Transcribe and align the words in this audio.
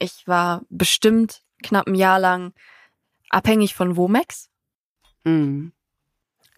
Ich 0.00 0.26
war 0.26 0.62
bestimmt 0.70 1.42
knapp 1.62 1.86
ein 1.86 1.94
Jahr 1.94 2.18
lang 2.18 2.52
abhängig 3.28 3.74
von 3.74 3.96
Womex. 3.96 4.48
Mhm. 5.24 5.72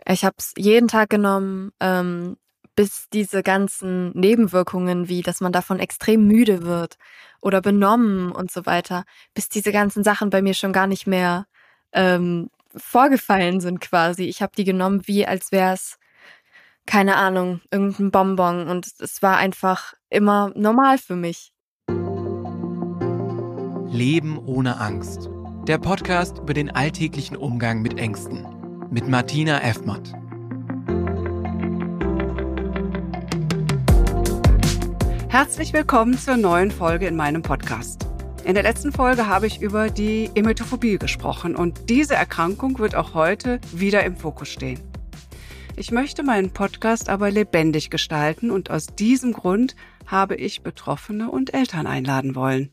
Ich 0.07 0.25
habe 0.25 0.37
es 0.38 0.54
jeden 0.57 0.88
Tag 0.88 1.11
genommen, 1.11 1.73
ähm, 1.81 2.36
bis 2.75 3.08
diese 3.13 3.42
ganzen 3.42 4.10
Nebenwirkungen, 4.13 5.08
wie 5.08 5.23
dass 5.23 5.41
man 5.41 5.52
davon 5.52 5.78
extrem 5.78 6.26
müde 6.26 6.63
wird 6.63 6.97
oder 7.41 7.60
benommen 7.60 8.32
und 8.32 8.50
so 8.50 8.64
weiter, 8.64 9.05
bis 9.34 9.48
diese 9.48 9.72
ganzen 9.72 10.04
Sachen 10.04 10.30
bei 10.30 10.40
mir 10.40 10.54
schon 10.54 10.72
gar 10.72 10.86
nicht 10.86 11.06
mehr 11.06 11.46
ähm, 11.93 12.48
vorgefallen 12.74 13.61
sind 13.61 13.80
quasi. 13.80 14.24
Ich 14.24 14.40
habe 14.40 14.52
die 14.56 14.64
genommen, 14.64 15.02
wie 15.06 15.27
als 15.27 15.52
wäre 15.52 15.74
es, 15.74 15.98
keine 16.86 17.16
Ahnung, 17.16 17.61
irgendein 17.70 18.11
Bonbon 18.11 18.68
und 18.68 18.88
es 19.00 19.20
war 19.20 19.36
einfach 19.36 19.95
immer 20.09 20.52
normal 20.54 20.98
für 20.98 21.16
mich. 21.16 21.52
Leben 24.05 24.37
ohne 24.46 24.80
Angst. 24.80 25.30
Der 25.69 25.79
Podcast 25.79 26.38
über 26.38 26.55
den 26.55 26.70
alltäglichen 26.70 27.37
Umgang 27.37 27.83
mit 27.83 28.01
Ängsten. 28.01 28.45
Mit 28.91 29.06
Martina 29.06 29.62
Effmatt. 29.62 30.12
Herzlich 35.29 35.73
willkommen 35.73 36.19
zur 36.19 36.37
neuen 36.37 36.73
Folge 36.73 37.07
in 37.07 37.15
meinem 37.15 37.43
Podcast. 37.43 38.05
In 38.45 38.55
der 38.55 38.65
letzten 38.65 38.91
Folge 38.91 39.29
habe 39.29 39.46
ich 39.46 39.62
über 39.62 39.88
die 39.88 40.30
Emetophobie 40.34 40.98
gesprochen 40.98 41.55
und 41.55 41.88
diese 41.88 42.16
Erkrankung 42.16 42.80
wird 42.80 42.96
auch 42.96 43.15
heute 43.15 43.60
wieder 43.73 44.02
im 44.02 44.16
Fokus 44.16 44.48
stehen. 44.48 44.80
Ich 45.77 45.93
möchte 45.93 46.24
meinen 46.24 46.51
Podcast 46.51 47.09
aber 47.09 47.30
lebendig 47.30 47.88
gestalten 47.88 48.51
und 48.51 48.69
aus 48.69 48.87
diesem 48.87 49.32
Grund 49.32 49.77
habe 50.07 50.34
ich 50.34 50.65
Betroffene 50.65 51.30
und 51.30 51.55
Eltern 51.55 51.87
einladen 51.87 52.34
wollen. 52.34 52.73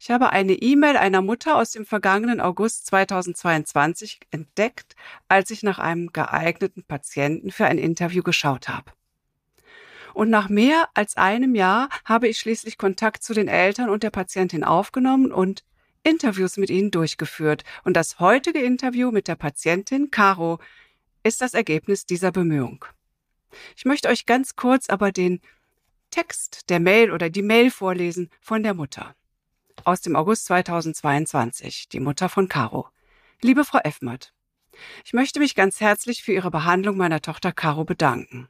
Ich 0.00 0.10
habe 0.10 0.30
eine 0.30 0.54
E-Mail 0.54 0.96
einer 0.96 1.22
Mutter 1.22 1.56
aus 1.56 1.72
dem 1.72 1.84
vergangenen 1.84 2.40
August 2.40 2.86
2022 2.86 4.20
entdeckt, 4.30 4.94
als 5.28 5.50
ich 5.50 5.62
nach 5.62 5.78
einem 5.78 6.12
geeigneten 6.12 6.82
Patienten 6.84 7.50
für 7.50 7.66
ein 7.66 7.78
Interview 7.78 8.22
geschaut 8.22 8.68
habe. 8.68 8.92
Und 10.14 10.30
nach 10.30 10.48
mehr 10.48 10.88
als 10.94 11.16
einem 11.16 11.54
Jahr 11.54 11.88
habe 12.04 12.28
ich 12.28 12.38
schließlich 12.38 12.78
Kontakt 12.78 13.22
zu 13.22 13.34
den 13.34 13.48
Eltern 13.48 13.88
und 13.88 14.02
der 14.02 14.10
Patientin 14.10 14.64
aufgenommen 14.64 15.32
und 15.32 15.64
Interviews 16.02 16.56
mit 16.56 16.70
ihnen 16.70 16.90
durchgeführt. 16.90 17.64
Und 17.84 17.94
das 17.96 18.18
heutige 18.18 18.60
Interview 18.60 19.10
mit 19.10 19.28
der 19.28 19.36
Patientin 19.36 20.10
Caro 20.10 20.58
ist 21.22 21.40
das 21.40 21.54
Ergebnis 21.54 22.06
dieser 22.06 22.32
Bemühung. 22.32 22.84
Ich 23.76 23.84
möchte 23.84 24.08
euch 24.08 24.26
ganz 24.26 24.56
kurz 24.56 24.88
aber 24.88 25.12
den 25.12 25.40
Text 26.10 26.70
der 26.70 26.80
Mail 26.80 27.12
oder 27.12 27.30
die 27.30 27.42
Mail 27.42 27.70
vorlesen 27.70 28.30
von 28.40 28.62
der 28.62 28.74
Mutter 28.74 29.14
aus 29.88 30.02
dem 30.02 30.16
August 30.16 30.44
2022, 30.44 31.88
die 31.88 32.00
Mutter 32.00 32.28
von 32.28 32.46
Caro. 32.46 32.88
Liebe 33.40 33.64
Frau 33.64 33.78
Effmert, 33.78 34.34
ich 35.02 35.14
möchte 35.14 35.40
mich 35.40 35.54
ganz 35.54 35.80
herzlich 35.80 36.22
für 36.22 36.32
Ihre 36.32 36.50
Behandlung 36.50 36.98
meiner 36.98 37.22
Tochter 37.22 37.52
Caro 37.52 37.86
bedanken. 37.86 38.48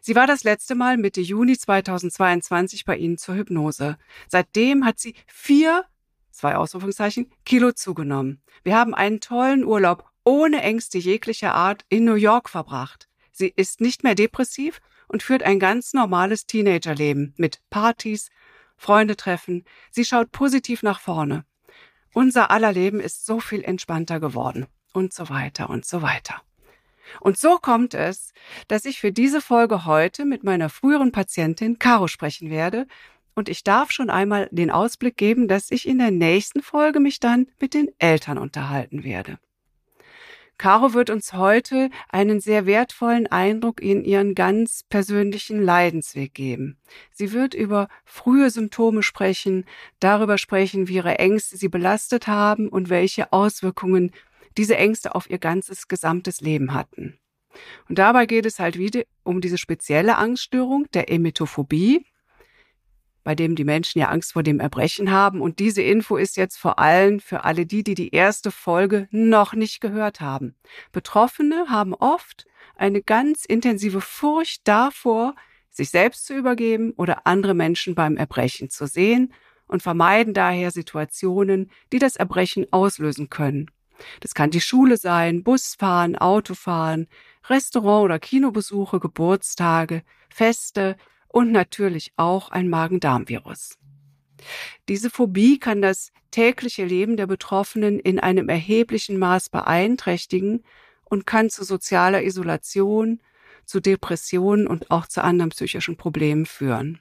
Sie 0.00 0.14
war 0.14 0.28
das 0.28 0.44
letzte 0.44 0.76
Mal 0.76 0.96
Mitte 0.96 1.20
Juni 1.20 1.58
2022 1.58 2.84
bei 2.84 2.96
Ihnen 2.96 3.18
zur 3.18 3.34
Hypnose. 3.34 3.98
Seitdem 4.28 4.84
hat 4.84 5.00
sie 5.00 5.16
vier, 5.26 5.86
zwei 6.30 6.54
Ausrufungszeichen, 6.54 7.32
Kilo 7.44 7.72
zugenommen. 7.72 8.40
Wir 8.62 8.76
haben 8.76 8.94
einen 8.94 9.18
tollen 9.18 9.64
Urlaub 9.64 10.08
ohne 10.22 10.62
Ängste 10.62 10.98
jeglicher 10.98 11.52
Art 11.52 11.84
in 11.88 12.04
New 12.04 12.14
York 12.14 12.48
verbracht. 12.48 13.08
Sie 13.32 13.52
ist 13.56 13.80
nicht 13.80 14.04
mehr 14.04 14.14
depressiv 14.14 14.80
und 15.08 15.24
führt 15.24 15.42
ein 15.42 15.58
ganz 15.58 15.94
normales 15.94 16.46
Teenagerleben 16.46 17.34
mit 17.38 17.60
Partys, 17.70 18.30
Freunde 18.76 19.16
treffen. 19.16 19.64
Sie 19.90 20.04
schaut 20.04 20.32
positiv 20.32 20.82
nach 20.82 21.00
vorne. 21.00 21.44
Unser 22.12 22.50
aller 22.50 22.72
Leben 22.72 23.00
ist 23.00 23.26
so 23.26 23.40
viel 23.40 23.62
entspannter 23.62 24.20
geworden 24.20 24.66
und 24.92 25.12
so 25.12 25.28
weiter 25.28 25.68
und 25.68 25.84
so 25.84 26.02
weiter. 26.02 26.42
Und 27.20 27.36
so 27.36 27.58
kommt 27.58 27.94
es, 27.94 28.32
dass 28.68 28.84
ich 28.84 29.00
für 29.00 29.12
diese 29.12 29.40
Folge 29.40 29.84
heute 29.84 30.24
mit 30.24 30.44
meiner 30.44 30.68
früheren 30.68 31.12
Patientin 31.12 31.78
Caro 31.78 32.06
sprechen 32.08 32.50
werde. 32.50 32.86
Und 33.34 33.48
ich 33.48 33.64
darf 33.64 33.90
schon 33.90 34.10
einmal 34.10 34.48
den 34.52 34.70
Ausblick 34.70 35.16
geben, 35.16 35.48
dass 35.48 35.70
ich 35.70 35.88
in 35.88 35.98
der 35.98 36.10
nächsten 36.10 36.62
Folge 36.62 37.00
mich 37.00 37.20
dann 37.20 37.46
mit 37.60 37.74
den 37.74 37.88
Eltern 37.98 38.38
unterhalten 38.38 39.04
werde. 39.04 39.38
Caro 40.56 40.94
wird 40.94 41.10
uns 41.10 41.32
heute 41.32 41.90
einen 42.08 42.40
sehr 42.40 42.64
wertvollen 42.66 43.26
Eindruck 43.26 43.82
in 43.82 44.04
ihren 44.04 44.34
ganz 44.34 44.82
persönlichen 44.88 45.62
Leidensweg 45.62 46.32
geben. 46.32 46.78
Sie 47.12 47.32
wird 47.32 47.54
über 47.54 47.88
frühe 48.04 48.50
Symptome 48.50 49.02
sprechen, 49.02 49.64
darüber 49.98 50.38
sprechen, 50.38 50.88
wie 50.88 50.94
ihre 50.94 51.18
Ängste 51.18 51.56
sie 51.56 51.68
belastet 51.68 52.26
haben 52.28 52.68
und 52.68 52.88
welche 52.88 53.32
Auswirkungen 53.32 54.12
diese 54.56 54.76
Ängste 54.76 55.14
auf 55.14 55.28
ihr 55.28 55.38
ganzes 55.38 55.88
gesamtes 55.88 56.40
Leben 56.40 56.72
hatten. 56.72 57.18
Und 57.88 57.98
dabei 57.98 58.26
geht 58.26 58.46
es 58.46 58.58
halt 58.58 58.78
wieder 58.78 59.02
um 59.22 59.40
diese 59.40 59.58
spezielle 59.58 60.16
Angststörung 60.16 60.86
der 60.92 61.10
Emetophobie, 61.10 62.04
bei 63.24 63.34
dem 63.34 63.56
die 63.56 63.64
Menschen 63.64 63.98
ja 63.98 64.10
Angst 64.10 64.34
vor 64.34 64.42
dem 64.42 64.60
Erbrechen 64.60 65.10
haben. 65.10 65.40
Und 65.40 65.58
diese 65.58 65.82
Info 65.82 66.16
ist 66.16 66.36
jetzt 66.36 66.56
vor 66.56 66.78
allem 66.78 67.18
für 67.18 67.44
alle 67.44 67.66
die, 67.66 67.82
die 67.82 67.94
die 67.94 68.14
erste 68.14 68.50
Folge 68.50 69.08
noch 69.10 69.54
nicht 69.54 69.80
gehört 69.80 70.20
haben. 70.20 70.54
Betroffene 70.92 71.66
haben 71.68 71.94
oft 71.94 72.46
eine 72.76 73.02
ganz 73.02 73.44
intensive 73.44 74.00
Furcht 74.00 74.68
davor, 74.68 75.34
sich 75.70 75.90
selbst 75.90 76.26
zu 76.26 76.34
übergeben 76.34 76.92
oder 76.96 77.26
andere 77.26 77.54
Menschen 77.54 77.94
beim 77.94 78.16
Erbrechen 78.16 78.70
zu 78.70 78.86
sehen 78.86 79.32
und 79.66 79.82
vermeiden 79.82 80.34
daher 80.34 80.70
Situationen, 80.70 81.70
die 81.92 81.98
das 81.98 82.16
Erbrechen 82.16 82.66
auslösen 82.70 83.30
können. 83.30 83.70
Das 84.20 84.34
kann 84.34 84.50
die 84.50 84.60
Schule 84.60 84.96
sein, 84.96 85.42
Busfahren, 85.42 86.16
Autofahren, 86.16 87.08
Restaurant- 87.48 88.04
oder 88.04 88.18
Kinobesuche, 88.18 89.00
Geburtstage, 89.00 90.02
Feste, 90.28 90.96
und 91.34 91.50
natürlich 91.50 92.12
auch 92.16 92.52
ein 92.52 92.68
Magen-Darm-Virus. 92.68 93.76
Diese 94.88 95.10
Phobie 95.10 95.58
kann 95.58 95.82
das 95.82 96.12
tägliche 96.30 96.84
Leben 96.84 97.16
der 97.16 97.26
Betroffenen 97.26 97.98
in 97.98 98.20
einem 98.20 98.48
erheblichen 98.48 99.18
Maß 99.18 99.48
beeinträchtigen 99.48 100.62
und 101.02 101.26
kann 101.26 101.50
zu 101.50 101.64
sozialer 101.64 102.22
Isolation, 102.22 103.20
zu 103.64 103.80
Depressionen 103.80 104.68
und 104.68 104.92
auch 104.92 105.08
zu 105.08 105.24
anderen 105.24 105.50
psychischen 105.50 105.96
Problemen 105.96 106.46
führen. 106.46 107.00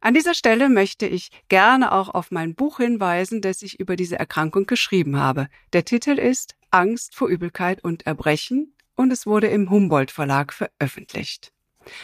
An 0.00 0.14
dieser 0.14 0.34
Stelle 0.34 0.68
möchte 0.68 1.06
ich 1.06 1.30
gerne 1.48 1.90
auch 1.90 2.10
auf 2.10 2.30
mein 2.30 2.54
Buch 2.54 2.76
hinweisen, 2.76 3.40
das 3.40 3.60
ich 3.62 3.80
über 3.80 3.96
diese 3.96 4.16
Erkrankung 4.16 4.66
geschrieben 4.66 5.18
habe. 5.18 5.48
Der 5.72 5.84
Titel 5.84 6.12
ist 6.12 6.54
Angst 6.70 7.16
vor 7.16 7.26
Übelkeit 7.26 7.82
und 7.82 8.06
Erbrechen 8.06 8.72
und 8.94 9.10
es 9.10 9.26
wurde 9.26 9.48
im 9.48 9.68
Humboldt 9.68 10.12
Verlag 10.12 10.52
veröffentlicht. 10.52 11.54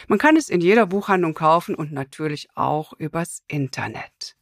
Man 0.07 0.19
kann 0.19 0.35
es 0.37 0.49
in 0.49 0.61
jeder 0.61 0.85
Buchhandlung 0.87 1.33
kaufen 1.33 1.75
und 1.75 1.91
natürlich 1.91 2.49
auch 2.55 2.93
übers 2.93 3.43
Internet. 3.47 4.35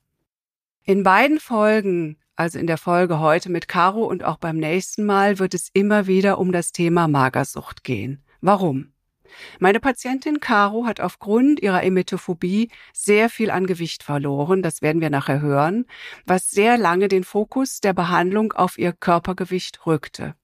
In 0.83 1.03
beiden 1.03 1.39
Folgen, 1.39 2.17
also 2.35 2.57
in 2.57 2.67
der 2.67 2.77
Folge 2.77 3.19
heute 3.19 3.49
mit 3.49 3.67
Caro 3.67 4.05
und 4.05 4.23
auch 4.23 4.37
beim 4.37 4.57
nächsten 4.57 5.05
Mal, 5.05 5.39
wird 5.39 5.53
es 5.53 5.69
immer 5.73 6.07
wieder 6.07 6.39
um 6.39 6.51
das 6.51 6.71
Thema 6.71 7.07
Magersucht 7.07 7.83
gehen. 7.83 8.23
Warum? 8.41 8.93
Meine 9.59 9.79
Patientin 9.79 10.39
Caro 10.39 10.85
hat 10.85 10.99
aufgrund 10.99 11.61
ihrer 11.61 11.83
Emetophobie 11.83 12.71
sehr 12.93 13.29
viel 13.29 13.51
an 13.51 13.67
Gewicht 13.67 14.03
verloren, 14.03 14.61
das 14.61 14.81
werden 14.81 15.01
wir 15.01 15.09
nachher 15.09 15.41
hören, 15.41 15.85
was 16.25 16.49
sehr 16.49 16.77
lange 16.77 17.07
den 17.07 17.23
Fokus 17.23 17.79
der 17.81 17.93
Behandlung 17.93 18.53
auf 18.53 18.77
ihr 18.77 18.93
Körpergewicht 18.93 19.85
rückte. 19.85 20.35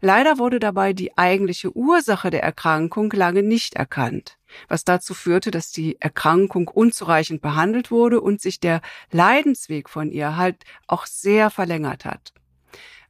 Leider 0.00 0.38
wurde 0.38 0.60
dabei 0.60 0.92
die 0.92 1.16
eigentliche 1.16 1.74
Ursache 1.74 2.30
der 2.30 2.42
Erkrankung 2.42 3.10
lange 3.12 3.42
nicht 3.42 3.74
erkannt, 3.74 4.38
was 4.68 4.84
dazu 4.84 5.14
führte, 5.14 5.50
dass 5.50 5.70
die 5.70 6.00
Erkrankung 6.00 6.68
unzureichend 6.68 7.40
behandelt 7.40 7.90
wurde 7.90 8.20
und 8.20 8.40
sich 8.40 8.60
der 8.60 8.80
Leidensweg 9.10 9.88
von 9.88 10.10
ihr 10.10 10.36
halt 10.36 10.64
auch 10.86 11.06
sehr 11.06 11.50
verlängert 11.50 12.04
hat. 12.04 12.32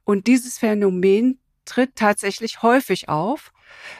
Und 0.03 0.27
dieses 0.27 0.57
Phänomen 0.57 1.39
tritt 1.65 1.95
tatsächlich 1.95 2.61
häufig 2.61 3.09
auf, 3.09 3.51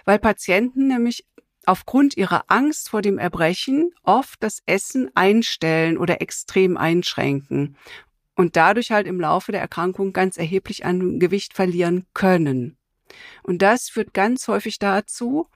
weil 0.05 0.19
Patienten 0.19 0.87
nämlich 0.87 1.25
aufgrund 1.65 2.15
ihrer 2.15 2.45
Angst 2.47 2.89
vor 2.89 3.01
dem 3.01 3.17
Erbrechen 3.17 3.91
oft 4.03 4.41
das 4.41 4.63
Essen 4.65 5.11
einstellen 5.15 5.97
oder 5.97 6.21
extrem 6.21 6.77
einschränken 6.77 7.75
und 8.37 8.55
dadurch 8.55 8.91
halt 8.91 9.07
im 9.07 9.19
Laufe 9.19 9.51
der 9.51 9.61
Erkrankung 9.61 10.13
ganz 10.13 10.37
erheblich 10.37 10.85
an 10.85 11.19
Gewicht 11.19 11.53
verlieren 11.53 12.05
können. 12.13 12.77
Und 13.43 13.61
das 13.61 13.89
führt 13.89 14.13
ganz 14.13 14.47
häufig 14.47 14.79
dazu, 14.79 15.47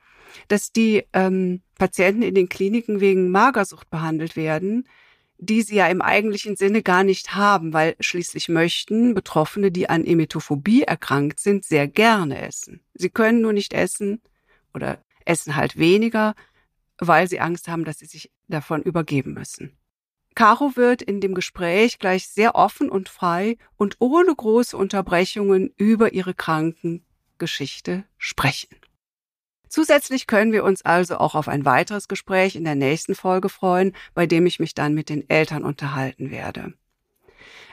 dass 0.48 0.72
die 0.72 1.06
ähm, 1.14 1.62
Patienten 1.78 2.24
in 2.24 2.34
den 2.34 2.50
Kliniken 2.50 3.00
wegen 3.00 3.30
Magersucht 3.30 3.90
behandelt 3.90 4.36
werden, 4.36 4.88
die 5.38 5.62
sie 5.62 5.76
ja 5.76 5.88
im 5.88 6.02
eigentlichen 6.02 6.56
Sinne 6.56 6.82
gar 6.82 7.04
nicht 7.04 7.36
haben, 7.36 7.74
weil 7.74 7.96
schließlich 8.00 8.50
möchten 8.50 9.14
Betroffene, 9.14 9.72
die 9.72 9.90
an 9.90 10.04
Emetophobie 10.06 10.84
erkrankt 10.84 11.40
sind, 11.40 11.66
sehr 11.66 11.88
gerne 11.88 12.42
essen. 12.42 12.82
Sie 12.94 13.10
können 13.10 13.42
nur 13.42 13.54
nicht 13.54 13.74
essen 13.74 14.22
oder 14.74 15.04
essen 15.26 15.56
halt 15.56 15.78
weniger, 15.78 16.36
weil 16.98 17.28
sie 17.28 17.40
Angst 17.40 17.68
haben, 17.68 17.86
dass 17.86 18.00
sie 18.00 18.06
sich 18.06 18.32
davon 18.48 18.82
übergeben 18.82 19.34
müssen. 19.34 19.78
Caro 20.36 20.76
wird 20.76 21.02
in 21.02 21.20
dem 21.20 21.34
Gespräch 21.34 22.00
gleich 22.00 22.28
sehr 22.28 22.56
offen 22.56 22.90
und 22.90 23.10
frei 23.10 23.58
und 23.78 23.98
ohne 24.00 24.34
große 24.34 24.76
Unterbrechungen 24.78 25.74
über 25.78 26.14
ihre 26.14 26.34
Krankengeschichte 26.34 28.06
sprechen. 28.18 28.76
Zusätzlich 29.68 30.28
können 30.28 30.52
wir 30.52 30.66
uns 30.66 30.82
also 30.82 31.18
auch 31.18 31.34
auf 31.34 31.48
ein 31.48 31.64
weiteres 31.64 32.08
Gespräch 32.08 32.56
in 32.56 32.66
der 32.66 32.76
nächsten 32.76 33.16
Folge 33.16 33.48
freuen, 33.48 33.96
bei 34.14 34.26
dem 34.26 34.46
ich 34.46 34.60
mich 34.60 34.74
dann 34.74 34.94
mit 34.94 35.08
den 35.08 35.30
Eltern 35.30 35.64
unterhalten 35.64 36.30
werde. 36.30 36.74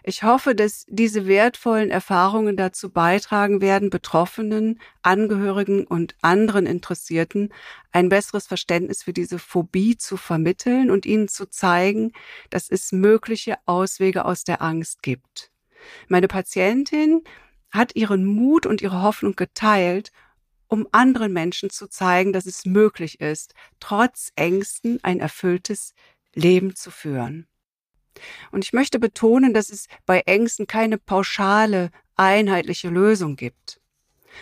Ich 0.03 0.23
hoffe, 0.23 0.55
dass 0.55 0.85
diese 0.89 1.27
wertvollen 1.27 1.91
Erfahrungen 1.91 2.57
dazu 2.57 2.91
beitragen 2.91 3.61
werden, 3.61 3.91
Betroffenen, 3.91 4.81
Angehörigen 5.03 5.87
und 5.87 6.15
anderen 6.23 6.67
Interessierten 6.67 7.53
ein 7.93 8.09
besseres 8.09 8.47
Verständnis 8.47 9.03
für 9.03 9.13
diese 9.13 9.39
Phobie 9.39 9.97
zu 9.97 10.17
vermitteln 10.17 10.91
und 10.91 11.07
ihnen 11.07 11.29
zu 11.29 11.49
zeigen, 11.49 12.13
dass 12.51 12.71
es 12.71 12.93
mögliche 12.93 13.57
Auswege 13.67 14.25
aus 14.25 14.45
der 14.45 14.63
Angst 14.63 15.03
gibt. 15.03 15.51
Meine 16.09 16.29
Patientin 16.29 17.23
hat 17.71 17.95
ihren 17.97 18.25
Mut 18.25 18.67
und 18.67 18.81
ihre 18.81 19.03
Hoffnung 19.03 19.37
geteilt, 19.37 20.13
um 20.69 20.87
anderen 20.93 21.33
Menschen 21.33 21.71
zu 21.71 21.89
zeigen, 21.89 22.33
dass 22.33 22.47
es 22.47 22.65
möglich 22.67 23.21
ist, 23.21 23.55
trotz 23.81 24.33
Ängsten 24.37 24.99
ein 25.03 25.19
erfülltes 25.19 25.95
Leben 26.35 26.77
zu 26.77 26.91
führen. 26.91 27.47
Und 28.51 28.65
ich 28.65 28.73
möchte 28.73 28.99
betonen, 28.99 29.55
dass 29.55 29.71
es 29.71 29.87
bei 30.07 30.21
Ängsten 30.21 30.67
keine 30.67 30.99
pauschale, 30.99 31.91
einheitliche 32.17 32.89
Lösung 32.89 33.37
gibt. 33.37 33.81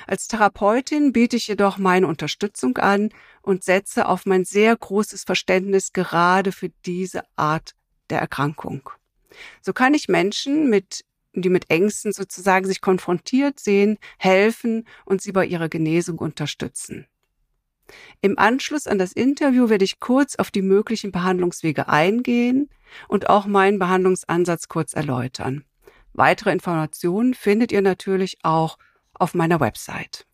Als 0.07 0.29
Therapeutin 0.29 1.13
biete 1.13 1.37
ich 1.37 1.47
jedoch 1.47 1.79
meine 1.79 2.07
Unterstützung 2.07 2.77
an 2.79 3.11
und 3.43 3.65
setze 3.65 4.07
auf 4.07 4.27
mein 4.27 4.45
sehr 4.45 4.77
großes 4.77 5.25
Verständnis 5.25 5.93
gerade 5.93 6.53
für 6.53 6.71
diese 6.85 7.23
Art 7.37 7.75
der 8.11 8.21
Erkrankung. 8.21 8.91
So 9.63 9.73
kann 9.73 9.95
ich 9.95 10.09
Menschen 10.09 10.69
mit 10.69 11.05
die 11.43 11.51
mit 11.51 11.71
Ängsten 11.71 12.13
sozusagen 12.13 12.67
sich 12.67 12.81
konfrontiert 12.81 13.61
sehen, 13.61 13.99
helfen 14.19 14.87
und 15.05 15.21
sie 15.21 15.33
bei 15.33 15.45
ihrer 15.45 15.69
Genesung 15.69 16.19
unterstützen. 16.19 17.07
Im 18.21 18.39
Anschluss 18.39 18.87
an 18.87 18.99
das 18.99 19.13
Interview 19.13 19.69
werde 19.69 19.85
ich 19.85 20.01
kurz 20.01 20.37
auf 20.37 20.51
die 20.51 20.63
möglichen 20.63 21.13
Behandlungswege 21.13 21.89
eingehen 21.89 22.69
und 23.09 23.29
auch 23.29 23.47
meinen 23.47 23.79
Behandlungsansatz 23.79 24.69
kurz 24.69 24.95
erläutern. 24.95 25.65
Weitere 26.13 26.51
Informationen 26.53 27.35
findet 27.35 27.73
ihr 27.73 27.83
natürlich 27.83 28.39
auch 28.43 28.79
auf 29.15 29.35
meiner 29.35 29.61
Website. 29.61 30.27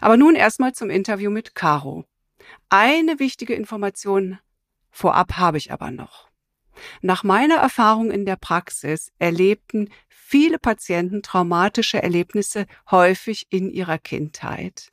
Aber 0.00 0.16
nun 0.16 0.34
erstmal 0.34 0.72
zum 0.74 0.90
Interview 0.90 1.30
mit 1.30 1.54
Caro. 1.54 2.04
Eine 2.68 3.18
wichtige 3.18 3.54
Information 3.54 4.38
vorab 4.90 5.34
habe 5.34 5.58
ich 5.58 5.72
aber 5.72 5.90
noch. 5.90 6.28
Nach 7.02 7.24
meiner 7.24 7.56
Erfahrung 7.56 8.10
in 8.10 8.24
der 8.24 8.36
Praxis 8.36 9.12
erlebten 9.18 9.90
viele 10.08 10.58
Patienten 10.58 11.22
traumatische 11.22 12.02
Erlebnisse 12.02 12.66
häufig 12.90 13.46
in 13.50 13.70
ihrer 13.70 13.98
Kindheit 13.98 14.92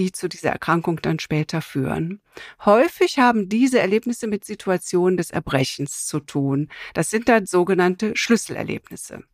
die 0.00 0.12
zu 0.12 0.30
dieser 0.30 0.48
Erkrankung 0.48 1.02
dann 1.02 1.18
später 1.18 1.60
führen. 1.60 2.22
Häufig 2.64 3.18
haben 3.18 3.50
diese 3.50 3.80
Erlebnisse 3.80 4.28
mit 4.28 4.46
Situationen 4.46 5.18
des 5.18 5.30
Erbrechens 5.30 6.06
zu 6.06 6.20
tun. 6.20 6.70
Das 6.94 7.10
sind 7.10 7.28
dann 7.28 7.44
sogenannte 7.44 8.16
Schlüsselerlebnisse. 8.16 9.24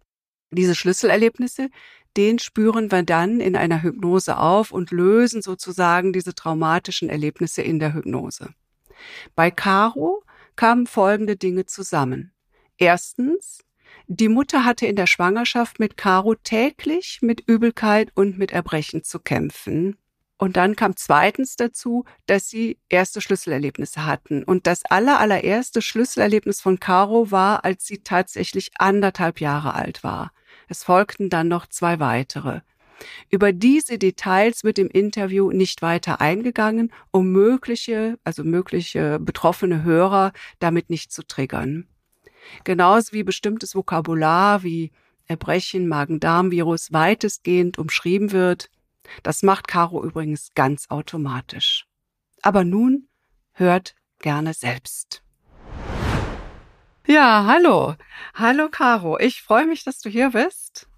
Diese 0.51 0.75
Schlüsselerlebnisse, 0.75 1.71
den 2.17 2.41
spüren 2.41 2.91
wir 2.91 3.05
dann 3.05 3.39
in 3.39 3.55
einer 3.55 3.85
Hypnose 3.85 4.39
auf 4.39 4.73
und 4.73 4.91
lösen 4.91 5.41
sozusagen 5.41 6.13
diese 6.13 6.35
traumatischen 6.35 7.11
Erlebnisse 7.11 7.63
in 7.63 7.79
der 7.79 7.95
Hypnose. 7.95 8.49
Bei 9.37 9.53
Caro 9.53 10.25
kamen 10.57 10.89
folgende 10.89 11.37
Dinge 11.37 11.67
zusammen. 11.67 12.33
Erstens, 12.77 13.61
die 14.09 14.29
Mutter 14.29 14.65
hatte 14.65 14.87
in 14.87 14.97
der 14.97 15.07
Schwangerschaft 15.07 15.79
mit 15.79 15.97
Caro 15.97 16.35
täglich 16.35 17.21
mit 17.23 17.45
Übelkeit 17.47 18.11
und 18.17 18.37
mit 18.37 18.51
Erbrechen 18.51 19.05
zu 19.05 19.21
kämpfen. 19.21 19.97
Und 20.39 20.57
dann 20.57 20.77
kam 20.77 20.97
zweitens 20.97 21.57
dazu, 21.57 22.05
dass 22.27 22.49
sie 22.49 22.79
erste 22.89 23.21
Schlüsselerlebnisse 23.21 24.05
hatten. 24.05 24.45
Und 24.45 24.67
das 24.67 24.85
aller, 24.85 25.19
allererste 25.19 25.81
Schlüsselerlebnis 25.81 26.61
von 26.61 26.79
Caro 26.79 27.31
war, 27.31 27.65
als 27.65 27.87
sie 27.87 27.99
tatsächlich 27.99 28.71
anderthalb 28.77 29.41
Jahre 29.41 29.75
alt 29.75 30.05
war. 30.05 30.33
Es 30.69 30.85
folgten 30.85 31.31
dann 31.31 31.49
noch 31.49 31.67
zwei 31.67 32.01
weitere. 32.01 32.61
Über 33.31 33.53
diese 33.53 33.99
Details 33.99 34.65
wird 34.65 34.79
im 34.79 34.89
Interview 34.89 35.51
nicht 35.51 35.83
weiter 35.83 36.21
eingegangen, 36.21 36.93
um 37.11 37.31
mögliche, 37.31 38.19
also 38.25 38.43
mögliche 38.45 39.19
betroffene 39.19 39.83
Hörer 39.83 40.33
damit 40.59 40.91
nicht 40.91 41.13
zu 41.13 41.23
triggern. 41.23 41.87
Genauso 42.65 43.13
wie 43.13 43.23
bestimmtes 43.23 43.75
Vokabular 43.75 44.63
wie 44.63 44.93
Erbrechen, 45.27 45.89
Magen-Darm-Virus 45.89 46.93
weitestgehend 46.93 47.79
umschrieben 47.79 48.33
wird, 48.33 48.71
das 49.23 49.43
macht 49.43 49.69
Caro 49.69 50.05
übrigens 50.05 50.51
ganz 50.55 50.91
automatisch. 50.91 51.87
Aber 52.43 52.65
nun 52.65 53.09
hört 53.53 53.95
gerne 54.21 54.55
selbst. 54.55 55.23
Ja, 57.07 57.45
hallo. 57.47 57.95
Hallo 58.35 58.69
Caro. 58.69 59.19
Ich 59.19 59.43
freue 59.43 59.67
mich, 59.67 59.85
dass 59.85 60.01
du 60.01 60.09
hier 60.09 60.31
bist. 60.31 60.89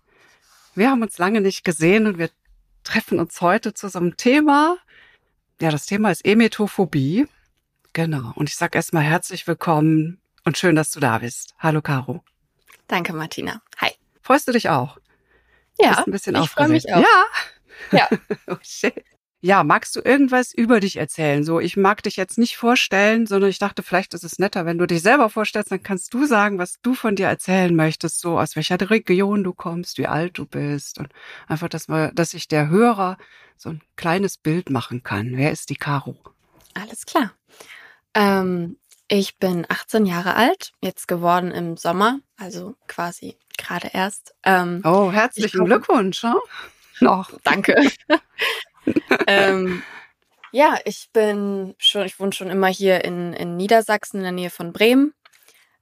Wir 0.74 0.90
haben 0.90 1.02
uns 1.02 1.18
lange 1.18 1.40
nicht 1.40 1.64
gesehen 1.64 2.06
und 2.06 2.18
wir 2.18 2.30
treffen 2.82 3.20
uns 3.20 3.40
heute 3.40 3.74
zu 3.74 3.88
so 3.88 3.98
einem 3.98 4.16
Thema. 4.16 4.78
Ja, 5.60 5.70
das 5.70 5.86
Thema 5.86 6.10
ist 6.10 6.24
Emetophobie. 6.24 7.26
Genau. 7.92 8.32
Und 8.36 8.48
ich 8.48 8.56
sage 8.56 8.78
erstmal 8.78 9.02
herzlich 9.02 9.46
willkommen 9.46 10.20
und 10.44 10.56
schön, 10.56 10.76
dass 10.76 10.92
du 10.92 11.00
da 11.00 11.18
bist. 11.18 11.54
Hallo 11.58 11.82
Caro. 11.82 12.24
Danke, 12.86 13.12
Martina. 13.12 13.60
Hi. 13.78 13.90
Freust 14.22 14.48
du 14.48 14.52
dich 14.52 14.70
auch? 14.70 14.98
Ja. 15.78 15.90
Bist 15.90 16.06
ein 16.06 16.12
bisschen 16.12 16.36
ich 16.36 16.48
freue 16.48 16.68
mich 16.68 16.92
auch. 16.92 17.00
Ja. 17.00 17.24
Ja. 17.92 18.08
oh, 18.46 18.56
shit. 18.62 19.04
Ja, 19.40 19.62
magst 19.62 19.94
du 19.94 20.00
irgendwas 20.00 20.52
über 20.52 20.80
dich 20.80 20.96
erzählen? 20.96 21.44
So, 21.44 21.60
ich 21.60 21.76
mag 21.76 22.02
dich 22.02 22.16
jetzt 22.16 22.38
nicht 22.38 22.56
vorstellen, 22.56 23.26
sondern 23.26 23.50
ich 23.50 23.60
dachte, 23.60 23.84
vielleicht 23.84 24.12
ist 24.14 24.24
es 24.24 24.40
netter, 24.40 24.66
wenn 24.66 24.78
du 24.78 24.86
dich 24.86 25.00
selber 25.00 25.30
vorstellst, 25.30 25.70
dann 25.70 25.82
kannst 25.82 26.12
du 26.12 26.26
sagen, 26.26 26.58
was 26.58 26.80
du 26.82 26.94
von 26.94 27.14
dir 27.14 27.28
erzählen 27.28 27.74
möchtest, 27.74 28.18
so 28.18 28.40
aus 28.40 28.56
welcher 28.56 28.78
Region 28.90 29.44
du 29.44 29.52
kommst, 29.52 29.98
wie 29.98 30.08
alt 30.08 30.38
du 30.38 30.44
bist 30.44 30.98
und 30.98 31.08
einfach, 31.46 31.68
dass 31.68 31.88
wir, 31.88 32.10
dass 32.14 32.30
sich 32.30 32.48
der 32.48 32.68
Hörer 32.68 33.16
so 33.56 33.68
ein 33.70 33.80
kleines 33.94 34.38
Bild 34.38 34.70
machen 34.70 35.04
kann. 35.04 35.36
Wer 35.36 35.52
ist 35.52 35.70
die 35.70 35.76
Caro? 35.76 36.16
Alles 36.74 37.06
klar. 37.06 37.32
Ähm, 38.14 38.76
ich 39.06 39.38
bin 39.38 39.66
18 39.68 40.04
Jahre 40.04 40.34
alt, 40.34 40.72
jetzt 40.80 41.06
geworden 41.06 41.52
im 41.52 41.76
Sommer, 41.76 42.18
also 42.36 42.74
quasi 42.88 43.38
gerade 43.56 43.90
erst. 43.92 44.34
Ähm, 44.42 44.82
oh, 44.84 45.12
herzlichen 45.12 45.64
Glückwunsch. 45.64 46.24
Huh? 46.24 46.40
noch. 47.02 47.30
Danke. 47.44 47.80
ähm, 49.26 49.82
ja, 50.52 50.78
ich 50.84 51.10
bin 51.12 51.74
schon, 51.78 52.06
ich 52.06 52.18
wohne 52.18 52.32
schon 52.32 52.50
immer 52.50 52.68
hier 52.68 53.04
in, 53.04 53.32
in 53.32 53.56
Niedersachsen 53.56 54.18
in 54.18 54.22
der 54.22 54.32
Nähe 54.32 54.50
von 54.50 54.72
Bremen. 54.72 55.12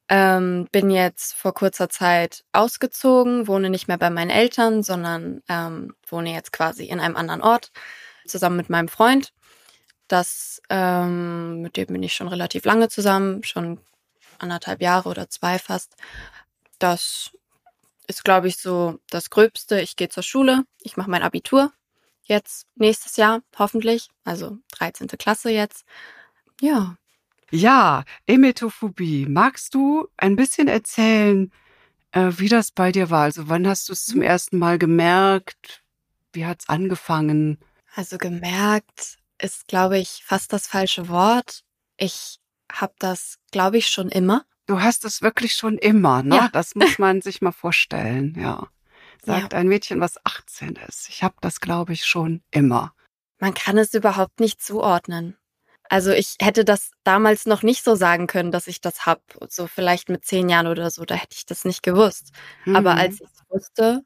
Ähm, 0.09 0.69
bin 0.71 0.91
jetzt 0.91 1.35
vor 1.35 1.53
kurzer 1.53 1.89
Zeit 1.89 2.45
ausgezogen, 2.53 3.49
wohne 3.49 3.71
nicht 3.71 3.89
mehr 3.89 3.99
bei 3.99 4.11
meinen 4.11 4.31
Eltern, 4.31 4.85
sondern 4.85 5.43
ähm, 5.49 5.95
wohne 6.07 6.33
jetzt 6.33 6.53
quasi 6.53 6.85
in 6.85 7.01
einem 7.01 7.17
anderen 7.17 7.43
Ort 7.43 7.73
zusammen 8.25 8.57
mit 8.57 8.71
meinem 8.71 8.89
Freund. 8.89 9.33
Das, 10.09 10.61
ähm, 10.71 11.63
mit 11.63 11.77
dem 11.77 11.89
bin 11.89 12.03
ich 12.03 12.15
schon 12.15 12.29
relativ 12.29 12.65
lange 12.65 12.89
zusammen, 12.89 13.43
schon 13.43 13.81
anderthalb 14.39 14.81
Jahre 14.81 15.09
oder 15.09 15.29
zwei 15.29 15.59
fast. 15.59 15.97
Das 16.79 17.33
ist, 18.09 18.25
glaube 18.25 18.49
ich, 18.49 18.59
so 18.59 18.99
das 19.11 19.31
Gröbste. 19.31 19.81
Ich 19.81 19.97
gehe 19.97 20.09
zur 20.09 20.23
Schule, 20.23 20.65
ich 20.83 20.97
mache 20.97 21.11
mein 21.11 21.23
Abitur 21.23 21.73
jetzt 22.27 22.67
nächstes 22.75 23.17
Jahr, 23.17 23.43
hoffentlich. 23.59 24.09
Also 24.25 24.59
13. 24.73 25.09
Klasse 25.09 25.51
jetzt. 25.51 25.85
Ja. 26.61 26.97
Ja, 27.51 28.05
Emetophobie. 28.27 29.27
Magst 29.27 29.75
du 29.75 30.09
ein 30.17 30.37
bisschen 30.37 30.69
erzählen, 30.69 31.53
äh, 32.13 32.33
wie 32.37 32.49
das 32.49 32.73
bei 32.73 32.93
dir 32.93 33.11
war? 33.11 33.23
Also 33.23 33.49
wann 33.49 33.67
hast 33.67 33.89
du 33.89 33.93
es 33.93 34.05
zum 34.05 34.23
ersten 34.23 34.59
Mal 34.59 34.79
gemerkt? 34.79 35.85
Wie 36.33 36.45
hat 36.45 36.61
es 36.61 36.69
angefangen? 36.69 37.59
Also 37.95 38.19
gemerkt 38.19 39.19
ist, 39.39 39.69
glaube 39.69 39.99
ich, 39.99 40.23
fast 40.25 40.53
das 40.53 40.67
falsche 40.67 41.09
Wort. 41.09 41.63
Ich 41.97 42.41
habe 42.71 42.95
das, 42.99 43.39
glaube 43.53 43.79
ich, 43.79 43.89
schon 43.89 44.09
immer. 44.09 44.45
Du 44.67 44.81
hast 44.81 45.05
es 45.05 45.23
wirklich 45.23 45.55
schon 45.55 45.79
immer, 45.79 46.23
ne? 46.23 46.37
Ja. 46.37 46.49
Das 46.53 46.75
muss 46.75 46.99
man 46.99 47.23
sich 47.23 47.41
mal 47.41 47.53
vorstellen, 47.53 48.37
ja. 48.39 48.69
Sagt 49.25 49.53
ja. 49.53 49.59
ein 49.59 49.69
Mädchen, 49.69 50.01
was 50.01 50.19
18 50.25 50.77
ist. 50.89 51.09
Ich 51.09 51.23
habe 51.23 51.35
das, 51.41 51.61
glaube 51.61 51.93
ich, 51.93 52.05
schon 52.05 52.43
immer. 52.51 52.93
Man 53.39 53.55
kann 53.55 53.79
es 53.79 53.95
überhaupt 53.95 54.41
nicht 54.41 54.63
zuordnen. 54.63 55.37
Also 55.89 56.11
ich 56.11 56.37
hätte 56.41 56.65
das 56.65 56.91
damals 57.05 57.47
noch 57.47 57.63
nicht 57.63 57.85
so 57.85 57.95
sagen 57.95 58.27
können, 58.27 58.51
dass 58.51 58.67
ich 58.67 58.81
das 58.81 59.07
hab. 59.07 59.23
So 59.49 59.67
vielleicht 59.67 60.09
mit 60.09 60.25
zehn 60.25 60.49
Jahren 60.49 60.67
oder 60.67 60.91
so, 60.91 61.05
da 61.05 61.15
hätte 61.15 61.37
ich 61.37 61.47
das 61.47 61.65
nicht 61.65 61.83
gewusst. 61.83 62.33
Mhm. 62.65 62.77
Aber 62.77 62.97
als 62.97 63.21
ich 63.21 63.29
es 63.29 63.43
wusste, 63.49 64.03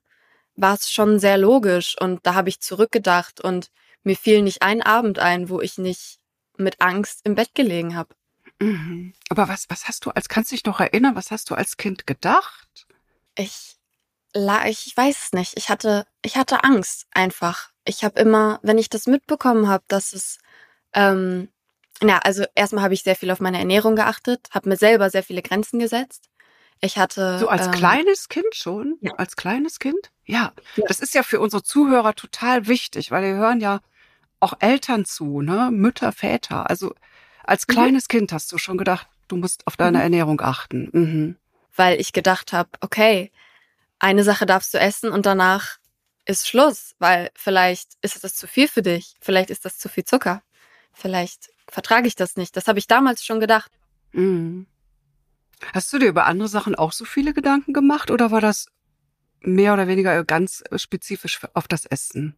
war 0.56 0.74
es 0.74 0.90
schon 0.90 1.18
sehr 1.18 1.38
logisch 1.38 1.96
und 1.98 2.26
da 2.26 2.34
habe 2.34 2.48
ich 2.48 2.60
zurückgedacht 2.60 3.40
und 3.40 3.70
mir 4.02 4.16
fiel 4.16 4.42
nicht 4.42 4.62
ein 4.62 4.82
Abend 4.82 5.18
ein, 5.18 5.48
wo 5.48 5.60
ich 5.60 5.78
nicht 5.78 6.18
mit 6.56 6.80
Angst 6.80 7.20
im 7.24 7.34
Bett 7.34 7.54
gelegen 7.54 7.96
habe. 7.96 8.14
Mhm. 8.60 9.14
Aber 9.28 9.48
was, 9.48 9.66
was 9.68 9.88
hast 9.88 10.04
du 10.04 10.10
als, 10.10 10.28
kannst 10.28 10.50
du 10.50 10.54
dich 10.54 10.64
noch 10.64 10.80
erinnern, 10.80 11.16
was 11.16 11.30
hast 11.30 11.50
du 11.50 11.54
als 11.54 11.76
Kind 11.76 12.06
gedacht? 12.06 12.86
Ich, 13.36 13.76
ich 14.34 14.96
weiß 14.96 15.24
es 15.24 15.32
nicht. 15.32 15.56
Ich 15.56 15.68
hatte, 15.70 16.06
ich 16.22 16.36
hatte 16.36 16.62
Angst 16.62 17.06
einfach. 17.12 17.70
Ich 17.84 18.04
habe 18.04 18.20
immer, 18.20 18.60
wenn 18.62 18.78
ich 18.78 18.90
das 18.90 19.06
mitbekommen 19.06 19.68
habe, 19.68 19.84
dass 19.88 20.12
es, 20.12 20.38
ähm, 20.92 21.48
ja, 22.02 22.18
also 22.18 22.44
erstmal 22.54 22.84
habe 22.84 22.94
ich 22.94 23.02
sehr 23.02 23.16
viel 23.16 23.30
auf 23.30 23.40
meine 23.40 23.58
Ernährung 23.58 23.96
geachtet, 23.96 24.48
habe 24.52 24.68
mir 24.68 24.76
selber 24.76 25.10
sehr 25.10 25.22
viele 25.22 25.42
Grenzen 25.42 25.78
gesetzt. 25.78 26.28
Ich 26.80 26.98
hatte. 26.98 27.38
So 27.38 27.48
als 27.48 27.66
ähm, 27.66 27.72
kleines 27.72 28.28
Kind 28.28 28.54
schon? 28.54 28.98
Ja. 29.00 29.12
Als 29.14 29.36
kleines 29.36 29.78
Kind? 29.78 30.10
Ja. 30.24 30.52
Ja. 30.76 30.84
Das 30.86 31.00
ist 31.00 31.14
ja 31.14 31.22
für 31.22 31.40
unsere 31.40 31.62
Zuhörer 31.62 32.14
total 32.14 32.68
wichtig, 32.68 33.10
weil 33.10 33.22
wir 33.22 33.34
hören 33.34 33.60
ja 33.60 33.80
auch 34.38 34.54
Eltern 34.60 35.04
zu, 35.04 35.42
ne? 35.42 35.70
Mütter, 35.70 36.12
Väter. 36.12 36.70
Also 36.70 36.94
als 37.50 37.66
Mhm. 37.68 37.72
kleines 37.72 38.08
Kind 38.08 38.32
hast 38.32 38.52
du 38.52 38.58
schon 38.58 38.78
gedacht, 38.78 39.08
du 39.28 39.36
musst 39.36 39.66
auf 39.66 39.76
deine 39.76 39.98
Mhm. 39.98 40.02
Ernährung 40.04 40.40
achten. 40.40 40.88
Mhm. 40.92 41.36
weil 41.76 42.00
ich 42.00 42.12
gedacht 42.12 42.52
habe, 42.52 42.68
okay, 42.80 43.30
eine 44.00 44.24
Sache 44.24 44.44
darfst 44.44 44.74
du 44.74 44.78
essen 44.78 45.10
und 45.10 45.24
danach 45.24 45.78
ist 46.26 46.46
Schluss, 46.48 46.94
weil 46.98 47.30
vielleicht 47.34 47.92
ist 48.02 48.22
das 48.22 48.34
zu 48.34 48.46
viel 48.46 48.68
für 48.68 48.82
dich, 48.82 49.14
vielleicht 49.20 49.50
ist 49.50 49.64
das 49.64 49.78
zu 49.78 49.88
viel 49.88 50.04
Zucker, 50.04 50.42
vielleicht 50.92 51.50
vertrage 51.68 52.06
ich 52.08 52.16
das 52.16 52.36
nicht. 52.36 52.56
Das 52.56 52.66
habe 52.68 52.78
ich 52.78 52.86
damals 52.86 53.24
schon 53.24 53.40
gedacht. 53.40 53.70
Mhm. 54.12 54.66
Hast 55.72 55.92
du 55.92 55.98
dir 55.98 56.08
über 56.08 56.26
andere 56.26 56.48
Sachen 56.48 56.74
auch 56.74 56.92
so 56.92 57.04
viele 57.04 57.32
Gedanken 57.32 57.72
gemacht 57.72 58.10
oder 58.10 58.30
war 58.30 58.40
das 58.40 58.66
mehr 59.40 59.72
oder 59.72 59.86
weniger 59.88 60.24
ganz 60.24 60.62
spezifisch 60.76 61.40
auf 61.54 61.68
das 61.68 61.86
Essen? 61.86 62.36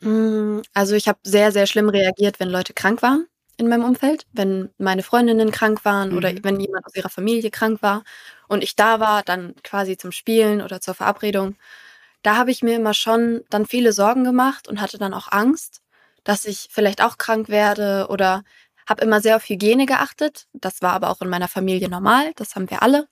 Mm, 0.00 0.60
Also 0.74 0.94
ich 0.94 1.08
habe 1.08 1.18
sehr, 1.24 1.52
sehr 1.52 1.66
schlimm 1.66 1.88
reagiert, 1.88 2.40
wenn 2.40 2.48
Leute 2.48 2.72
krank 2.74 3.02
waren 3.02 3.26
in 3.58 3.68
meinem 3.68 3.84
Umfeld, 3.84 4.26
wenn 4.32 4.70
meine 4.78 5.02
Freundinnen 5.02 5.50
krank 5.50 5.84
waren 5.84 6.12
oder 6.14 6.32
Mhm. 6.32 6.40
wenn 6.44 6.60
jemand 6.60 6.86
aus 6.86 6.94
ihrer 6.94 7.08
Familie 7.10 7.50
krank 7.50 7.82
war 7.82 8.04
und 8.48 8.62
ich 8.62 8.76
da 8.76 9.00
war, 9.00 9.22
dann 9.22 9.54
quasi 9.64 9.96
zum 9.96 10.12
Spielen 10.12 10.62
oder 10.62 10.80
zur 10.80 10.94
Verabredung. 10.94 11.56
Da 12.22 12.36
habe 12.36 12.50
ich 12.50 12.62
mir 12.62 12.76
immer 12.76 12.94
schon 12.94 13.42
dann 13.50 13.66
viele 13.66 13.92
Sorgen 13.92 14.24
gemacht 14.24 14.68
und 14.68 14.80
hatte 14.80 14.98
dann 14.98 15.14
auch 15.14 15.30
Angst, 15.32 15.82
dass 16.24 16.44
ich 16.44 16.68
vielleicht 16.70 17.02
auch 17.02 17.18
krank 17.18 17.48
werde 17.48 18.06
oder 18.10 18.42
habe 18.88 19.02
immer 19.04 19.20
sehr 19.20 19.36
auf 19.36 19.44
Hygiene 19.48 19.86
geachtet. 19.86 20.46
Das 20.52 20.82
war 20.82 20.92
aber 20.92 21.10
auch 21.10 21.20
in 21.22 21.28
meiner 21.28 21.48
Familie 21.48 21.88
normal, 21.88 22.32
das 22.36 22.54
haben 22.56 22.70
wir 22.70 22.82
alle. 22.82 23.08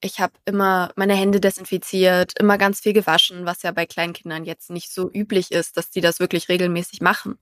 Ich 0.00 0.20
habe 0.20 0.34
immer 0.44 0.92
meine 0.96 1.14
Hände 1.14 1.40
desinfiziert, 1.40 2.32
immer 2.38 2.58
ganz 2.58 2.80
viel 2.80 2.92
gewaschen, 2.92 3.46
was 3.46 3.62
ja 3.62 3.72
bei 3.72 3.86
Kleinkindern 3.86 4.44
jetzt 4.44 4.70
nicht 4.70 4.92
so 4.92 5.10
üblich 5.10 5.50
ist, 5.52 5.76
dass 5.76 5.90
die 5.90 6.00
das 6.02 6.20
wirklich 6.20 6.48
regelmäßig 6.48 7.00
machen. 7.00 7.38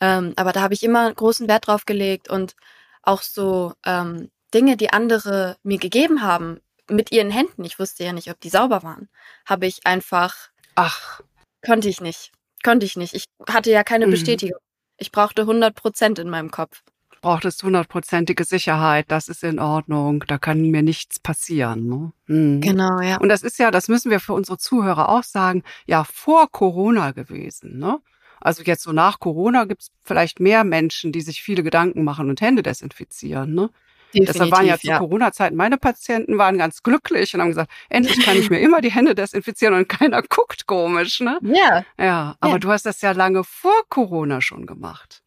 Ähm, 0.00 0.32
aber 0.36 0.52
da 0.52 0.60
habe 0.62 0.74
ich 0.74 0.82
immer 0.82 1.12
großen 1.12 1.48
Wert 1.48 1.66
drauf 1.66 1.84
gelegt 1.86 2.28
und 2.30 2.54
auch 3.02 3.22
so 3.22 3.74
ähm, 3.84 4.30
Dinge, 4.54 4.76
die 4.76 4.92
andere 4.92 5.56
mir 5.62 5.78
gegeben 5.78 6.22
haben, 6.22 6.60
mit 6.88 7.12
ihren 7.12 7.30
Händen, 7.30 7.64
ich 7.64 7.78
wusste 7.78 8.04
ja 8.04 8.12
nicht, 8.12 8.30
ob 8.30 8.40
die 8.40 8.48
sauber 8.48 8.82
waren, 8.82 9.08
habe 9.46 9.66
ich 9.66 9.86
einfach, 9.86 10.34
Ach, 10.74 11.20
konnte 11.64 11.88
ich 11.88 12.00
nicht, 12.00 12.32
konnte 12.64 12.84
ich 12.86 12.96
nicht. 12.96 13.14
Ich 13.14 13.24
hatte 13.48 13.70
ja 13.70 13.84
keine 13.84 14.06
Mhm. 14.06 14.10
Bestätigung. 14.10 14.58
Ich 14.96 15.12
brauchte 15.12 15.42
100 15.46 15.74
Prozent 15.74 16.18
in 16.18 16.28
meinem 16.30 16.50
Kopf. 16.50 16.82
brauchtest 17.22 17.62
hundertprozentige 17.62 18.44
Sicherheit, 18.44 19.04
das 19.10 19.28
ist 19.28 19.44
in 19.44 19.58
Ordnung, 19.58 20.24
da 20.26 20.38
kann 20.38 20.62
mir 20.70 20.82
nichts 20.82 21.20
passieren. 21.20 21.86
Ne? 21.86 22.12
Mhm. 22.26 22.60
Genau, 22.62 22.98
ja. 23.00 23.18
Und 23.18 23.28
das 23.28 23.42
ist 23.42 23.58
ja, 23.58 23.70
das 23.70 23.88
müssen 23.88 24.10
wir 24.10 24.20
für 24.20 24.32
unsere 24.32 24.56
Zuhörer 24.58 25.10
auch 25.10 25.22
sagen, 25.22 25.62
ja 25.86 26.04
vor 26.04 26.50
Corona 26.50 27.12
gewesen. 27.12 27.78
Ne? 27.78 27.98
Also 28.40 28.62
jetzt 28.62 28.82
so 28.82 28.92
nach 28.92 29.20
Corona 29.20 29.64
gibt 29.64 29.82
es 29.82 29.90
vielleicht 30.04 30.40
mehr 30.40 30.64
Menschen, 30.64 31.12
die 31.12 31.20
sich 31.20 31.42
viele 31.42 31.62
Gedanken 31.62 32.04
machen 32.04 32.28
und 32.30 32.40
Hände 32.40 32.62
desinfizieren. 32.62 33.54
Ne? 33.54 33.70
Deshalb 34.12 34.50
waren 34.50 34.66
ja 34.66 34.78
zu 34.78 34.88
ja. 34.88 34.98
Corona-Zeiten 34.98 35.56
meine 35.56 35.78
Patienten 35.78 36.36
waren 36.38 36.58
ganz 36.58 36.82
glücklich 36.82 37.34
und 37.34 37.40
haben 37.40 37.48
gesagt, 37.50 37.70
endlich 37.88 38.24
kann 38.24 38.36
ich 38.38 38.50
mir 38.50 38.58
immer 38.60 38.80
die 38.80 38.90
Hände 38.90 39.14
desinfizieren 39.14 39.74
und 39.74 39.88
keiner 39.88 40.22
guckt 40.28 40.66
komisch. 40.66 41.20
Ne? 41.20 41.38
Ja, 41.42 41.84
Ja, 41.98 42.36
aber 42.40 42.52
Ja. 42.54 42.58
du 42.58 42.70
hast 42.70 42.86
das 42.86 43.00
ja 43.02 43.12
lange 43.12 43.44
vor 43.44 43.82
Corona 43.88 44.40
schon 44.40 44.66
gemacht. 44.66 45.22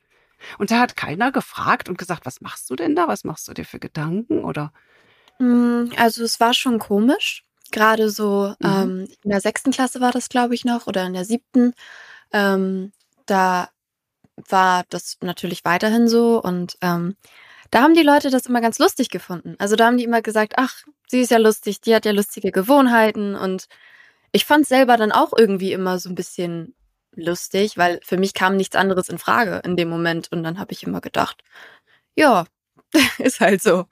Und 0.57 0.71
da 0.71 0.79
hat 0.79 0.97
keiner 0.97 1.31
gefragt 1.31 1.87
und 1.87 1.97
gesagt, 1.97 2.25
was 2.25 2.41
machst 2.41 2.69
du 2.69 2.75
denn 2.75 2.95
da? 2.95 3.07
Was 3.07 3.23
machst 3.23 3.47
du 3.47 3.53
dir 3.53 3.65
für 3.65 3.79
Gedanken? 3.79 4.43
Oder 4.43 4.73
Mm, 5.39 5.85
Also 5.97 6.23
es 6.23 6.39
war 6.39 6.53
schon 6.53 6.79
komisch. 6.79 7.43
Gerade 7.71 8.09
so 8.09 8.53
Mhm. 8.59 8.67
ähm, 8.69 9.07
in 9.23 9.29
der 9.31 9.41
sechsten 9.41 9.71
Klasse 9.71 9.99
war 10.01 10.11
das, 10.11 10.29
glaube 10.29 10.53
ich, 10.53 10.63
noch, 10.65 10.85
oder 10.87 11.05
in 11.05 11.13
der 11.13 11.25
siebten. 11.25 11.73
Ähm, 12.31 12.91
da 13.25 13.69
war 14.49 14.83
das 14.89 15.17
natürlich 15.21 15.63
weiterhin 15.65 16.07
so 16.07 16.41
und 16.41 16.77
ähm, 16.81 17.15
da 17.71 17.81
haben 17.81 17.95
die 17.95 18.03
Leute 18.03 18.29
das 18.29 18.45
immer 18.45 18.61
ganz 18.61 18.79
lustig 18.79 19.09
gefunden. 19.09 19.55
Also 19.57 19.75
da 19.75 19.87
haben 19.87 19.97
die 19.97 20.03
immer 20.03 20.21
gesagt, 20.21 20.53
ach, 20.57 20.83
sie 21.07 21.21
ist 21.21 21.31
ja 21.31 21.37
lustig, 21.37 21.81
die 21.81 21.95
hat 21.95 22.05
ja 22.05 22.11
lustige 22.11 22.51
Gewohnheiten 22.51 23.35
und 23.35 23.67
ich 24.31 24.45
fand 24.45 24.67
selber 24.67 24.97
dann 24.97 25.11
auch 25.11 25.33
irgendwie 25.35 25.73
immer 25.73 25.99
so 25.99 26.09
ein 26.09 26.15
bisschen 26.15 26.75
lustig, 27.15 27.77
weil 27.77 27.99
für 28.03 28.17
mich 28.17 28.33
kam 28.33 28.57
nichts 28.57 28.75
anderes 28.75 29.09
in 29.09 29.17
Frage 29.17 29.61
in 29.63 29.77
dem 29.77 29.89
Moment 29.89 30.31
und 30.31 30.43
dann 30.43 30.59
habe 30.59 30.73
ich 30.73 30.83
immer 30.83 31.01
gedacht, 31.01 31.43
ja, 32.15 32.45
ist 33.17 33.39
halt 33.39 33.61
so. 33.61 33.85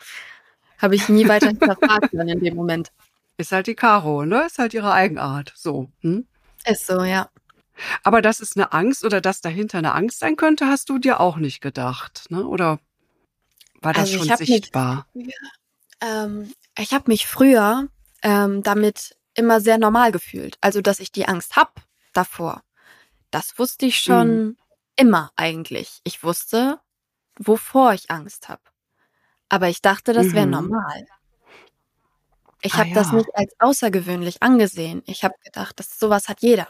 Habe 0.78 0.96
ich 0.96 1.10
nie 1.10 1.28
weiter 1.28 1.48
hinterfragt 1.48 2.10
dann 2.14 2.28
in 2.28 2.40
dem 2.40 2.56
Moment. 2.56 2.92
ist 3.38 3.52
halt 3.52 3.68
die 3.68 3.76
Caro, 3.76 4.26
ne? 4.26 4.46
Ist 4.48 4.58
halt 4.58 4.74
ihre 4.74 4.92
Eigenart. 4.92 5.54
So. 5.56 5.90
Hm? 6.02 6.28
Ist 6.66 6.88
so, 6.88 7.04
ja. 7.04 7.30
Aber 8.04 8.22
dass 8.22 8.40
es 8.40 8.56
eine 8.56 8.74
Angst 8.74 9.04
oder 9.06 9.22
dass 9.22 9.42
dahinter 9.42 9.78
eine 9.80 9.94
Angst 9.94 10.20
sein 10.20 10.36
könnte, 10.36 10.68
hast 10.68 10.90
du 10.90 10.98
dir 11.00 11.20
auch 11.20 11.38
nicht 11.38 11.62
gedacht, 11.62 12.26
ne? 12.30 12.46
Oder 12.46 12.80
war 13.82 13.94
das 13.94 14.10
Also 14.12 14.20
schon 14.20 14.30
hab 14.30 14.40
mich- 14.40 14.50
sichtbar? 14.50 15.08
Ähm, 16.02 16.54
ich 16.78 16.94
habe 16.94 17.06
mich 17.08 17.28
früher 17.28 17.88
ähm, 18.24 18.64
damit 18.64 19.16
immer 19.34 19.62
sehr 19.62 19.78
normal 19.78 20.12
gefühlt. 20.12 20.58
Also, 20.62 20.82
dass 20.82 21.00
ich 21.00 21.12
die 21.12 21.28
Angst 21.28 21.56
hab 21.56 21.82
davor. 22.14 22.62
Das 23.32 23.58
wusste 23.58 23.86
ich 23.86 24.00
schon 24.00 24.28
Mhm. 24.48 24.58
immer 24.96 25.32
eigentlich. 25.36 26.02
Ich 26.04 26.24
wusste, 26.24 26.80
wovor 27.40 27.94
ich 27.94 28.12
Angst 28.12 28.50
habe. 28.50 28.62
Aber 29.50 29.70
ich 29.70 29.82
dachte, 29.82 30.14
das 30.14 30.34
wäre 30.34 30.46
Mhm. 30.46 30.52
normal. 30.52 31.06
Ich 32.62 32.74
Ah, 32.74 32.78
habe 32.80 32.92
das 32.94 33.12
ja. 33.12 33.18
nicht 33.18 33.30
als 33.34 33.54
außergewöhnlich 33.60 34.44
angesehen. 34.44 35.02
Ich 35.06 35.24
habe 35.24 35.34
gedacht, 35.44 35.80
das 35.80 35.98
sowas 35.98 36.28
hat 36.30 36.42
jeder. 36.42 36.68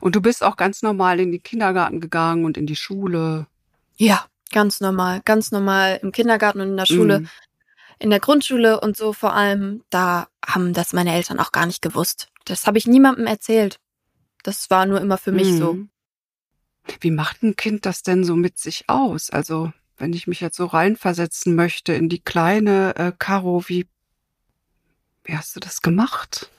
Und 0.00 0.14
du 0.14 0.20
bist 0.20 0.42
auch 0.42 0.56
ganz 0.56 0.82
normal 0.82 1.20
in 1.20 1.32
den 1.32 1.42
Kindergarten 1.42 2.00
gegangen 2.00 2.44
und 2.44 2.56
in 2.56 2.66
die 2.66 2.76
Schule. 2.76 3.46
Ja, 3.96 4.26
ganz 4.52 4.80
normal, 4.80 5.20
ganz 5.24 5.50
normal 5.50 5.98
im 6.02 6.12
Kindergarten 6.12 6.60
und 6.60 6.68
in 6.68 6.76
der 6.76 6.86
Schule. 6.86 7.20
Mhm. 7.20 7.28
in 7.98 8.10
der 8.10 8.20
Grundschule 8.20 8.80
und 8.80 8.96
so 8.96 9.12
vor 9.12 9.32
allem, 9.34 9.84
da 9.90 10.26
haben 10.44 10.72
das 10.72 10.92
meine 10.92 11.14
Eltern 11.14 11.38
auch 11.38 11.52
gar 11.52 11.66
nicht 11.66 11.82
gewusst. 11.82 12.28
Das 12.44 12.66
habe 12.66 12.78
ich 12.78 12.86
niemandem 12.86 13.26
erzählt. 13.26 13.78
Das 14.42 14.70
war 14.70 14.86
nur 14.86 15.00
immer 15.00 15.18
für 15.18 15.30
mich 15.30 15.56
so. 15.56 15.74
Mhm. 15.74 15.90
Wie 17.00 17.12
macht 17.12 17.42
ein 17.42 17.54
Kind 17.54 17.86
das 17.86 18.02
denn 18.02 18.24
so 18.24 18.34
mit 18.34 18.58
sich 18.58 18.88
aus? 18.88 19.30
Also, 19.30 19.72
wenn 19.98 20.12
ich 20.12 20.26
mich 20.26 20.40
jetzt 20.40 20.56
so 20.56 20.66
reinversetzen 20.66 21.54
möchte 21.54 21.92
in 21.92 22.08
die 22.08 22.20
kleine 22.20 22.96
äh, 22.96 23.12
Caro, 23.16 23.62
wie, 23.68 23.86
wie 25.22 25.36
hast 25.36 25.54
du 25.54 25.60
das 25.60 25.80
gemacht? 25.80 26.50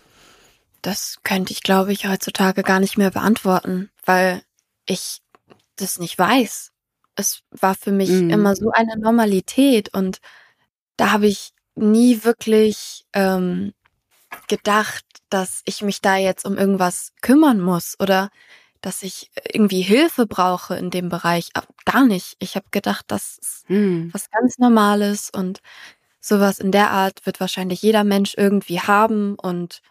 Das 0.84 1.18
könnte 1.24 1.54
ich, 1.54 1.64
glaube 1.64 1.94
ich, 1.94 2.08
heutzutage 2.08 2.62
gar 2.62 2.80
nicht 2.82 2.98
mehr 2.98 3.10
beantworten, 3.10 3.90
weil 4.06 4.44
ich 4.86 5.22
das 5.78 5.98
nicht 5.98 6.20
weiß. 6.20 6.72
Es 7.16 7.42
war 7.52 7.74
für 7.74 7.92
mich 7.94 8.10
Mhm. 8.10 8.32
immer 8.32 8.56
so 8.56 8.70
eine 8.72 8.98
Normalität 8.98 9.94
und 9.94 10.20
da 10.98 11.12
habe 11.12 11.28
ich 11.28 11.54
nie 11.76 12.24
wirklich 12.26 13.06
ähm, 13.14 13.74
gedacht, 14.50 15.06
dass 15.30 15.62
ich 15.66 15.82
mich 15.82 16.02
da 16.02 16.18
jetzt 16.18 16.46
um 16.46 16.58
irgendwas 16.58 17.14
kümmern 17.22 17.62
muss 17.62 17.96
oder 18.00 18.30
dass 18.82 19.04
ich 19.04 19.32
irgendwie 19.54 19.82
Hilfe 19.82 20.28
brauche 20.28 20.76
in 20.76 20.92
dem 20.92 21.10
Bereich. 21.10 21.50
Aber 21.54 21.68
Gar 21.86 22.06
nicht. 22.06 22.36
Ich 22.40 22.56
habe 22.56 22.66
gedacht, 22.72 23.06
das 23.08 23.38
ist 23.40 23.66
Hm. 23.68 24.12
was 24.14 24.30
ganz 24.32 24.58
Normales 24.60 25.30
und 25.30 25.62
sowas 26.22 26.60
in 26.60 26.72
der 26.72 26.92
Art 26.92 27.26
wird 27.26 27.40
wahrscheinlich 27.40 27.82
jeder 27.82 28.04
Mensch 28.04 28.36
irgendwie 28.38 28.82
haben 28.82 29.36
und 29.36 29.82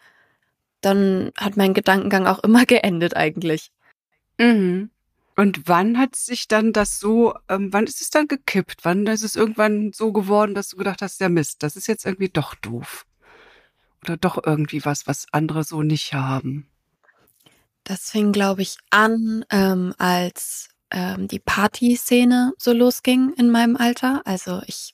dann 0.83 1.33
hat 1.37 1.57
mein 1.57 1.75
Gedankengang 1.75 2.27
auch 2.27 2.41
immer 2.41 2.67
geendet 2.67 3.17
eigentlich. 3.17 3.71
Mhm. 4.39 4.91
Und 5.35 5.67
wann 5.67 5.99
hat 5.99 6.15
sich 6.15 6.47
dann 6.47 6.75
das 6.75 7.01
so, 7.01 7.35
ähm, 7.49 7.73
wann 7.73 7.85
ist 7.85 8.03
es 8.03 8.11
dann 8.11 8.29
gekippt? 8.29 8.85
Wann 8.85 9.07
ist 9.07 9.23
es 9.23 9.35
irgendwann 9.35 9.93
so 9.93 10.13
geworden, 10.13 10.55
dass 10.55 10.69
du 10.69 10.77
gedacht 10.77 11.01
hast, 11.01 11.21
der 11.21 11.31
Mist, 11.31 11.63
das 11.63 11.77
ist 11.77 11.87
jetzt 11.87 12.05
irgendwie 12.05 12.29
doch 12.29 12.55
doof? 12.55 13.07
Oder 14.05 14.19
doch 14.19 14.39
irgendwie 14.45 14.85
was, 14.85 15.07
was 15.07 15.27
andere 15.33 15.65
so 15.65 15.83
nicht 15.83 16.13
haben? 16.13 16.69
Das 17.85 18.11
fing, 18.11 18.33
glaube 18.33 18.63
ich, 18.63 18.77
an, 18.91 19.45
ähm, 19.51 19.95
als 19.97 20.69
ähm, 20.91 21.29
die 21.29 21.39
Partyszene 21.39 22.53
so 22.59 22.73
losging 22.73 23.33
in 23.37 23.51
meinem 23.51 23.77
Alter. 23.77 24.23
Also 24.25 24.61
ich 24.67 24.93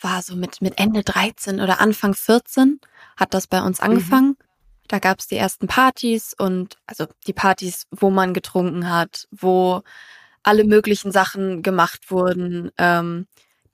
war 0.00 0.22
so 0.22 0.34
mit, 0.34 0.62
mit 0.62 0.78
Ende 0.78 1.02
13 1.02 1.60
oder 1.60 1.80
Anfang 1.80 2.14
14 2.14 2.80
hat 3.16 3.34
das 3.34 3.46
bei 3.46 3.62
uns 3.62 3.80
angefangen. 3.80 4.36
Da 4.92 4.98
gab 4.98 5.20
es 5.20 5.26
die 5.26 5.36
ersten 5.36 5.68
Partys 5.68 6.34
und 6.36 6.76
also 6.86 7.06
die 7.26 7.32
Partys, 7.32 7.86
wo 7.90 8.10
man 8.10 8.34
getrunken 8.34 8.90
hat, 8.90 9.26
wo 9.30 9.82
alle 10.42 10.64
möglichen 10.64 11.12
Sachen 11.12 11.62
gemacht 11.62 12.10
wurden. 12.10 12.70
Ähm, 12.76 13.26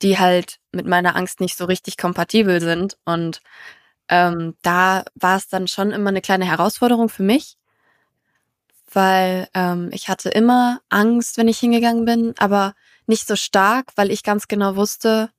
die 0.02 0.18
halt 0.18 0.58
mit 0.72 0.87
meiner 0.87 1.16
Angst 1.16 1.40
nicht 1.40 1.56
so 1.56 1.64
richtig 1.64 1.96
kompatibel 1.96 2.60
sind. 2.60 2.96
Und 3.04 3.40
ähm, 4.08 4.56
da 4.62 5.04
war 5.14 5.37
es 5.37 5.48
dann 5.48 5.68
schon 5.68 5.90
immer 5.90 6.10
eine 6.10 6.20
kleine 6.20 6.46
Herausforderung 6.46 7.08
für 7.08 7.22
mich, 7.22 7.56
weil 8.92 9.48
ähm, 9.54 9.90
ich 9.92 10.08
hatte 10.08 10.30
immer 10.30 10.80
Angst, 10.88 11.37
wenn 11.37 11.48
ich 11.48 11.58
hingegangen 11.58 12.04
bin, 12.04 12.34
aber 12.38 12.75
nicht 13.06 13.26
so 13.26 13.37
stark, 13.37 13.92
weil 13.96 14.10
ich 14.10 14.22
ganz 14.22 14.48
genau 14.48 14.76
wusste, 14.76 15.30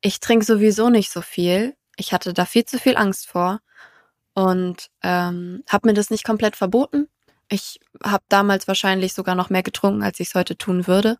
ich 0.00 0.20
trinke 0.20 0.44
sowieso 0.44 0.88
nicht 0.88 1.10
so 1.10 1.20
viel. 1.20 1.76
Ich 1.96 2.12
hatte 2.12 2.32
da 2.32 2.44
viel 2.44 2.64
zu 2.64 2.78
viel 2.78 2.96
Angst 2.96 3.26
vor 3.26 3.60
und 4.38 4.88
ähm, 5.02 5.64
habe 5.68 5.88
mir 5.88 5.94
das 5.94 6.10
nicht 6.10 6.22
komplett 6.22 6.54
verboten. 6.54 7.08
Ich 7.48 7.80
habe 8.04 8.22
damals 8.28 8.68
wahrscheinlich 8.68 9.12
sogar 9.12 9.34
noch 9.34 9.50
mehr 9.50 9.64
getrunken, 9.64 10.04
als 10.04 10.20
ich 10.20 10.28
es 10.28 10.34
heute 10.36 10.56
tun 10.56 10.86
würde. 10.86 11.18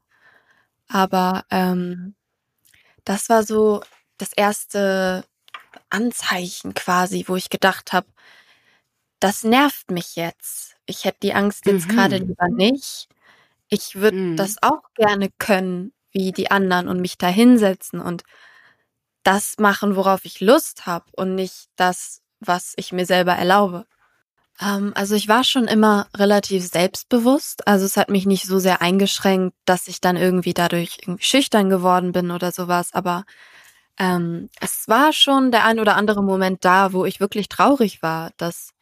Aber 0.87 1.45
ähm, 1.51 2.15
das 3.03 3.29
war 3.29 3.43
so 3.43 3.83
das 4.19 4.33
erste 4.33 5.25
Anzeichen 5.91 6.75
quasi, 6.75 7.25
wo 7.27 7.35
ich 7.35 7.51
gedacht 7.51 7.93
habe, 7.93 8.07
das 9.19 9.43
nervt 9.43 9.91
mich 9.91 10.15
jetzt. 10.15 10.77
Ich 10.87 11.05
hätte 11.05 11.19
die 11.25 11.35
Angst 11.35 11.67
jetzt 11.67 11.89
mhm. 11.89 11.97
gerade 11.97 12.19
lieber 12.19 12.47
nicht. 12.49 13.09
Ich 13.69 13.97
würde 13.97 14.17
mhm. 14.17 14.37
das 14.37 14.63
auch 14.63 14.83
gerne 14.95 15.29
können, 15.41 15.93
wie 16.13 16.31
die 16.31 16.53
anderen 16.53 16.87
und 16.87 17.01
mich 17.01 17.19
da 17.19 17.27
hinsetzen 17.27 18.01
und 18.01 18.23
das 19.25 19.57
machen, 19.59 19.97
worauf 19.97 20.25
ich 20.25 20.41
Lust 20.41 20.87
habe 20.87 21.07
und 21.17 21.35
nicht 21.35 21.67
das, 21.75 22.23
was 22.41 22.75
ich 22.77 22.93
mir 22.93 23.07
selber 23.07 23.33
erlaube. 23.33 23.87
Ähm, 24.61 24.93
also 24.95 25.15
ich 25.15 25.29
war 25.29 25.45
schon 25.45 25.67
immer 25.67 26.09
relativ 26.17 26.67
selbstbewusst. 26.67 27.67
Also 27.67 27.85
es 27.85 27.97
hat 27.97 28.11
mich 28.11 28.27
nicht 28.27 28.47
so 28.47 28.59
sehr 28.59 28.83
eingeschränkt, 28.83 29.57
dass 29.65 29.89
ich 29.89 30.01
dann 30.01 30.17
irgendwie 30.17 30.55
dadurch 30.55 30.99
irgendwie 31.03 31.25
schüchtern 31.25 31.71
geworden 31.71 32.13
bin 32.13 32.31
oder 32.31 32.53
sowas. 32.53 32.93
Aber 32.93 33.25
ähm, 33.99 34.49
es 34.61 34.85
war 34.89 35.13
schon 35.13 35.51
der 35.53 35.65
ein 35.65 35.81
oder 35.81 35.97
andere 35.97 36.23
Moment 36.23 36.65
da, 36.65 36.93
wo 36.93 37.05
ich 37.05 37.21
wirklich 37.21 37.49
traurig 37.49 38.03
war, 38.03 38.31
dass 38.37 38.73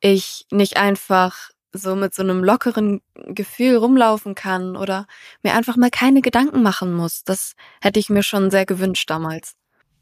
ich 0.00 0.46
nicht 0.50 0.76
einfach 0.76 1.50
so 1.72 1.96
mit 1.96 2.14
so 2.14 2.22
einem 2.22 2.42
lockeren 2.42 3.02
Gefühl 3.26 3.76
rumlaufen 3.76 4.34
kann 4.34 4.76
oder 4.76 5.06
mir 5.42 5.54
einfach 5.54 5.76
mal 5.76 5.90
keine 5.90 6.22
Gedanken 6.22 6.62
machen 6.62 6.94
muss. 6.94 7.24
Das 7.24 7.54
hätte 7.80 8.00
ich 8.00 8.10
mir 8.10 8.22
schon 8.22 8.50
sehr 8.50 8.66
gewünscht 8.66 9.10
damals. 9.10 9.54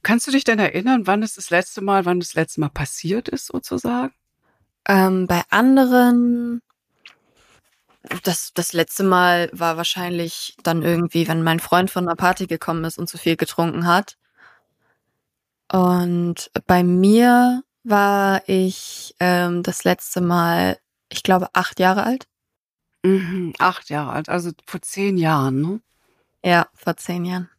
Kannst 0.07 0.29
du 0.29 0.31
dich 0.31 0.45
denn 0.45 0.61
erinnern, 0.61 1.09
wann 1.09 1.25
es 1.25 1.35
das 1.35 1.51
letzte 1.51 1.81
Mal, 1.81 2.05
wann 2.05 2.21
das 2.21 2.35
letzte 2.35 2.61
Mal 2.61 2.69
passiert 2.69 3.29
ist, 3.29 3.47
sozusagen? 3.47 4.15
Ähm, 4.87 5.27
bei 5.27 5.43
anderen, 5.51 6.63
das, 8.23 8.53
das 8.55 8.73
letzte 8.73 9.03
Mal 9.03 9.51
war 9.53 9.77
wahrscheinlich 9.77 10.55
dann 10.63 10.83
irgendwie, 10.83 11.27
wenn 11.27 11.43
mein 11.43 11.59
Freund 11.59 11.91
von 11.91 12.07
einer 12.07 12.15
Party 12.15 12.47
gekommen 12.47 12.85
ist 12.85 12.99
und 12.99 13.09
zu 13.09 13.19
viel 13.19 13.37
getrunken 13.37 13.89
hat. 13.89 14.17
Und 15.73 16.53
bei 16.69 16.85
mir 16.85 17.65
war 17.83 18.49
ich 18.49 19.17
ähm, 19.19 19.65
das 19.65 19.83
letzte 19.83 20.21
Mal, 20.21 20.79
ich 21.09 21.25
glaube, 21.25 21.49
acht 21.53 21.81
Jahre 21.81 22.05
alt. 22.05 22.29
Mhm, 23.03 23.55
acht 23.59 23.91
Jahre 23.91 24.13
alt, 24.13 24.29
also 24.29 24.53
vor 24.67 24.81
zehn 24.83 25.17
Jahren, 25.17 25.61
ne? 25.63 25.81
Ja, 26.45 26.69
vor 26.75 26.97
zehn 26.97 27.25
Jahren. 27.25 27.51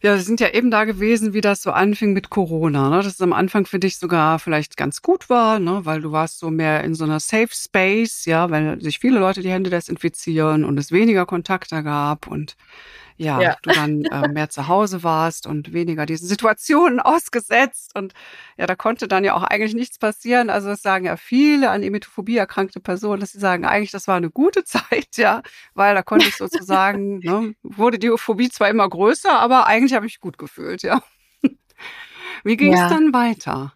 Ja, 0.00 0.14
wir 0.14 0.22
sind 0.22 0.40
ja 0.40 0.48
eben 0.50 0.70
da 0.70 0.84
gewesen, 0.84 1.32
wie 1.32 1.40
das 1.40 1.62
so 1.62 1.70
anfing 1.70 2.12
mit 2.12 2.30
Corona, 2.30 2.88
ne? 2.90 2.96
Dass 2.96 3.06
es 3.14 3.20
am 3.20 3.32
Anfang 3.32 3.66
für 3.66 3.78
dich 3.78 3.98
sogar 3.98 4.38
vielleicht 4.38 4.76
ganz 4.76 5.02
gut 5.02 5.28
war, 5.28 5.58
ne? 5.58 5.80
Weil 5.84 6.00
du 6.00 6.12
warst 6.12 6.38
so 6.38 6.50
mehr 6.50 6.82
in 6.84 6.94
so 6.94 7.04
einer 7.04 7.20
Safe 7.20 7.48
Space, 7.52 8.24
ja, 8.24 8.50
weil 8.50 8.80
sich 8.80 8.98
viele 8.98 9.18
Leute 9.20 9.42
die 9.42 9.50
Hände 9.50 9.70
desinfizieren 9.70 10.64
und 10.64 10.78
es 10.78 10.92
weniger 10.92 11.26
Kontakte 11.26 11.82
gab 11.82 12.26
und 12.26 12.56
ja, 13.16 13.40
ja. 13.40 13.56
du 13.62 13.70
dann 13.70 14.04
äh, 14.04 14.28
mehr 14.28 14.48
zu 14.48 14.68
Hause 14.68 15.02
warst 15.02 15.46
und 15.46 15.72
weniger 15.72 16.06
diesen 16.06 16.28
Situationen 16.28 17.00
ausgesetzt. 17.00 17.92
Und 17.94 18.14
ja, 18.56 18.66
da 18.66 18.74
konnte 18.74 19.08
dann 19.08 19.24
ja 19.24 19.34
auch 19.34 19.42
eigentlich 19.42 19.74
nichts 19.74 19.98
passieren. 19.98 20.50
Also 20.50 20.68
das 20.68 20.82
sagen 20.82 21.04
ja 21.04 21.16
viele 21.16 21.70
an 21.70 21.82
Emetophobie 21.82 22.36
erkrankte 22.36 22.80
Personen, 22.80 23.20
dass 23.20 23.32
sie 23.32 23.40
sagen, 23.40 23.64
eigentlich 23.64 23.90
das 23.90 24.08
war 24.08 24.16
eine 24.16 24.30
gute 24.30 24.64
Zeit, 24.64 25.16
ja, 25.16 25.42
weil 25.74 25.94
da 25.94 26.02
konnte 26.02 26.28
ich 26.28 26.36
sozusagen, 26.36 27.18
ne, 27.22 27.54
wurde 27.62 27.98
die 27.98 28.12
Phobie 28.16 28.48
zwar 28.48 28.68
immer 28.68 28.88
größer, 28.88 29.38
aber 29.38 29.66
eigentlich 29.66 29.94
habe 29.94 30.06
ich 30.06 30.12
mich 30.14 30.20
gut 30.20 30.38
gefühlt, 30.38 30.82
ja. 30.82 31.02
Wie 32.44 32.56
ging 32.56 32.72
es 32.72 32.80
ja. 32.80 32.88
dann 32.88 33.14
weiter? 33.14 33.72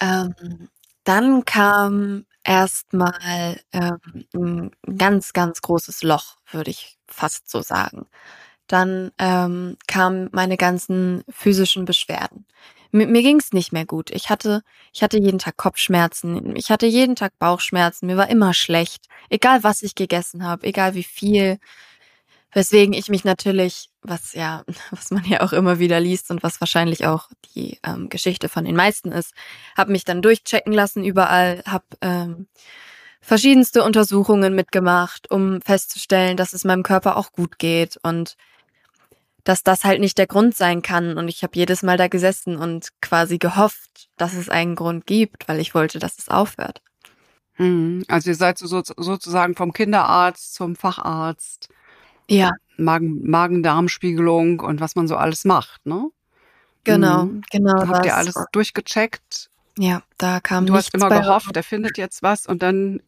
Ähm, 0.00 0.68
dann 1.04 1.44
kam 1.44 2.26
erstmal 2.44 3.60
ähm, 3.72 4.00
ein 4.34 4.70
ganz, 4.98 5.32
ganz 5.32 5.60
großes 5.60 6.02
Loch, 6.02 6.38
würde 6.50 6.70
ich 6.70 6.98
fast 7.06 7.48
so 7.48 7.62
sagen 7.62 8.06
dann 8.72 9.10
ähm, 9.18 9.76
kamen 9.86 10.28
meine 10.32 10.56
ganzen 10.56 11.24
physischen 11.28 11.84
Beschwerden. 11.84 12.46
Mit 12.90 13.08
mir 13.08 13.22
ging's 13.22 13.52
nicht 13.52 13.72
mehr 13.72 13.86
gut. 13.86 14.10
Ich 14.10 14.28
hatte, 14.28 14.62
ich 14.92 15.02
hatte 15.02 15.18
jeden 15.18 15.38
Tag 15.38 15.56
Kopfschmerzen, 15.56 16.54
ich 16.56 16.70
hatte 16.70 16.86
jeden 16.86 17.16
Tag 17.16 17.38
Bauchschmerzen, 17.38 18.06
mir 18.06 18.16
war 18.16 18.28
immer 18.28 18.52
schlecht, 18.52 19.06
egal 19.30 19.62
was 19.64 19.82
ich 19.82 19.94
gegessen 19.94 20.44
habe, 20.44 20.66
egal 20.66 20.94
wie 20.94 21.02
viel. 21.02 21.58
Weswegen 22.54 22.92
ich 22.92 23.08
mich 23.08 23.24
natürlich, 23.24 23.88
was 24.02 24.34
ja, 24.34 24.62
was 24.90 25.10
man 25.10 25.24
ja 25.24 25.40
auch 25.40 25.52
immer 25.54 25.78
wieder 25.78 26.00
liest 26.00 26.30
und 26.30 26.42
was 26.42 26.60
wahrscheinlich 26.60 27.06
auch 27.06 27.28
die 27.54 27.78
ähm, 27.82 28.10
Geschichte 28.10 28.50
von 28.50 28.64
den 28.64 28.76
meisten 28.76 29.10
ist, 29.10 29.32
habe 29.76 29.92
mich 29.92 30.04
dann 30.04 30.20
durchchecken 30.20 30.72
lassen 30.72 31.02
überall, 31.02 31.62
habe 31.66 31.84
ähm, 32.02 32.46
verschiedenste 33.22 33.84
Untersuchungen 33.84 34.54
mitgemacht, 34.54 35.30
um 35.30 35.62
festzustellen, 35.62 36.36
dass 36.36 36.52
es 36.52 36.64
meinem 36.64 36.82
Körper 36.82 37.16
auch 37.16 37.32
gut 37.32 37.58
geht 37.58 37.98
und 38.02 38.36
dass 39.44 39.62
das 39.62 39.84
halt 39.84 40.00
nicht 40.00 40.18
der 40.18 40.26
Grund 40.26 40.56
sein 40.56 40.82
kann. 40.82 41.16
Und 41.16 41.28
ich 41.28 41.42
habe 41.42 41.56
jedes 41.56 41.82
Mal 41.82 41.96
da 41.96 42.08
gesessen 42.08 42.56
und 42.56 42.88
quasi 43.00 43.38
gehofft, 43.38 44.08
dass 44.16 44.34
es 44.34 44.48
einen 44.48 44.76
Grund 44.76 45.06
gibt, 45.06 45.48
weil 45.48 45.60
ich 45.60 45.74
wollte, 45.74 45.98
dass 45.98 46.18
es 46.18 46.28
aufhört. 46.28 46.80
Hm, 47.54 48.04
also 48.08 48.30
ihr 48.30 48.36
seid 48.36 48.58
so, 48.58 48.66
sozusagen 48.66 49.54
vom 49.54 49.72
Kinderarzt 49.72 50.54
zum 50.54 50.76
Facharzt. 50.76 51.68
Ja. 52.28 52.52
Magen, 52.76 53.28
Magen-Darm-Spiegelung 53.28 54.60
und 54.60 54.80
was 54.80 54.94
man 54.94 55.06
so 55.06 55.16
alles 55.16 55.44
macht, 55.44 55.84
ne? 55.84 56.08
Genau, 56.84 57.24
mhm. 57.24 57.42
genau. 57.50 57.74
Da 57.74 57.88
habt 57.88 58.06
ihr 58.06 58.16
alles 58.16 58.34
durchgecheckt? 58.52 59.50
Ja, 59.78 60.02
da 60.18 60.40
kam 60.40 60.66
Du 60.66 60.74
hast 60.74 60.94
immer 60.94 61.08
gehofft, 61.08 61.56
er 61.56 61.62
findet 61.62 61.98
jetzt 61.98 62.22
was 62.22 62.46
und 62.46 62.62
dann. 62.62 63.02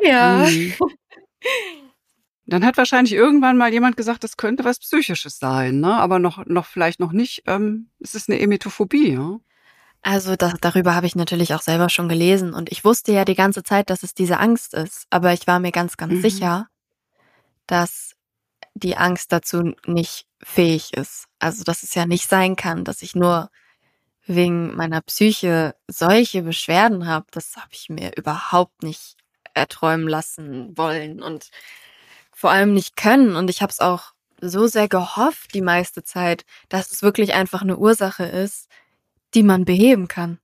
Ja. 0.00 0.46
Hm. 0.46 0.72
Dann 2.50 2.64
hat 2.64 2.78
wahrscheinlich 2.78 3.12
irgendwann 3.12 3.58
mal 3.58 3.70
jemand 3.70 3.98
gesagt, 3.98 4.24
das 4.24 4.38
könnte 4.38 4.64
was 4.64 4.78
Psychisches 4.78 5.38
sein, 5.38 5.80
ne? 5.80 5.94
Aber 5.94 6.18
noch, 6.18 6.46
noch 6.46 6.64
vielleicht 6.64 6.98
noch 6.98 7.12
nicht, 7.12 7.42
ähm, 7.46 7.90
es 8.00 8.14
ist 8.14 8.30
eine 8.30 8.40
Emetophobie, 8.40 9.12
ja? 9.12 9.38
Also 10.00 10.34
da, 10.34 10.54
darüber 10.58 10.94
habe 10.94 11.06
ich 11.06 11.14
natürlich 11.14 11.52
auch 11.52 11.60
selber 11.60 11.90
schon 11.90 12.08
gelesen 12.08 12.54
und 12.54 12.72
ich 12.72 12.84
wusste 12.84 13.12
ja 13.12 13.26
die 13.26 13.34
ganze 13.34 13.64
Zeit, 13.64 13.90
dass 13.90 14.02
es 14.02 14.14
diese 14.14 14.38
Angst 14.38 14.72
ist, 14.72 15.06
aber 15.10 15.34
ich 15.34 15.46
war 15.46 15.60
mir 15.60 15.72
ganz, 15.72 15.98
ganz 15.98 16.14
mhm. 16.14 16.22
sicher, 16.22 16.68
dass 17.66 18.14
die 18.72 18.96
Angst 18.96 19.30
dazu 19.32 19.74
nicht 19.84 20.26
fähig 20.42 20.94
ist. 20.94 21.26
Also 21.38 21.64
dass 21.64 21.82
es 21.82 21.94
ja 21.94 22.06
nicht 22.06 22.30
sein 22.30 22.56
kann, 22.56 22.84
dass 22.84 23.02
ich 23.02 23.14
nur 23.14 23.50
wegen 24.24 24.74
meiner 24.74 25.02
Psyche 25.02 25.74
solche 25.86 26.42
Beschwerden 26.42 27.06
habe. 27.06 27.26
Das 27.30 27.56
habe 27.56 27.70
ich 27.72 27.90
mir 27.90 28.12
überhaupt 28.16 28.82
nicht 28.82 29.16
erträumen 29.52 30.08
lassen 30.08 30.78
wollen 30.78 31.20
und 31.22 31.50
vor 32.38 32.52
allem 32.52 32.72
nicht 32.72 32.96
können. 32.96 33.34
Und 33.34 33.50
ich 33.50 33.62
habe 33.62 33.72
es 33.72 33.80
auch 33.80 34.12
so 34.40 34.68
sehr 34.68 34.86
gehofft 34.86 35.54
die 35.54 35.60
meiste 35.60 36.04
Zeit, 36.04 36.44
dass 36.68 36.92
es 36.92 37.02
wirklich 37.02 37.34
einfach 37.34 37.62
eine 37.62 37.76
Ursache 37.76 38.22
ist, 38.22 38.68
die 39.34 39.42
man 39.42 39.64
beheben 39.64 40.06
kann. 40.06 40.38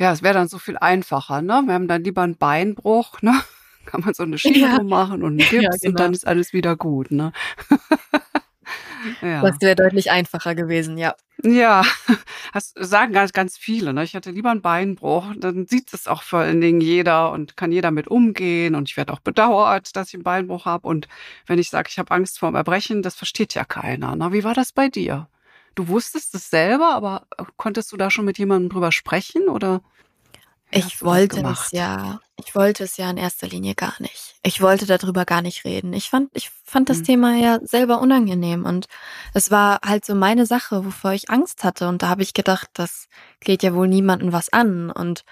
Ja, 0.00 0.10
es 0.10 0.24
wäre 0.24 0.34
dann 0.34 0.48
so 0.48 0.58
viel 0.58 0.76
einfacher, 0.76 1.40
ne? 1.40 1.62
Wir 1.66 1.74
haben 1.74 1.86
dann 1.86 2.02
lieber 2.02 2.22
einen 2.22 2.36
Beinbruch, 2.36 3.22
ne? 3.22 3.40
Kann 3.86 4.00
man 4.00 4.12
so 4.12 4.24
eine 4.24 4.38
Schiene 4.38 4.58
ja. 4.58 4.82
machen 4.82 5.22
und 5.22 5.40
einen 5.40 5.50
Gips 5.50 5.62
ja, 5.62 5.70
genau. 5.70 5.90
und 5.90 6.00
dann 6.00 6.12
ist 6.14 6.26
alles 6.26 6.52
wieder 6.52 6.76
gut, 6.76 7.12
ne? 7.12 7.32
Ja. 9.20 9.42
Das 9.42 9.56
wäre 9.60 9.74
deutlich 9.74 10.12
einfacher 10.12 10.54
gewesen, 10.54 10.96
ja. 10.96 11.16
Ja, 11.44 11.84
das 12.52 12.72
sagen 12.76 13.12
ganz, 13.12 13.32
ganz 13.32 13.58
viele. 13.58 13.92
Ne? 13.92 14.04
Ich 14.04 14.14
hatte 14.14 14.30
lieber 14.30 14.50
einen 14.50 14.62
Beinbruch, 14.62 15.32
dann 15.36 15.66
sieht 15.66 15.92
es 15.92 16.06
auch 16.06 16.22
vor 16.22 16.40
allen 16.40 16.60
Dingen 16.60 16.80
jeder 16.80 17.32
und 17.32 17.56
kann 17.56 17.72
jeder 17.72 17.90
mit 17.90 18.08
umgehen. 18.08 18.74
Und 18.74 18.88
ich 18.88 18.96
werde 18.96 19.12
auch 19.12 19.20
bedauert, 19.20 19.96
dass 19.96 20.08
ich 20.08 20.14
einen 20.14 20.22
Beinbruch 20.22 20.66
habe. 20.66 20.86
Und 20.86 21.08
wenn 21.46 21.58
ich 21.58 21.70
sage, 21.70 21.88
ich 21.90 21.98
habe 21.98 22.12
Angst 22.12 22.38
vor 22.38 22.50
dem 22.50 22.56
Erbrechen, 22.56 23.02
das 23.02 23.16
versteht 23.16 23.54
ja 23.54 23.64
keiner. 23.64 24.14
Ne? 24.14 24.32
Wie 24.32 24.44
war 24.44 24.54
das 24.54 24.72
bei 24.72 24.88
dir? 24.88 25.28
Du 25.74 25.88
wusstest 25.88 26.34
es 26.34 26.50
selber, 26.50 26.94
aber 26.94 27.26
konntest 27.56 27.92
du 27.92 27.96
da 27.96 28.10
schon 28.10 28.24
mit 28.24 28.38
jemandem 28.38 28.68
drüber 28.70 28.92
sprechen 28.92 29.48
oder? 29.48 29.82
Ich 30.74 31.02
wollte 31.02 31.40
es 31.42 31.70
ja. 31.70 32.20
Ich 32.44 32.54
wollte 32.54 32.84
es 32.84 32.96
ja 32.96 33.08
in 33.10 33.18
erster 33.18 33.46
Linie 33.46 33.74
gar 33.74 33.94
nicht. 34.00 34.34
Ich 34.42 34.60
wollte 34.60 34.86
darüber 34.86 35.24
gar 35.24 35.42
nicht 35.42 35.64
reden. 35.64 35.92
Ich 35.92 36.10
fand, 36.10 36.30
ich 36.34 36.50
fand 36.64 36.88
das 36.88 36.98
mhm. 36.98 37.04
Thema 37.04 37.36
ja 37.36 37.58
selber 37.62 38.00
unangenehm 38.00 38.64
und 38.64 38.86
es 39.34 39.50
war 39.50 39.78
halt 39.84 40.04
so 40.04 40.14
meine 40.14 40.46
Sache, 40.46 40.84
wovor 40.84 41.12
ich 41.12 41.30
Angst 41.30 41.62
hatte. 41.62 41.86
Und 41.88 42.02
da 42.02 42.08
habe 42.08 42.22
ich 42.22 42.34
gedacht, 42.34 42.68
das 42.72 43.06
geht 43.40 43.62
ja 43.62 43.74
wohl 43.74 43.86
niemandem 43.86 44.32
was 44.32 44.52
an. 44.52 44.90
Und 44.90 45.24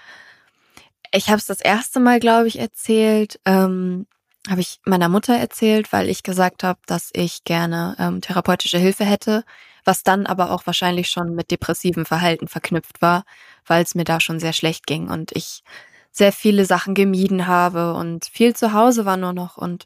ich 1.11 1.27
habe 1.27 1.39
es 1.39 1.47
das 1.47 1.59
erste 1.59 1.99
Mal, 1.99 2.19
glaube 2.19 2.47
ich, 2.47 2.59
erzählt, 2.59 3.39
ähm, 3.45 4.07
habe 4.49 4.61
ich 4.61 4.79
meiner 4.85 5.09
Mutter 5.09 5.35
erzählt, 5.35 5.91
weil 5.91 6.07
ich 6.07 6.23
gesagt 6.23 6.63
habe, 6.63 6.79
dass 6.85 7.09
ich 7.13 7.43
gerne 7.43 7.95
ähm, 7.99 8.21
therapeutische 8.21 8.77
Hilfe 8.77 9.05
hätte, 9.05 9.43
was 9.85 10.03
dann 10.03 10.25
aber 10.25 10.51
auch 10.51 10.65
wahrscheinlich 10.65 11.09
schon 11.09 11.35
mit 11.35 11.51
depressivem 11.51 12.05
Verhalten 12.05 12.47
verknüpft 12.47 13.01
war, 13.01 13.23
weil 13.65 13.83
es 13.83 13.95
mir 13.95 14.03
da 14.03 14.19
schon 14.19 14.39
sehr 14.39 14.53
schlecht 14.53 14.87
ging 14.87 15.09
und 15.09 15.31
ich 15.33 15.63
sehr 16.11 16.31
viele 16.31 16.65
Sachen 16.65 16.93
gemieden 16.93 17.47
habe 17.47 17.93
und 17.93 18.25
viel 18.25 18.55
zu 18.55 18.73
Hause 18.73 19.05
war 19.05 19.17
nur 19.17 19.33
noch 19.33 19.57
und 19.57 19.85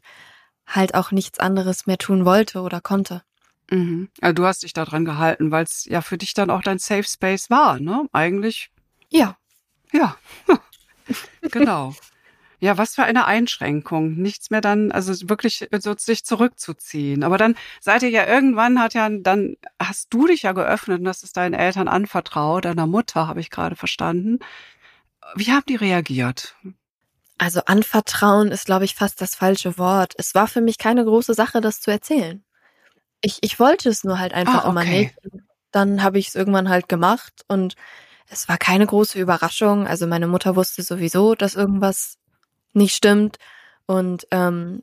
halt 0.66 0.94
auch 0.94 1.12
nichts 1.12 1.38
anderes 1.38 1.86
mehr 1.86 1.98
tun 1.98 2.24
wollte 2.24 2.60
oder 2.60 2.80
konnte. 2.80 3.22
Mhm. 3.70 4.08
Also 4.20 4.34
du 4.34 4.46
hast 4.46 4.62
dich 4.62 4.72
daran 4.72 5.04
gehalten, 5.04 5.50
weil 5.50 5.64
es 5.64 5.84
ja 5.84 6.00
für 6.00 6.18
dich 6.18 6.34
dann 6.34 6.50
auch 6.50 6.62
dein 6.62 6.78
Safe 6.78 7.04
Space 7.04 7.50
war, 7.50 7.80
ne? 7.80 8.08
Eigentlich. 8.12 8.70
Ja. 9.10 9.36
Ja. 9.92 10.16
genau. 11.50 11.94
Ja, 12.58 12.78
was 12.78 12.94
für 12.94 13.02
eine 13.04 13.26
Einschränkung. 13.26 14.14
Nichts 14.14 14.50
mehr 14.50 14.60
dann, 14.60 14.90
also 14.90 15.28
wirklich 15.28 15.68
so 15.78 15.94
sich 15.98 16.24
zurückzuziehen. 16.24 17.22
Aber 17.22 17.36
dann 17.36 17.54
seid 17.80 18.02
ihr 18.02 18.10
ja 18.10 18.26
irgendwann 18.26 18.80
hat 18.80 18.94
ja, 18.94 19.08
dann 19.10 19.56
hast 19.80 20.12
du 20.12 20.26
dich 20.26 20.42
ja 20.42 20.52
geöffnet 20.52 21.00
und 21.00 21.08
hast 21.08 21.22
es 21.22 21.32
deinen 21.32 21.54
Eltern 21.54 21.88
anvertraut, 21.88 22.64
deiner 22.64 22.86
Mutter, 22.86 23.28
habe 23.28 23.40
ich 23.40 23.50
gerade 23.50 23.76
verstanden. 23.76 24.38
Wie 25.34 25.52
haben 25.52 25.64
die 25.68 25.76
reagiert? 25.76 26.56
Also 27.38 27.60
anvertrauen 27.66 28.48
ist, 28.48 28.64
glaube 28.64 28.86
ich, 28.86 28.94
fast 28.94 29.20
das 29.20 29.34
falsche 29.34 29.76
Wort. 29.76 30.14
Es 30.16 30.34
war 30.34 30.48
für 30.48 30.62
mich 30.62 30.78
keine 30.78 31.04
große 31.04 31.34
Sache, 31.34 31.60
das 31.60 31.80
zu 31.80 31.90
erzählen. 31.90 32.42
Ich, 33.20 33.38
ich 33.42 33.60
wollte 33.60 33.90
es 33.90 34.04
nur 34.04 34.18
halt 34.18 34.32
einfach 34.32 34.64
ah, 34.64 34.68
okay. 34.68 34.70
immer 34.70 34.84
nicht. 34.84 35.14
Dann 35.70 36.02
habe 36.02 36.18
ich 36.18 36.28
es 36.28 36.34
irgendwann 36.34 36.70
halt 36.70 36.88
gemacht 36.88 37.44
und 37.48 37.74
es 38.28 38.48
war 38.48 38.56
keine 38.56 38.86
große 38.86 39.18
Überraschung. 39.20 39.86
Also 39.86 40.06
meine 40.06 40.26
Mutter 40.26 40.56
wusste 40.56 40.82
sowieso, 40.82 41.34
dass 41.34 41.54
irgendwas 41.54 42.16
nicht 42.76 42.94
stimmt. 42.94 43.38
Und 43.86 44.26
ähm, 44.30 44.82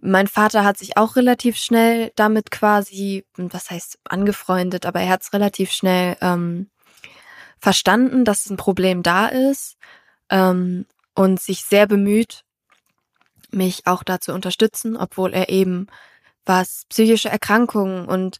mein 0.00 0.28
Vater 0.28 0.64
hat 0.64 0.78
sich 0.78 0.96
auch 0.96 1.16
relativ 1.16 1.56
schnell 1.56 2.12
damit 2.16 2.50
quasi, 2.50 3.24
was 3.36 3.70
heißt 3.70 3.98
angefreundet, 4.04 4.86
aber 4.86 5.00
er 5.00 5.10
hat 5.10 5.22
es 5.22 5.32
relativ 5.32 5.72
schnell 5.72 6.16
ähm, 6.20 6.70
verstanden, 7.58 8.24
dass 8.24 8.48
ein 8.48 8.56
Problem 8.56 9.02
da 9.02 9.26
ist 9.26 9.76
ähm, 10.30 10.86
und 11.14 11.40
sich 11.40 11.64
sehr 11.64 11.86
bemüht, 11.86 12.44
mich 13.50 13.86
auch 13.86 14.02
da 14.02 14.20
zu 14.20 14.32
unterstützen, 14.32 14.96
obwohl 14.96 15.34
er 15.34 15.48
eben 15.48 15.88
was 16.44 16.84
psychische 16.88 17.28
Erkrankungen 17.28 18.06
und 18.06 18.38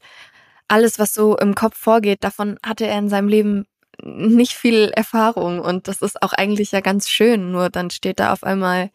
alles, 0.69 0.99
was 0.99 1.15
so 1.15 1.37
im 1.37 1.55
Kopf 1.55 1.77
vorgeht, 1.77 2.23
davon 2.23 2.59
hatte 2.65 2.87
er 2.87 2.99
in 2.99 3.09
seinem 3.09 3.29
Leben 3.29 3.67
nicht 4.03 4.53
viel 4.53 4.91
Erfahrung 4.95 5.61
und 5.61 5.89
das 5.89 6.03
ist 6.03 6.23
auch 6.23 6.33
eigentlich 6.33 6.73
ja 6.73 6.81
ganz 6.81 7.09
schön. 7.09 7.51
Nur 7.53 7.71
dann 7.71 7.91
steht 7.91 8.21
da 8.21 8.33
auf 8.33 8.45
einmal 8.45 8.91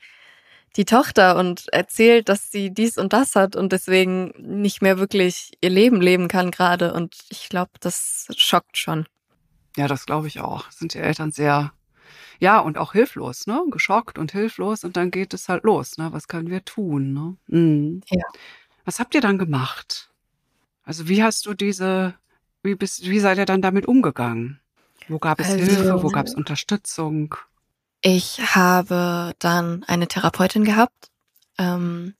die 0.75 0.85
Tochter 0.85 1.37
und 1.37 1.71
erzählt, 1.71 2.29
dass 2.29 2.51
sie 2.51 2.71
dies 2.73 2.97
und 2.97 3.13
das 3.13 3.35
hat 3.35 3.55
und 3.55 3.71
deswegen 3.71 4.33
nicht 4.39 4.81
mehr 4.81 4.97
wirklich 4.97 5.51
ihr 5.61 5.69
Leben 5.69 6.01
leben 6.01 6.27
kann 6.27 6.51
gerade. 6.51 6.93
Und 6.93 7.15
ich 7.29 7.49
glaube, 7.49 7.71
das 7.79 8.27
schockt 8.35 8.77
schon. 8.77 9.05
Ja, 9.77 9.87
das 9.87 10.05
glaube 10.05 10.27
ich 10.27 10.39
auch. 10.39 10.69
Sind 10.71 10.93
die 10.93 10.99
Eltern 10.99 11.31
sehr, 11.31 11.73
ja, 12.39 12.59
und 12.59 12.77
auch 12.77 12.93
hilflos, 12.93 13.47
ne? 13.47 13.63
Geschockt 13.71 14.17
und 14.17 14.31
hilflos 14.31 14.83
und 14.83 14.97
dann 14.97 15.11
geht 15.11 15.33
es 15.33 15.49
halt 15.49 15.63
los, 15.63 15.97
ne? 15.97 16.11
Was 16.11 16.27
können 16.27 16.49
wir 16.49 16.65
tun, 16.65 17.13
ne? 17.13 17.37
Mhm. 17.47 18.01
Ja. 18.09 18.25
Was 18.85 18.99
habt 18.99 19.15
ihr 19.15 19.21
dann 19.21 19.37
gemacht? 19.37 20.11
Also 20.83 21.07
wie 21.07 21.23
hast 21.23 21.45
du 21.45 21.53
diese, 21.53 22.15
wie 22.63 22.75
bist, 22.75 23.09
wie 23.09 23.19
seid 23.19 23.37
ihr 23.37 23.45
dann 23.45 23.61
damit 23.61 23.87
umgegangen? 23.87 24.59
Wo 25.07 25.19
gab 25.19 25.39
es 25.39 25.49
also, 25.49 25.57
Hilfe? 25.63 26.03
Wo 26.03 26.09
gab 26.09 26.27
es 26.27 26.35
Unterstützung? 26.35 27.35
Ich 28.01 28.39
habe 28.55 29.33
dann 29.39 29.83
eine 29.85 30.07
Therapeutin 30.07 30.65
gehabt, 30.65 31.09
ähm, 31.57 32.15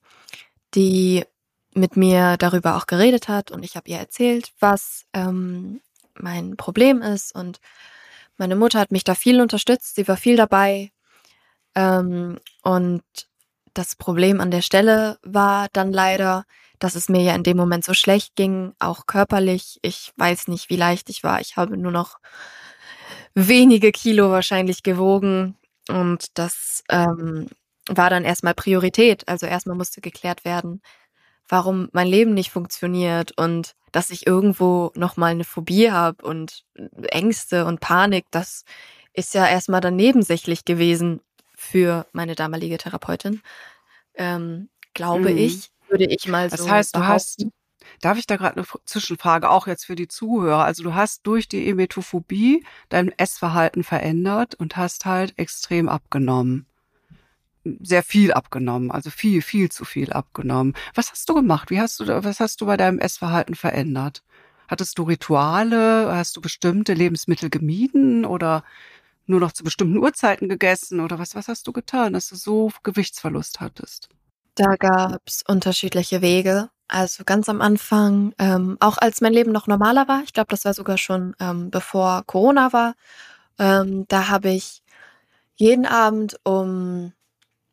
die 0.74 1.26
mit 1.74 1.98
mir 1.98 2.38
darüber 2.38 2.78
auch 2.78 2.86
geredet 2.88 3.28
hat 3.28 3.52
und 3.52 3.64
ich 3.64 3.76
habe 3.76 3.90
ihr 3.90 3.98
erzählt, 3.98 4.54
was 4.60 5.06
ähm, 5.14 5.82
mein 6.16 6.56
Problem 6.56 7.02
ist 7.02 7.34
und 7.36 7.60
meine 8.38 8.56
Mutter 8.56 8.80
hat 8.80 8.92
mich 8.92 9.04
da 9.04 9.16
viel 9.16 9.42
unterstützt, 9.42 9.96
sie 9.96 10.08
war 10.08 10.18
viel 10.18 10.38
dabei 10.38 10.92
ähm, 11.76 12.40
und 12.62 13.04
das 13.74 13.96
Problem 13.96 14.40
an 14.40 14.52
der 14.52 14.62
Stelle 14.62 15.18
war 15.24 15.68
dann 15.74 15.92
leider, 15.92 16.46
dass 16.80 16.96
es 16.96 17.10
mir 17.10 17.22
ja 17.22 17.36
in 17.36 17.44
dem 17.44 17.58
Moment 17.58 17.84
so 17.84 17.94
schlecht 17.94 18.36
ging, 18.36 18.74
auch 18.80 19.08
körperlich. 19.08 19.80
Ich 19.82 20.14
weiß 20.18 20.48
nicht, 20.48 20.70
wie 20.70 20.76
leicht 20.76 21.10
ich 21.10 21.24
war. 21.24 21.42
Ich 21.42 21.58
habe 21.58 21.76
nur 21.78 21.92
noch 21.92 22.18
wenige 23.36 23.92
Kilo 23.92 24.32
wahrscheinlich 24.32 24.84
gewogen. 24.84 25.58
Und 25.90 26.38
das 26.38 26.84
ähm, 26.90 27.48
war 27.88 28.10
dann 28.10 28.24
erstmal 28.24 28.54
Priorität. 28.54 29.28
Also 29.28 29.46
erstmal 29.46 29.78
musste 29.78 30.02
geklärt 30.02 30.46
werden, 30.46 30.82
warum 31.48 31.90
mein 31.92 32.08
Leben 32.08 32.34
nicht 32.34 32.52
funktioniert 32.52 33.38
und 33.38 33.76
dass 33.92 34.10
ich 34.10 34.26
irgendwo 34.26 34.92
nochmal 34.96 35.32
eine 35.32 35.44
Phobie 35.44 35.92
habe 35.92 36.26
und 36.26 36.64
Ängste 37.10 37.66
und 37.66 37.80
Panik. 37.80 38.26
Das 38.32 38.64
ist 39.14 39.34
ja 39.34 39.48
erstmal 39.48 39.82
dann 39.82 39.96
nebensächlich 39.96 40.66
gewesen 40.66 41.22
für 41.56 42.08
meine 42.12 42.36
damalige 42.36 42.78
Therapeutin. 42.78 43.42
Ähm, 44.16 44.70
glaube 44.94 45.32
mhm. 45.32 45.38
ich, 45.38 45.70
würde 45.90 46.06
ich 46.06 46.28
mal 46.28 46.50
so. 46.50 46.58
Das 46.58 46.70
heißt, 46.70 46.96
du 46.96 47.06
hast 47.06 47.46
Darf 48.04 48.18
ich 48.18 48.28
da 48.28 48.36
gerade 48.36 48.58
eine 48.58 48.66
Zwischenfrage, 48.84 49.50
auch 49.50 49.66
jetzt 49.66 49.86
für 49.86 49.96
die 49.96 50.10
Zuhörer? 50.10 50.66
Also 50.66 50.84
du 50.84 50.94
hast 50.94 51.26
durch 51.26 51.48
die 51.48 51.70
Emetophobie 51.70 52.66
dein 52.90 53.18
Essverhalten 53.18 53.82
verändert 53.82 54.56
und 54.56 54.76
hast 54.76 55.06
halt 55.06 55.34
extrem 55.38 55.88
abgenommen. 55.88 56.66
Sehr 57.64 58.04
viel 58.04 58.34
abgenommen, 58.34 58.92
also 58.92 59.10
viel, 59.10 59.42
viel 59.42 59.72
zu 59.72 59.86
viel 59.86 60.12
abgenommen. 60.12 60.74
Was 60.94 61.12
hast 61.12 61.30
du 61.30 61.34
gemacht? 61.34 61.70
Wie 61.70 61.80
hast 61.80 62.02
du, 62.02 62.24
was 62.26 62.42
hast 62.42 62.60
du 62.60 62.66
bei 62.66 62.76
deinem 62.76 63.00
Essverhalten 63.00 63.56
verändert? 63.56 64.22
Hattest 64.68 64.98
du 64.98 65.04
Rituale? 65.04 66.14
Hast 66.14 66.36
du 66.36 66.42
bestimmte 66.42 66.94
Lebensmittel 66.94 67.50
gemieden 67.50 68.26
oder 68.26 68.66
nur 69.28 69.40
noch 69.40 69.54
zu 69.54 69.64
bestimmten 69.64 69.98
Uhrzeiten 69.98 70.50
gegessen 70.50 71.00
oder 71.00 71.20
was, 71.20 71.36
was 71.36 71.48
hast 71.48 71.68
du 71.68 71.72
getan, 71.72 72.12
dass 72.12 72.28
du 72.28 72.36
so 72.36 72.70
Gewichtsverlust 72.84 73.62
hattest? 73.62 74.10
Da 74.56 74.76
gab's 74.76 75.42
unterschiedliche 75.48 76.22
Wege. 76.22 76.70
Also 76.94 77.24
ganz 77.24 77.50
am 77.50 77.60
Anfang, 77.60 78.36
ähm, 78.38 78.78
auch 78.80 79.00
als 79.00 79.20
mein 79.20 79.34
Leben 79.34 79.52
noch 79.52 79.66
normaler 79.66 80.08
war, 80.08 80.22
ich 80.26 80.32
glaube, 80.32 80.50
das 80.52 80.64
war 80.64 80.76
sogar 80.76 81.00
schon 81.00 81.36
ähm, 81.40 81.72
bevor 81.72 82.22
Corona 82.28 82.72
war, 82.72 82.94
ähm, 83.58 84.06
da 84.10 84.30
habe 84.30 84.50
ich 84.50 84.84
jeden 85.56 85.88
Abend 85.88 86.40
um, 86.44 87.12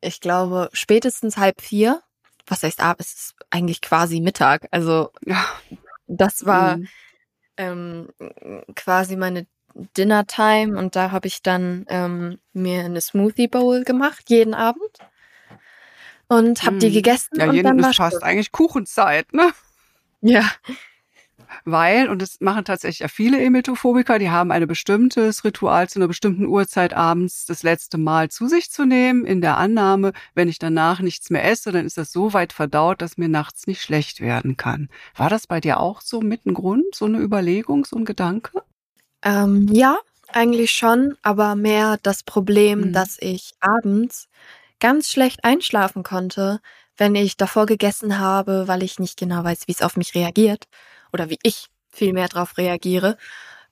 ich 0.01 0.23
glaube, 0.23 0.71
spätestens 0.73 1.37
halb 1.37 1.61
vier, 1.61 2.01
was 2.47 2.63
heißt 2.63 2.81
Abend, 2.81 3.03
es 3.03 3.13
ist 3.13 3.35
eigentlich 3.51 3.83
quasi 3.83 4.21
Mittag, 4.21 4.69
also 4.71 5.11
ja. 5.27 5.45
das 6.07 6.47
war 6.47 6.79
mhm. 6.79 6.89
ähm, 7.59 8.09
quasi 8.75 9.17
meine 9.17 9.47
Dinner 9.99 10.27
Time 10.27 10.79
und 10.79 10.97
da 10.97 11.11
habe 11.11 11.27
ich 11.27 11.43
dann 11.43 11.85
ähm, 11.91 12.39
mir 12.55 12.87
eine 12.87 13.03
Smoothie 13.03 13.49
Bowl 13.49 13.85
gemacht 13.85 14.31
jeden 14.31 14.55
Abend 14.55 14.99
und 16.31 16.63
hab 16.63 16.75
hm. 16.75 16.79
die 16.79 16.93
gegessen. 16.93 17.39
Ja, 17.39 17.49
und 17.49 17.55
jeden 17.55 17.77
dann 17.79 17.91
ist 17.91 17.97
fast 17.97 18.23
eigentlich 18.23 18.53
Kuchenzeit, 18.53 19.33
ne? 19.35 19.51
Ja. 20.21 20.49
Weil, 21.65 22.09
und 22.09 22.23
das 22.23 22.41
machen 22.41 22.65
tatsächlich 22.65 23.01
ja 23.01 23.09
viele 23.09 23.41
Emetophobiker, 23.41 24.21
die 24.21 24.31
haben 24.31 24.53
ein 24.53 24.67
bestimmtes 24.69 25.45
Ritual 25.45 25.89
zu 25.89 25.99
einer 25.99 26.07
bestimmten 26.07 26.47
Uhrzeit 26.47 26.95
abends 26.95 27.47
das 27.47 27.65
letzte 27.65 27.99
Mal 27.99 28.29
zu 28.31 28.47
sich 28.47 28.71
zu 28.71 28.85
nehmen, 28.85 29.25
in 29.25 29.41
der 29.41 29.57
Annahme, 29.57 30.13
wenn 30.35 30.49
ich 30.49 30.61
danach 30.61 31.01
nichts 31.01 31.31
mehr 31.31 31.45
esse, 31.45 31.73
dann 31.73 31.85
ist 31.85 31.99
das 31.99 32.13
so 32.13 32.33
weit 32.33 32.53
verdaut, 32.53 33.03
dass 33.03 33.19
mir 33.19 33.29
nachts 33.29 33.67
nicht 33.67 33.83
schlecht 33.83 34.21
werden 34.21 34.57
kann. 34.57 34.89
War 35.17 35.29
das 35.29 35.49
bei 35.49 35.61
dir 35.61 35.81
auch 35.81 36.01
so 36.01 36.21
mit 36.21 36.47
ein 36.47 36.55
Grund, 36.55 36.95
so 36.95 37.07
eine 37.07 37.19
Überlegung, 37.19 37.85
so 37.85 37.97
ein 37.97 38.05
Gedanke? 38.05 38.63
Ähm, 39.23 39.67
ja, 39.73 39.99
eigentlich 40.29 40.71
schon, 40.71 41.17
aber 41.23 41.57
mehr 41.57 41.99
das 42.05 42.23
Problem, 42.23 42.81
mhm. 42.81 42.93
dass 42.93 43.17
ich 43.21 43.55
abends 43.59 44.29
ganz 44.81 45.09
schlecht 45.11 45.45
einschlafen 45.45 46.03
konnte, 46.03 46.61
wenn 46.97 47.15
ich 47.15 47.37
davor 47.37 47.67
gegessen 47.67 48.19
habe, 48.19 48.69
weil 48.69 48.83
ich 48.83 48.99
nicht 48.99 49.19
genau 49.19 49.45
weiß, 49.45 49.67
wie 49.67 49.73
es 49.73 49.83
auf 49.83 49.97
mich 49.97 50.15
reagiert 50.15 50.67
oder 51.13 51.31
wie 51.31 51.39
ich 51.43 51.69
viel 51.91 52.13
mehr 52.13 52.29
darauf 52.29 52.59
reagiere. 52.59 53.17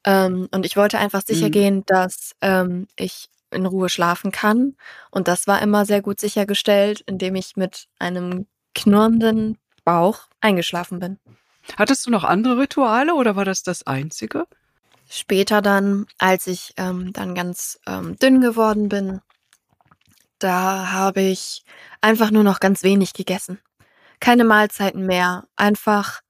Ähm, 0.05 0.49
und 0.53 0.65
ich 0.65 0.77
wollte 0.77 0.99
einfach 0.99 1.23
sicher 1.23 1.47
mhm. 1.47 1.53
gehen, 1.53 1.87
dass 1.87 2.33
ähm, 2.41 2.87
ich 2.97 3.29
in 3.51 3.67
Ruhe 3.67 3.89
schlafen 3.89 4.33
kann. 4.33 4.77
Und 5.11 5.29
das 5.29 5.47
war 5.47 5.61
immer 5.63 5.85
sehr 5.85 6.03
gut 6.03 6.21
sichergestellt, 6.21 7.03
indem 7.07 7.35
ich 7.35 7.57
mit 7.57 7.87
einem 7.99 8.47
knurrenden 8.75 9.59
Bauch 9.85 10.29
eingeschlafen 10.41 10.99
bin. 10.99 11.19
Hattest 11.77 12.07
du 12.07 12.11
noch 12.11 12.25
andere 12.25 12.59
Rituale 12.59 13.15
oder 13.15 13.37
war 13.37 13.45
das 13.45 13.63
das 13.63 13.87
einzige? 13.87 14.47
Später 15.11 15.63
dann, 15.63 16.07
als 16.19 16.47
ich 16.47 16.75
ähm, 16.77 17.13
dann 17.13 17.35
ganz 17.35 17.79
ähm, 17.87 18.17
dünn 18.17 18.41
geworden 18.41 18.89
bin, 18.89 19.21
da 20.39 20.91
habe 20.93 21.21
ich 21.21 21.65
einfach 22.01 22.31
nur 22.31 22.45
noch 22.45 22.61
ganz 22.61 22.83
wenig 22.83 23.13
gegessen. 23.13 23.61
Keine 24.21 24.45
Mahlzeiten 24.45 25.07
mehr. 25.07 25.47
Einfach 25.57 26.21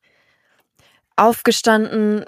aufgestanden, 1.16 2.24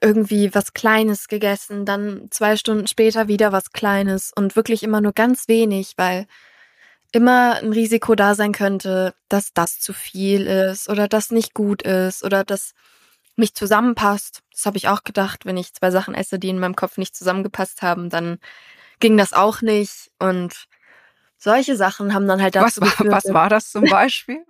irgendwie 0.00 0.54
was 0.54 0.72
Kleines 0.72 1.28
gegessen, 1.28 1.84
dann 1.84 2.28
zwei 2.30 2.56
Stunden 2.56 2.86
später 2.86 3.28
wieder 3.28 3.52
was 3.52 3.72
Kleines 3.72 4.32
und 4.34 4.56
wirklich 4.56 4.82
immer 4.82 5.00
nur 5.00 5.12
ganz 5.12 5.48
wenig, 5.48 5.94
weil 5.96 6.26
immer 7.12 7.56
ein 7.56 7.72
Risiko 7.72 8.14
da 8.14 8.34
sein 8.34 8.52
könnte, 8.52 9.14
dass 9.28 9.52
das 9.52 9.80
zu 9.80 9.92
viel 9.92 10.46
ist 10.46 10.88
oder 10.88 11.08
das 11.08 11.30
nicht 11.30 11.54
gut 11.54 11.82
ist 11.82 12.24
oder 12.24 12.44
dass 12.44 12.72
mich 13.36 13.54
zusammenpasst. 13.54 14.40
Das 14.52 14.66
habe 14.66 14.76
ich 14.78 14.88
auch 14.88 15.02
gedacht, 15.02 15.44
wenn 15.44 15.56
ich 15.56 15.74
zwei 15.74 15.90
Sachen 15.90 16.14
esse, 16.14 16.38
die 16.38 16.48
in 16.50 16.58
meinem 16.58 16.76
Kopf 16.76 16.96
nicht 16.96 17.16
zusammengepasst 17.16 17.82
haben, 17.82 18.10
dann 18.10 18.38
ging 19.00 19.16
das 19.16 19.32
auch 19.32 19.60
nicht. 19.62 20.10
Und 20.18 20.66
solche 21.40 21.74
Sachen 21.74 22.14
haben 22.14 22.28
dann 22.28 22.40
halt 22.40 22.54
dazu 22.54 22.80
was, 22.80 22.90
geführt, 22.90 23.10
was 23.10 23.32
war 23.32 23.48
das 23.48 23.72
zum 23.72 23.84
Beispiel? 23.84 24.44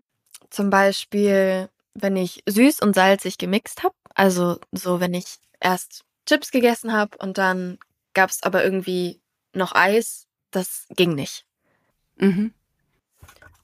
Zum 0.50 0.68
Beispiel, 0.68 1.68
wenn 1.94 2.16
ich 2.16 2.42
süß 2.46 2.80
und 2.80 2.94
salzig 2.94 3.38
gemixt 3.38 3.82
habe. 3.82 3.94
Also 4.14 4.58
so, 4.72 5.00
wenn 5.00 5.14
ich 5.14 5.38
erst 5.60 6.04
Chips 6.26 6.50
gegessen 6.50 6.92
habe 6.92 7.16
und 7.18 7.38
dann 7.38 7.78
gab 8.12 8.30
es 8.30 8.42
aber 8.42 8.64
irgendwie 8.64 9.20
noch 9.54 9.74
Eis, 9.74 10.26
das 10.50 10.86
ging 10.90 11.14
nicht. 11.14 11.46
Mhm. 12.16 12.52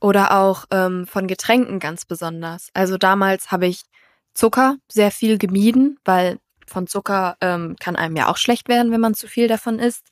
Oder 0.01 0.39
auch 0.39 0.67
ähm, 0.71 1.07
von 1.07 1.27
Getränken 1.27 1.81
ganz 1.81 2.05
besonders. 2.05 2.71
Also 2.75 2.97
damals 2.97 3.51
habe 3.51 3.67
ich 3.67 3.83
Zucker 4.35 4.77
sehr 4.89 5.11
viel 5.11 5.39
gemieden, 5.39 5.99
weil 6.05 6.39
von 6.67 6.87
Zucker 6.87 7.37
ähm, 7.41 7.77
kann 7.81 7.97
einem 7.97 8.17
ja 8.17 8.29
auch 8.29 8.37
schlecht 8.37 8.69
werden, 8.69 8.93
wenn 8.93 9.01
man 9.01 9.15
zu 9.15 9.27
viel 9.27 9.49
davon 9.49 9.79
isst. 9.79 10.09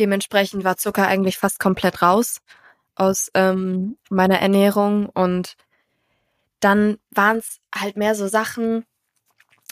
Dementsprechend 0.00 0.64
war 0.64 0.78
Zucker 0.78 1.06
eigentlich 1.06 1.38
fast 1.38 1.60
komplett 1.60 2.02
raus 2.02 2.40
aus 2.94 3.30
ähm, 3.34 3.98
meiner 4.08 4.40
Ernährung. 4.40 5.06
Und 5.06 5.56
dann 6.58 6.98
waren 7.10 7.36
es 7.36 7.60
halt 7.74 7.96
mehr 7.96 8.14
so 8.14 8.26
Sachen, 8.26 8.84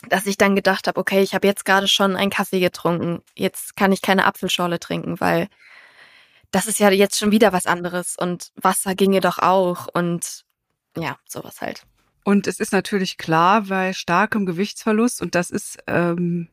dass 0.07 0.27
ich 0.27 0.37
dann 0.37 0.55
gedacht 0.55 0.87
habe, 0.87 0.99
okay, 0.99 1.21
ich 1.21 1.33
habe 1.33 1.47
jetzt 1.47 1.65
gerade 1.65 1.87
schon 1.87 2.15
einen 2.15 2.29
Kaffee 2.29 2.59
getrunken, 2.59 3.21
jetzt 3.35 3.75
kann 3.75 3.91
ich 3.91 4.01
keine 4.01 4.25
Apfelschorle 4.25 4.79
trinken, 4.79 5.19
weil 5.19 5.49
das 6.51 6.67
ist 6.67 6.79
ja 6.79 6.89
jetzt 6.89 7.17
schon 7.17 7.31
wieder 7.31 7.51
was 7.51 7.65
anderes. 7.65 8.15
Und 8.15 8.51
Wasser 8.55 8.95
ginge 8.95 9.19
doch 9.19 9.39
auch. 9.39 9.87
Und 9.91 10.45
ja, 10.95 11.17
sowas 11.25 11.61
halt. 11.61 11.85
Und 12.23 12.45
es 12.45 12.59
ist 12.59 12.71
natürlich 12.71 13.17
klar, 13.17 13.63
bei 13.63 13.93
starkem 13.93 14.45
Gewichtsverlust, 14.45 15.21
und 15.21 15.33
das 15.33 15.49
ist, 15.49 15.79
ähm, 15.87 16.49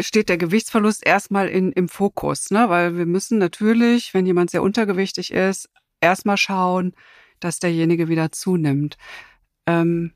steht 0.00 0.28
der 0.28 0.38
Gewichtsverlust 0.38 1.06
erstmal 1.06 1.48
in, 1.48 1.72
im 1.72 1.88
Fokus, 1.88 2.50
ne? 2.50 2.68
Weil 2.68 2.96
wir 2.96 3.06
müssen 3.06 3.38
natürlich, 3.38 4.14
wenn 4.14 4.26
jemand 4.26 4.50
sehr 4.50 4.62
untergewichtig 4.62 5.32
ist, 5.32 5.68
erstmal 6.00 6.36
schauen, 6.36 6.94
dass 7.40 7.58
derjenige 7.58 8.08
wieder 8.08 8.32
zunimmt. 8.32 8.96
Ähm, 9.66 10.12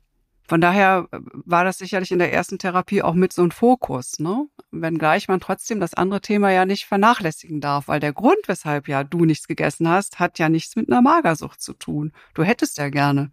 von 0.47 0.59
daher 0.59 1.07
war 1.11 1.63
das 1.63 1.77
sicherlich 1.77 2.11
in 2.11 2.19
der 2.19 2.33
ersten 2.33 2.59
Therapie 2.59 3.01
auch 3.01 3.13
mit 3.13 3.31
so 3.31 3.41
einem 3.41 3.51
Fokus, 3.51 4.19
ne? 4.19 4.47
Wenngleich 4.71 5.27
man 5.27 5.39
trotzdem 5.39 5.79
das 5.79 5.93
andere 5.93 6.21
Thema 6.21 6.51
ja 6.51 6.65
nicht 6.65 6.85
vernachlässigen 6.85 7.61
darf, 7.61 7.87
weil 7.87 7.99
der 7.99 8.13
Grund, 8.13 8.39
weshalb 8.47 8.87
ja 8.87 9.03
du 9.03 9.23
nichts 9.25 9.47
gegessen 9.47 9.87
hast, 9.87 10.19
hat 10.19 10.39
ja 10.39 10.49
nichts 10.49 10.75
mit 10.75 10.91
einer 10.91 11.01
Magersucht 11.01 11.61
zu 11.61 11.73
tun. 11.73 12.11
Du 12.33 12.43
hättest 12.43 12.77
ja 12.77 12.89
gerne 12.89 13.31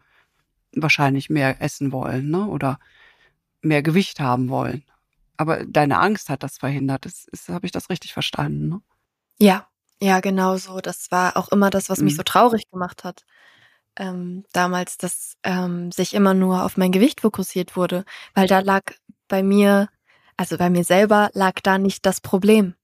wahrscheinlich 0.76 1.28
mehr 1.28 1.60
essen 1.60 1.90
wollen, 1.90 2.30
ne? 2.30 2.46
Oder 2.46 2.78
mehr 3.62 3.82
Gewicht 3.82 4.20
haben 4.20 4.48
wollen. 4.48 4.84
Aber 5.38 5.64
deine 5.64 5.98
Angst 5.98 6.28
hat 6.28 6.42
das 6.42 6.58
verhindert. 6.58 7.06
Habe 7.48 7.66
ich 7.66 7.72
das 7.72 7.88
richtig 7.88 8.12
verstanden, 8.12 8.68
ne? 8.68 8.80
Ja, 9.38 9.66
ja, 10.00 10.20
genau 10.20 10.56
so. 10.58 10.80
Das 10.80 11.10
war 11.10 11.36
auch 11.36 11.48
immer 11.48 11.70
das, 11.70 11.88
was 11.88 12.00
mich 12.00 12.12
mhm. 12.12 12.18
so 12.18 12.22
traurig 12.24 12.68
gemacht 12.70 13.04
hat 13.04 13.24
ähm, 13.98 14.44
damals, 14.52 14.96
dass 14.96 15.36
ähm, 15.42 15.92
sich 15.92 16.14
immer 16.14 16.34
nur 16.34 16.64
auf 16.64 16.76
mein 16.76 16.92
Gewicht 16.92 17.20
fokussiert 17.20 17.76
wurde, 17.76 18.04
weil 18.34 18.46
da 18.46 18.60
lag 18.60 18.82
bei 19.26 19.42
mir, 19.42 19.88
also 20.36 20.56
bei 20.56 20.70
mir 20.70 20.84
selber 20.84 21.30
lag 21.34 21.54
da 21.62 21.78
nicht 21.78 22.06
das 22.06 22.20
Problem. 22.20 22.74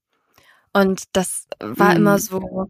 Und 0.73 1.03
das 1.13 1.47
war 1.59 1.91
mhm. 1.91 1.97
immer 1.97 2.19
so, 2.19 2.69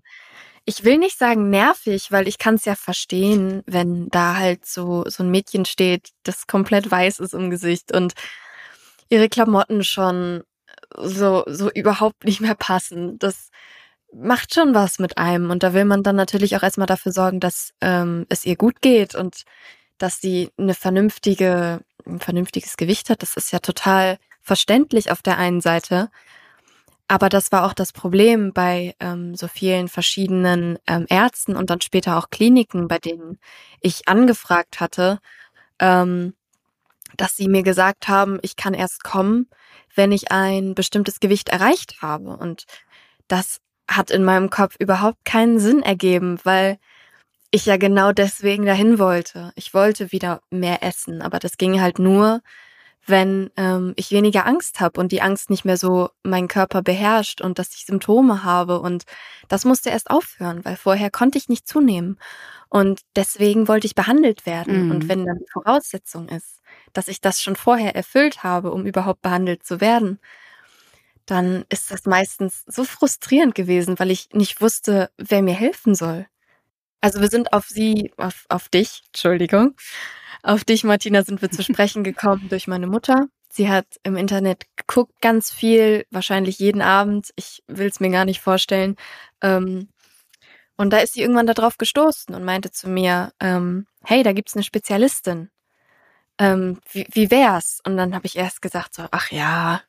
ich 0.63 0.83
will 0.83 0.99
nicht 0.99 1.17
sagen 1.17 1.49
nervig, 1.49 2.11
weil 2.11 2.27
ich 2.27 2.37
kann 2.37 2.55
es 2.55 2.65
ja 2.65 2.75
verstehen, 2.75 3.63
wenn 3.65 4.09
da 4.09 4.35
halt 4.35 4.65
so 4.65 5.03
so 5.07 5.23
ein 5.23 5.31
Mädchen 5.31 5.65
steht, 5.65 6.09
das 6.23 6.47
komplett 6.47 6.89
weiß 6.89 7.19
ist 7.19 7.33
im 7.33 7.49
Gesicht 7.49 7.91
und 7.91 8.13
ihre 9.09 9.29
Klamotten 9.29 9.83
schon 9.83 10.43
so 10.97 11.43
so 11.47 11.71
überhaupt 11.71 12.25
nicht 12.25 12.41
mehr 12.41 12.55
passen. 12.55 13.19
Das 13.19 13.49
macht 14.13 14.53
schon 14.53 14.73
was 14.73 14.99
mit 14.99 15.17
einem. 15.17 15.51
Und 15.51 15.63
da 15.63 15.73
will 15.73 15.85
man 15.85 16.03
dann 16.03 16.15
natürlich 16.15 16.55
auch 16.55 16.63
erstmal 16.63 16.87
dafür 16.87 17.11
sorgen, 17.11 17.39
dass 17.39 17.73
ähm, 17.81 18.25
es 18.29 18.45
ihr 18.45 18.55
gut 18.55 18.81
geht 18.81 19.15
und 19.15 19.43
dass 19.97 20.21
sie 20.21 20.51
eine 20.57 20.73
vernünftige, 20.73 21.81
ein 22.05 22.19
vernünftiges 22.19 22.77
Gewicht 22.77 23.09
hat. 23.09 23.21
Das 23.21 23.37
ist 23.37 23.51
ja 23.51 23.59
total 23.59 24.17
verständlich 24.41 25.11
auf 25.11 25.21
der 25.21 25.37
einen 25.37 25.61
Seite. 25.61 26.09
Aber 27.07 27.29
das 27.29 27.51
war 27.51 27.65
auch 27.65 27.73
das 27.73 27.93
Problem 27.93 28.51
bei 28.51 28.95
ähm, 28.99 29.35
so 29.35 29.47
vielen 29.47 29.87
verschiedenen 29.89 30.79
ähm, 30.87 31.05
Ärzten 31.09 31.55
und 31.55 31.69
dann 31.69 31.81
später 31.81 32.17
auch 32.17 32.29
Kliniken, 32.31 32.87
bei 32.87 32.97
denen 32.97 33.37
ich 33.79 34.07
angefragt 34.07 34.79
hatte, 34.79 35.19
ähm, 35.79 36.33
dass 37.17 37.35
sie 37.35 37.47
mir 37.47 37.63
gesagt 37.63 38.07
haben, 38.07 38.39
ich 38.41 38.55
kann 38.55 38.73
erst 38.73 39.03
kommen, 39.03 39.49
wenn 39.95 40.11
ich 40.11 40.31
ein 40.31 40.75
bestimmtes 40.75 41.19
Gewicht 41.19 41.49
erreicht 41.49 42.01
habe. 42.01 42.37
Und 42.37 42.65
das 43.27 43.59
hat 43.89 44.11
in 44.11 44.23
meinem 44.23 44.49
Kopf 44.49 44.75
überhaupt 44.79 45.23
keinen 45.25 45.59
Sinn 45.59 45.81
ergeben, 45.81 46.39
weil 46.43 46.77
ich 47.51 47.65
ja 47.65 47.77
genau 47.77 48.11
deswegen 48.11 48.65
dahin 48.65 48.99
wollte. 48.99 49.51
Ich 49.55 49.73
wollte 49.73 50.11
wieder 50.11 50.41
mehr 50.49 50.83
essen, 50.83 51.21
aber 51.21 51.39
das 51.39 51.57
ging 51.57 51.79
halt 51.79 51.99
nur, 51.99 52.41
wenn 53.05 53.51
ähm, 53.55 53.93
ich 53.95 54.11
weniger 54.11 54.45
Angst 54.45 54.79
habe 54.79 54.99
und 54.99 55.11
die 55.11 55.21
Angst 55.21 55.49
nicht 55.49 55.65
mehr 55.65 55.77
so 55.77 56.09
meinen 56.23 56.47
Körper 56.47 56.81
beherrscht 56.81 57.41
und 57.41 57.59
dass 57.59 57.75
ich 57.75 57.85
Symptome 57.85 58.43
habe. 58.43 58.79
Und 58.79 59.03
das 59.47 59.65
musste 59.65 59.89
erst 59.89 60.09
aufhören, 60.09 60.65
weil 60.65 60.75
vorher 60.75 61.11
konnte 61.11 61.37
ich 61.37 61.49
nicht 61.49 61.67
zunehmen. 61.67 62.17
Und 62.69 63.01
deswegen 63.15 63.67
wollte 63.67 63.85
ich 63.87 63.95
behandelt 63.95 64.45
werden. 64.45 64.85
Mhm. 64.85 64.91
Und 64.91 65.09
wenn 65.09 65.25
dann 65.25 65.37
die 65.37 65.51
Voraussetzung 65.51 66.29
ist, 66.29 66.61
dass 66.93 67.07
ich 67.07 67.21
das 67.21 67.41
schon 67.41 67.55
vorher 67.55 67.95
erfüllt 67.95 68.43
habe, 68.43 68.71
um 68.71 68.85
überhaupt 68.85 69.21
behandelt 69.21 69.63
zu 69.63 69.81
werden, 69.81 70.19
dann 71.25 71.65
ist 71.69 71.91
das 71.91 72.05
meistens 72.05 72.63
so 72.67 72.83
frustrierend 72.83 73.55
gewesen, 73.55 73.99
weil 73.99 74.11
ich 74.11 74.29
nicht 74.33 74.61
wusste, 74.61 75.09
wer 75.17 75.41
mir 75.41 75.55
helfen 75.55 75.95
soll. 75.95 76.27
Also 77.01 77.21
wir 77.21 77.29
sind 77.29 77.53
auf 77.53 77.67
sie, 77.67 78.11
auf, 78.17 78.45
auf 78.49 78.69
dich, 78.69 79.03
Entschuldigung, 79.07 79.75
auf 80.45 80.63
dich, 80.63 80.83
Martina, 80.83 81.23
sind 81.23 81.41
wir 81.41 81.49
zu 81.49 81.63
sprechen 81.63 82.03
gekommen 82.03 82.47
durch 82.49 82.67
meine 82.67 82.87
Mutter. 82.87 83.27
Sie 83.49 83.69
hat 83.69 83.87
im 84.03 84.17
Internet 84.17 84.65
geguckt, 84.75 85.21
ganz 85.21 85.51
viel, 85.51 86.05
wahrscheinlich 86.11 86.59
jeden 86.59 86.81
Abend. 86.81 87.31
Ich 87.35 87.63
will 87.67 87.87
es 87.87 87.99
mir 87.99 88.09
gar 88.09 88.25
nicht 88.25 88.41
vorstellen. 88.41 88.95
Ähm, 89.41 89.89
und 90.77 90.91
da 90.91 90.97
ist 90.97 91.13
sie 91.13 91.21
irgendwann 91.21 91.47
darauf 91.47 91.77
gestoßen 91.77 92.35
und 92.35 92.43
meinte 92.43 92.71
zu 92.71 92.89
mir, 92.89 93.31
ähm, 93.39 93.87
hey, 94.03 94.23
da 94.23 94.33
gibt's 94.33 94.55
eine 94.55 94.63
Spezialistin. 94.63 95.49
Ähm, 96.37 96.81
wie, 96.91 97.07
wie 97.11 97.31
wär's? 97.31 97.79
Und 97.85 97.95
dann 97.95 98.13
habe 98.13 98.25
ich 98.25 98.35
erst 98.35 98.61
gesagt 98.61 98.93
so, 98.93 99.05
ach 99.11 99.31
ja, 99.31 99.81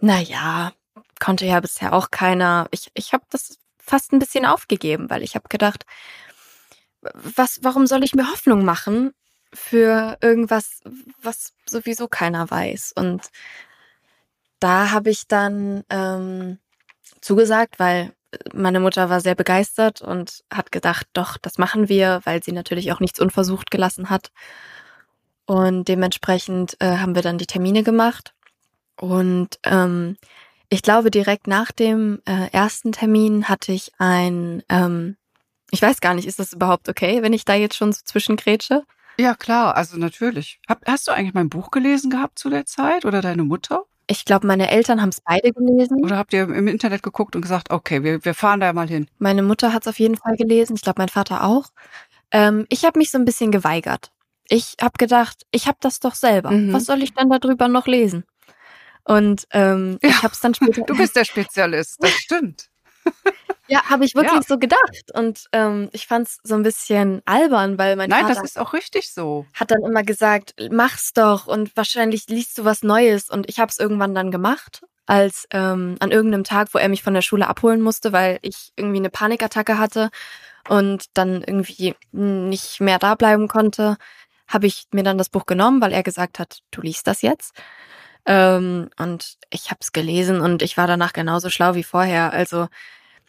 naja, 0.00 0.72
konnte 1.20 1.46
ja 1.46 1.60
bisher 1.60 1.92
auch 1.92 2.10
keiner. 2.10 2.68
Ich, 2.70 2.90
ich 2.94 3.12
habe 3.12 3.24
das 3.30 3.58
fast 3.78 4.12
ein 4.12 4.18
bisschen 4.18 4.46
aufgegeben, 4.46 5.10
weil 5.10 5.22
ich 5.22 5.34
habe 5.34 5.48
gedacht, 5.48 5.84
was, 7.14 7.60
warum 7.62 7.86
soll 7.86 8.04
ich 8.04 8.14
mir 8.14 8.30
Hoffnung 8.30 8.64
machen 8.64 9.12
für 9.52 10.18
irgendwas, 10.20 10.80
was 11.22 11.54
sowieso 11.66 12.08
keiner 12.08 12.50
weiß? 12.50 12.92
Und 12.96 13.30
da 14.60 14.90
habe 14.90 15.10
ich 15.10 15.28
dann 15.28 15.84
ähm, 15.90 16.58
zugesagt, 17.20 17.78
weil 17.78 18.12
meine 18.52 18.80
Mutter 18.80 19.08
war 19.08 19.20
sehr 19.20 19.34
begeistert 19.34 20.02
und 20.02 20.44
hat 20.52 20.72
gedacht, 20.72 21.06
doch, 21.12 21.36
das 21.38 21.58
machen 21.58 21.88
wir, 21.88 22.20
weil 22.24 22.42
sie 22.42 22.52
natürlich 22.52 22.92
auch 22.92 23.00
nichts 23.00 23.20
unversucht 23.20 23.70
gelassen 23.70 24.10
hat. 24.10 24.30
Und 25.46 25.86
dementsprechend 25.88 26.76
äh, 26.80 26.98
haben 26.98 27.14
wir 27.14 27.22
dann 27.22 27.38
die 27.38 27.46
Termine 27.46 27.82
gemacht. 27.82 28.34
Und 29.00 29.58
ähm, 29.64 30.16
ich 30.68 30.82
glaube, 30.82 31.10
direkt 31.10 31.46
nach 31.46 31.70
dem 31.70 32.20
äh, 32.26 32.50
ersten 32.50 32.92
Termin 32.92 33.48
hatte 33.48 33.72
ich 33.72 33.92
ein, 33.98 34.62
ähm, 34.68 35.16
ich 35.70 35.82
weiß 35.82 36.00
gar 36.00 36.14
nicht, 36.14 36.26
ist 36.26 36.38
das 36.38 36.52
überhaupt 36.52 36.88
okay, 36.88 37.22
wenn 37.22 37.32
ich 37.32 37.44
da 37.44 37.54
jetzt 37.54 37.76
schon 37.76 37.92
so 37.92 38.00
zwischengrätsche? 38.04 38.82
Ja, 39.18 39.34
klar, 39.34 39.76
also 39.76 39.96
natürlich. 39.96 40.60
Hab, 40.68 40.86
hast 40.86 41.08
du 41.08 41.12
eigentlich 41.12 41.34
mein 41.34 41.48
Buch 41.48 41.70
gelesen 41.70 42.10
gehabt 42.10 42.38
zu 42.38 42.50
der 42.50 42.66
Zeit 42.66 43.04
oder 43.04 43.22
deine 43.22 43.44
Mutter? 43.44 43.84
Ich 44.08 44.24
glaube, 44.24 44.46
meine 44.46 44.70
Eltern 44.70 45.00
haben 45.00 45.08
es 45.08 45.20
beide 45.20 45.52
gelesen. 45.52 46.04
Oder 46.04 46.16
habt 46.16 46.32
ihr 46.32 46.42
im 46.42 46.68
Internet 46.68 47.02
geguckt 47.02 47.34
und 47.34 47.42
gesagt, 47.42 47.70
okay, 47.70 48.04
wir, 48.04 48.24
wir 48.24 48.34
fahren 48.34 48.60
da 48.60 48.72
mal 48.72 48.88
hin? 48.88 49.08
Meine 49.18 49.42
Mutter 49.42 49.72
hat 49.72 49.82
es 49.82 49.88
auf 49.88 49.98
jeden 49.98 50.16
Fall 50.16 50.36
gelesen. 50.36 50.76
Ich 50.76 50.82
glaube, 50.82 51.00
mein 51.00 51.08
Vater 51.08 51.42
auch. 51.42 51.70
Ähm, 52.30 52.66
ich 52.68 52.84
habe 52.84 52.98
mich 52.98 53.10
so 53.10 53.18
ein 53.18 53.24
bisschen 53.24 53.50
geweigert. 53.50 54.12
Ich 54.48 54.76
habe 54.80 54.96
gedacht, 54.98 55.44
ich 55.50 55.66
habe 55.66 55.78
das 55.80 55.98
doch 55.98 56.14
selber. 56.14 56.52
Mhm. 56.52 56.72
Was 56.72 56.84
soll 56.84 57.02
ich 57.02 57.14
denn 57.14 57.30
darüber 57.30 57.66
noch 57.66 57.88
lesen? 57.88 58.24
Und 59.02 59.46
ähm, 59.50 59.98
ja, 60.02 60.10
ich 60.10 60.22
habe 60.22 60.32
es 60.32 60.40
dann 60.40 60.54
später. 60.54 60.82
Du 60.82 60.96
bist 60.96 61.16
der 61.16 61.24
Spezialist, 61.24 61.96
das 62.00 62.12
stimmt. 62.12 62.68
Ja, 63.68 63.82
habe 63.84 64.04
ich 64.04 64.14
wirklich 64.14 64.32
ja. 64.32 64.42
so 64.42 64.58
gedacht. 64.58 65.12
Und 65.14 65.46
ähm, 65.52 65.88
ich 65.92 66.06
fand 66.06 66.28
es 66.28 66.38
so 66.42 66.54
ein 66.54 66.62
bisschen 66.62 67.22
albern, 67.24 67.78
weil 67.78 67.96
mein 67.96 68.10
Nein, 68.10 68.22
Vater 68.22 68.34
das 68.34 68.44
ist 68.44 68.58
auch 68.58 68.72
richtig 68.72 69.12
so. 69.12 69.46
Hat 69.54 69.70
dann 69.70 69.82
immer 69.82 70.02
gesagt, 70.02 70.54
mach's 70.70 71.12
doch 71.12 71.46
und 71.46 71.76
wahrscheinlich 71.76 72.28
liest 72.28 72.58
du 72.58 72.64
was 72.64 72.82
Neues. 72.82 73.30
Und 73.30 73.48
ich 73.48 73.58
habe 73.58 73.70
es 73.70 73.78
irgendwann 73.78 74.14
dann 74.14 74.30
gemacht, 74.30 74.82
als 75.06 75.46
ähm, 75.50 75.96
an 76.00 76.10
irgendeinem 76.10 76.44
Tag, 76.44 76.68
wo 76.72 76.78
er 76.78 76.88
mich 76.88 77.02
von 77.02 77.14
der 77.14 77.22
Schule 77.22 77.48
abholen 77.48 77.80
musste, 77.80 78.12
weil 78.12 78.38
ich 78.42 78.72
irgendwie 78.76 78.98
eine 78.98 79.10
Panikattacke 79.10 79.78
hatte 79.78 80.10
und 80.68 81.06
dann 81.14 81.42
irgendwie 81.42 81.94
nicht 82.12 82.80
mehr 82.80 82.98
da 82.98 83.14
bleiben 83.14 83.48
konnte, 83.48 83.96
habe 84.48 84.66
ich 84.66 84.84
mir 84.92 85.02
dann 85.02 85.18
das 85.18 85.28
Buch 85.28 85.46
genommen, 85.46 85.80
weil 85.80 85.92
er 85.92 86.02
gesagt 86.02 86.38
hat, 86.38 86.60
du 86.70 86.80
liest 86.80 87.06
das 87.06 87.22
jetzt. 87.22 87.52
Ähm, 88.26 88.90
und 88.98 89.38
ich 89.50 89.70
habe 89.70 89.78
es 89.80 89.92
gelesen 89.92 90.40
und 90.40 90.62
ich 90.62 90.76
war 90.76 90.86
danach 90.86 91.12
genauso 91.12 91.48
schlau 91.48 91.74
wie 91.74 91.84
vorher. 91.84 92.32
Also 92.32 92.68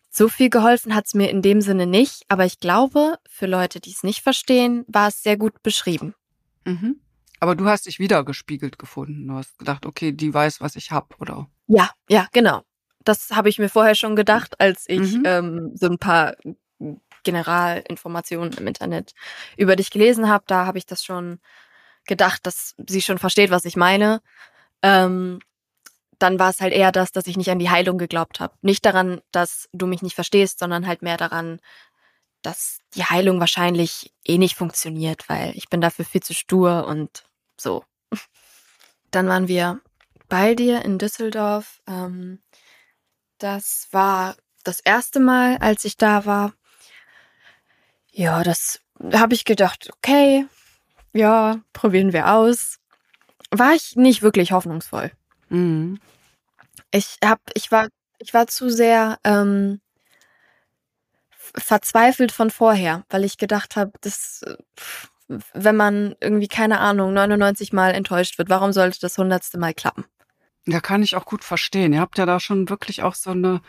so 0.09 0.27
viel 0.29 0.49
geholfen 0.49 0.95
hat 0.95 1.05
es 1.05 1.13
mir 1.13 1.29
in 1.29 1.41
dem 1.41 1.61
Sinne 1.61 1.85
nicht, 1.85 2.23
aber 2.27 2.45
ich 2.45 2.59
glaube, 2.59 3.17
für 3.29 3.45
Leute, 3.45 3.79
die 3.79 3.91
es 3.91 4.03
nicht 4.03 4.21
verstehen, 4.21 4.83
war 4.87 5.09
es 5.09 5.21
sehr 5.21 5.37
gut 5.37 5.61
beschrieben. 5.61 6.15
Mhm. 6.65 6.99
Aber 7.39 7.55
du 7.55 7.67
hast 7.67 7.85
dich 7.85 7.99
wieder 7.99 8.23
gespiegelt 8.23 8.79
gefunden. 8.79 9.27
Du 9.27 9.35
hast 9.35 9.59
gedacht, 9.59 9.85
okay, 9.85 10.11
die 10.11 10.33
weiß, 10.33 10.59
was 10.59 10.75
ich 10.75 10.91
hab, 10.91 11.21
oder? 11.21 11.47
Ja, 11.67 11.91
ja, 12.09 12.27
genau. 12.31 12.63
Das 13.03 13.29
habe 13.31 13.49
ich 13.49 13.59
mir 13.59 13.69
vorher 13.69 13.95
schon 13.95 14.15
gedacht, 14.15 14.59
als 14.59 14.85
ich 14.87 15.17
mhm. 15.17 15.23
ähm, 15.25 15.71
so 15.75 15.87
ein 15.87 15.99
paar 15.99 16.35
Generalinformationen 17.23 18.53
im 18.53 18.67
Internet 18.67 19.13
über 19.55 19.75
dich 19.75 19.91
gelesen 19.91 20.27
habe. 20.29 20.45
Da 20.47 20.65
habe 20.65 20.77
ich 20.79 20.85
das 20.85 21.03
schon 21.03 21.39
gedacht, 22.05 22.45
dass 22.45 22.73
sie 22.87 23.01
schon 23.01 23.19
versteht, 23.19 23.51
was 23.51 23.65
ich 23.65 23.75
meine. 23.75 24.21
Ähm, 24.81 25.39
dann 26.19 26.39
war 26.39 26.49
es 26.49 26.61
halt 26.61 26.73
eher 26.73 26.91
das, 26.91 27.11
dass 27.11 27.27
ich 27.27 27.37
nicht 27.37 27.51
an 27.51 27.59
die 27.59 27.69
Heilung 27.69 27.97
geglaubt 27.97 28.39
habe. 28.39 28.55
Nicht 28.61 28.85
daran, 28.85 29.21
dass 29.31 29.69
du 29.73 29.85
mich 29.85 30.01
nicht 30.01 30.15
verstehst, 30.15 30.59
sondern 30.59 30.87
halt 30.87 31.01
mehr 31.01 31.17
daran, 31.17 31.59
dass 32.41 32.79
die 32.95 33.03
Heilung 33.03 33.39
wahrscheinlich 33.39 34.13
eh 34.25 34.37
nicht 34.37 34.55
funktioniert, 34.55 35.29
weil 35.29 35.55
ich 35.55 35.69
bin 35.69 35.81
dafür 35.81 36.05
viel 36.05 36.23
zu 36.23 36.33
stur 36.33 36.87
und 36.87 37.25
so. 37.57 37.83
Dann 39.11 39.27
waren 39.27 39.47
wir 39.47 39.81
bei 40.29 40.55
dir 40.55 40.83
in 40.83 40.97
Düsseldorf. 40.97 41.81
Ähm, 41.87 42.39
das 43.37 43.87
war 43.91 44.35
das 44.63 44.79
erste 44.79 45.19
Mal, 45.19 45.57
als 45.57 45.85
ich 45.85 45.97
da 45.97 46.25
war. 46.25 46.53
Ja, 48.11 48.43
das 48.43 48.81
habe 49.13 49.33
ich 49.33 49.45
gedacht, 49.45 49.89
okay, 49.95 50.45
ja, 51.13 51.61
probieren 51.73 52.13
wir 52.13 52.33
aus. 52.33 52.79
War 53.51 53.73
ich 53.73 53.95
nicht 53.95 54.21
wirklich 54.21 54.51
hoffnungsvoll. 54.51 55.11
Mhm. 55.49 55.99
Ich 56.91 57.17
hab, 57.23 57.39
ich 57.53 57.71
war, 57.71 57.87
ich 58.19 58.33
war 58.33 58.47
zu 58.47 58.69
sehr 58.69 59.17
ähm, 59.23 59.79
verzweifelt 61.55 62.31
von 62.31 62.49
vorher, 62.49 63.05
weil 63.09 63.23
ich 63.23 63.37
gedacht 63.37 63.75
habe, 63.75 63.91
dass 64.01 64.43
wenn 65.53 65.75
man 65.75 66.15
irgendwie 66.21 66.47
keine 66.47 66.79
Ahnung 66.79 67.13
99 67.13 67.73
Mal 67.73 67.93
enttäuscht 67.93 68.37
wird, 68.37 68.49
warum 68.49 68.71
sollte 68.71 68.99
das 68.99 69.17
hundertste 69.17 69.57
Mal 69.57 69.73
klappen? 69.73 70.05
Ja, 70.65 70.79
kann 70.79 71.03
ich 71.03 71.15
auch 71.15 71.25
gut 71.25 71.43
verstehen. 71.43 71.93
Ihr 71.93 71.99
habt 71.99 72.17
ja 72.17 72.25
da 72.25 72.39
schon 72.39 72.69
wirklich 72.69 73.03
auch 73.03 73.15
so 73.15 73.31
eine 73.31 73.61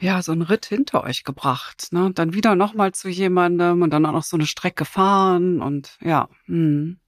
ja, 0.00 0.22
so 0.22 0.32
einen 0.32 0.42
Ritt 0.42 0.66
hinter 0.66 1.04
euch 1.04 1.24
gebracht, 1.24 1.88
ne? 1.92 2.10
Dann 2.12 2.34
wieder 2.34 2.56
nochmal 2.56 2.92
zu 2.92 3.08
jemandem 3.08 3.82
und 3.82 3.90
dann 3.90 4.04
auch 4.06 4.12
noch 4.12 4.24
so 4.24 4.36
eine 4.36 4.46
Strecke 4.46 4.84
fahren 4.84 5.62
und 5.62 5.96
ja. 6.00 6.28
Hm. 6.46 6.98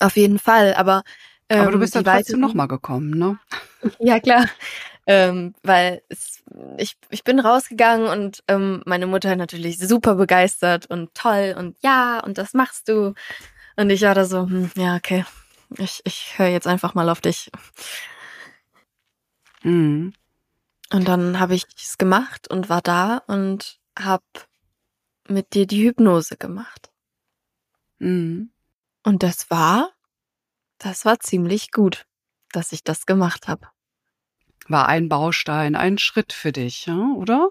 Auf 0.00 0.16
jeden 0.16 0.38
Fall, 0.38 0.74
aber 0.74 1.02
ähm, 1.48 1.60
aber 1.60 1.70
du 1.70 1.76
ähm, 1.76 1.80
bist 1.80 1.94
dann 1.94 2.04
trotzdem 2.04 2.40
nochmal 2.40 2.68
gekommen, 2.68 3.10
ne? 3.10 3.38
Ja 3.98 4.18
klar, 4.18 4.46
ähm, 5.06 5.54
weil 5.62 6.02
es, 6.08 6.42
ich 6.78 6.96
ich 7.10 7.22
bin 7.22 7.38
rausgegangen 7.38 8.08
und 8.08 8.42
ähm, 8.48 8.82
meine 8.86 9.06
Mutter 9.06 9.36
natürlich 9.36 9.78
super 9.78 10.14
begeistert 10.14 10.86
und 10.86 11.14
toll 11.14 11.54
und 11.58 11.76
ja 11.82 12.20
und 12.20 12.38
das 12.38 12.54
machst 12.54 12.88
du 12.88 13.14
und 13.76 13.90
ich 13.90 14.02
war 14.02 14.14
da 14.14 14.24
so 14.24 14.48
hm, 14.48 14.70
ja 14.76 14.96
okay, 14.96 15.24
ich 15.76 16.00
ich 16.04 16.38
höre 16.38 16.48
jetzt 16.48 16.66
einfach 16.66 16.94
mal 16.94 17.10
auf 17.10 17.20
dich. 17.20 17.50
Mhm. 19.62 20.14
Und 20.92 21.08
dann 21.08 21.40
habe 21.40 21.54
ich 21.54 21.64
es 21.76 21.98
gemacht 21.98 22.48
und 22.50 22.68
war 22.68 22.80
da 22.80 23.18
und 23.26 23.80
habe 23.98 24.24
mit 25.28 25.54
dir 25.54 25.66
die 25.66 25.84
Hypnose 25.84 26.36
gemacht. 26.36 26.90
Mhm. 27.98 28.50
Und 29.04 29.22
das 29.22 29.50
war, 29.50 29.90
das 30.78 31.04
war 31.04 31.20
ziemlich 31.20 31.70
gut, 31.70 32.06
dass 32.52 32.72
ich 32.72 32.82
das 32.82 33.06
gemacht 33.06 33.46
habe. 33.48 33.68
War 34.66 34.88
ein 34.88 35.08
Baustein, 35.08 35.76
ein 35.76 35.98
Schritt 35.98 36.32
für 36.32 36.50
dich, 36.50 36.86
ja, 36.86 37.12
oder? 37.16 37.50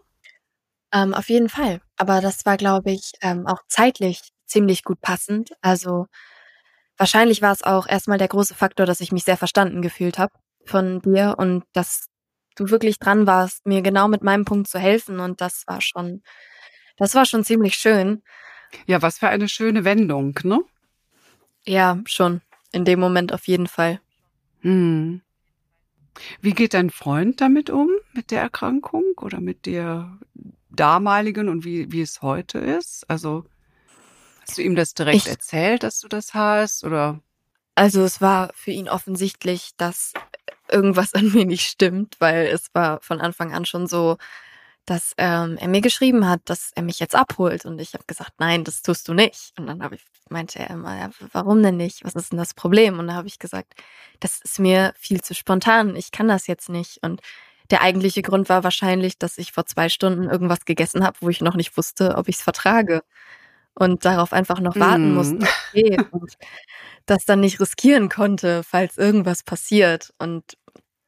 Ähm, 0.91 1.13
auf 1.13 1.29
jeden 1.29 1.49
Fall. 1.49 1.81
Aber 1.95 2.21
das 2.21 2.45
war, 2.45 2.57
glaube 2.57 2.91
ich, 2.91 3.13
ähm, 3.21 3.45
auch 3.45 3.61
zeitlich 3.67 4.21
ziemlich 4.45 4.83
gut 4.83 4.99
passend. 4.99 5.51
Also 5.61 6.07
wahrscheinlich 6.97 7.41
war 7.41 7.51
es 7.51 7.63
auch 7.63 7.87
erstmal 7.87 8.17
der 8.17 8.27
große 8.27 8.55
Faktor, 8.55 8.85
dass 8.87 8.99
ich 8.99 9.11
mich 9.11 9.23
sehr 9.23 9.37
verstanden 9.37 9.81
gefühlt 9.81 10.17
habe 10.17 10.33
von 10.65 11.01
dir 11.01 11.35
und 11.37 11.63
dass 11.73 12.07
du 12.55 12.69
wirklich 12.69 12.97
dran 12.97 13.27
warst, 13.27 13.65
mir 13.65 13.81
genau 13.81 14.07
mit 14.07 14.23
meinem 14.23 14.45
Punkt 14.45 14.67
zu 14.67 14.79
helfen. 14.79 15.19
Und 15.19 15.39
das 15.39 15.63
war 15.67 15.81
schon, 15.81 16.23
das 16.97 17.13
war 17.13 17.25
schon 17.25 17.43
ziemlich 17.43 17.75
schön. 17.75 18.23
Ja, 18.87 19.03
was 19.03 19.19
für 19.19 19.27
eine 19.27 19.49
schöne 19.49 19.85
Wendung, 19.85 20.39
ne? 20.43 20.59
Ja, 21.65 21.99
schon. 22.05 22.41
In 22.71 22.85
dem 22.85 22.99
Moment 22.99 23.33
auf 23.33 23.47
jeden 23.47 23.67
Fall. 23.67 23.99
Hm. 24.61 25.21
Wie 26.41 26.51
geht 26.53 26.73
dein 26.73 26.89
Freund 26.89 27.41
damit 27.41 27.69
um, 27.69 27.89
mit 28.13 28.31
der 28.31 28.41
Erkrankung 28.41 29.03
oder 29.17 29.39
mit 29.39 29.65
der 29.65 30.17
damaligen 30.69 31.49
und 31.49 31.65
wie, 31.65 31.91
wie 31.91 32.01
es 32.01 32.21
heute 32.21 32.59
ist? 32.59 33.09
Also, 33.09 33.45
hast 34.41 34.57
du 34.57 34.61
ihm 34.61 34.75
das 34.75 34.93
direkt 34.93 35.17
ich, 35.17 35.27
erzählt, 35.27 35.83
dass 35.83 35.99
du 35.99 36.07
das 36.07 36.33
hast 36.33 36.83
oder? 36.83 37.19
Also, 37.75 38.03
es 38.03 38.21
war 38.21 38.51
für 38.53 38.71
ihn 38.71 38.89
offensichtlich, 38.89 39.71
dass 39.77 40.13
irgendwas 40.71 41.13
an 41.13 41.31
mir 41.31 41.45
nicht 41.45 41.67
stimmt, 41.67 42.15
weil 42.19 42.47
es 42.47 42.73
war 42.73 43.01
von 43.01 43.21
Anfang 43.21 43.53
an 43.53 43.65
schon 43.65 43.87
so, 43.87 44.17
dass 44.85 45.13
ähm, 45.17 45.57
er 45.59 45.67
mir 45.67 45.81
geschrieben 45.81 46.27
hat, 46.27 46.41
dass 46.45 46.71
er 46.75 46.83
mich 46.83 46.99
jetzt 46.99 47.15
abholt. 47.15 47.65
Und 47.65 47.79
ich 47.79 47.93
habe 47.93 48.03
gesagt, 48.05 48.33
nein, 48.39 48.63
das 48.63 48.81
tust 48.81 49.07
du 49.07 49.13
nicht. 49.13 49.53
Und 49.57 49.67
dann 49.67 49.81
habe 49.81 49.95
ich, 49.95 50.03
meinte 50.29 50.59
er 50.59 50.71
immer, 50.71 50.97
ja, 50.97 51.09
warum 51.31 51.63
denn 51.63 51.77
nicht? 51.77 52.03
Was 52.03 52.15
ist 52.15 52.31
denn 52.31 52.39
das 52.39 52.53
Problem? 52.53 52.99
Und 52.99 53.07
da 53.07 53.13
habe 53.13 53.27
ich 53.27 53.39
gesagt, 53.39 53.73
das 54.19 54.41
ist 54.41 54.59
mir 54.59 54.93
viel 54.97 55.21
zu 55.21 55.33
spontan. 55.33 55.95
Ich 55.95 56.11
kann 56.11 56.27
das 56.27 56.47
jetzt 56.47 56.69
nicht. 56.69 56.99
Und 57.01 57.21
der 57.71 57.81
eigentliche 57.81 58.21
Grund 58.21 58.49
war 58.49 58.63
wahrscheinlich, 58.63 59.17
dass 59.17 59.37
ich 59.37 59.53
vor 59.53 59.65
zwei 59.65 59.87
Stunden 59.87 60.29
irgendwas 60.29 60.65
gegessen 60.65 61.05
habe, 61.05 61.17
wo 61.21 61.29
ich 61.29 61.41
noch 61.41 61.55
nicht 61.55 61.77
wusste, 61.77 62.15
ob 62.17 62.27
ich 62.27 62.35
es 62.37 62.41
vertrage. 62.41 63.03
Und 63.75 64.05
darauf 64.05 64.33
einfach 64.33 64.59
noch 64.59 64.75
warten 64.75 65.13
mm. 65.13 65.15
musste. 65.15 65.47
Okay. 65.71 65.97
Und 66.11 66.33
das 67.05 67.25
dann 67.25 67.39
nicht 67.39 67.59
riskieren 67.59 68.09
konnte, 68.09 68.63
falls 68.63 68.97
irgendwas 68.97 69.43
passiert. 69.43 70.13
Und 70.19 70.57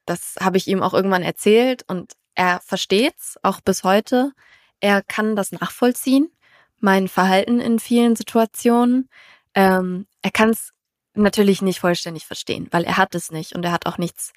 das 0.06 0.36
habe 0.40 0.56
ich 0.56 0.66
ihm 0.66 0.82
auch 0.82 0.94
irgendwann 0.94 1.22
erzählt 1.22 1.84
und 1.88 2.12
er 2.36 2.60
versteht's, 2.60 3.38
auch 3.42 3.60
bis 3.60 3.82
heute. 3.82 4.32
Er 4.80 5.02
kann 5.02 5.34
das 5.34 5.52
nachvollziehen, 5.52 6.30
mein 6.78 7.08
Verhalten 7.08 7.60
in 7.60 7.80
vielen 7.80 8.14
Situationen. 8.14 9.08
Ähm, 9.54 10.06
er 10.22 10.30
kann 10.30 10.50
es 10.50 10.72
natürlich 11.14 11.62
nicht 11.62 11.80
vollständig 11.80 12.26
verstehen, 12.26 12.68
weil 12.70 12.84
er 12.84 12.98
hat 12.98 13.14
es 13.14 13.30
nicht 13.30 13.54
und 13.54 13.64
er 13.64 13.72
hat 13.72 13.86
auch 13.86 13.98
nichts 13.98 14.32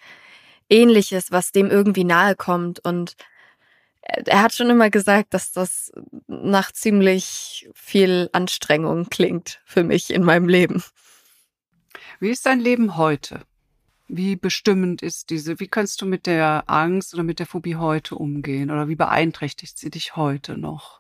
Ähnliches, 0.69 1.31
was 1.31 1.51
dem 1.51 1.69
irgendwie 1.69 2.05
nahe 2.05 2.35
kommt. 2.35 2.79
Und 2.79 3.15
er 4.01 4.41
hat 4.41 4.53
schon 4.53 4.69
immer 4.69 4.89
gesagt, 4.89 5.33
dass 5.33 5.51
das 5.51 5.91
nach 6.27 6.71
ziemlich 6.71 7.69
viel 7.75 8.29
Anstrengung 8.31 9.09
klingt 9.09 9.61
für 9.65 9.83
mich 9.83 10.09
in 10.09 10.23
meinem 10.23 10.47
Leben. 10.47 10.81
Wie 12.21 12.29
ist 12.29 12.45
dein 12.45 12.61
Leben 12.61 12.95
heute? 12.95 13.41
Wie 14.11 14.35
bestimmend 14.35 15.03
ist 15.03 15.29
diese, 15.29 15.59
wie 15.59 15.67
kannst 15.67 16.01
du 16.01 16.07
mit 16.07 16.25
der 16.25 16.63
Angst 16.65 17.13
oder 17.13 17.21
mit 17.21 17.37
der 17.37 17.45
Phobie 17.45 17.75
heute 17.75 18.15
umgehen 18.15 18.71
oder 18.71 18.87
wie 18.87 18.95
beeinträchtigt 18.95 19.77
sie 19.77 19.91
dich 19.91 20.15
heute 20.15 20.57
noch? 20.57 20.99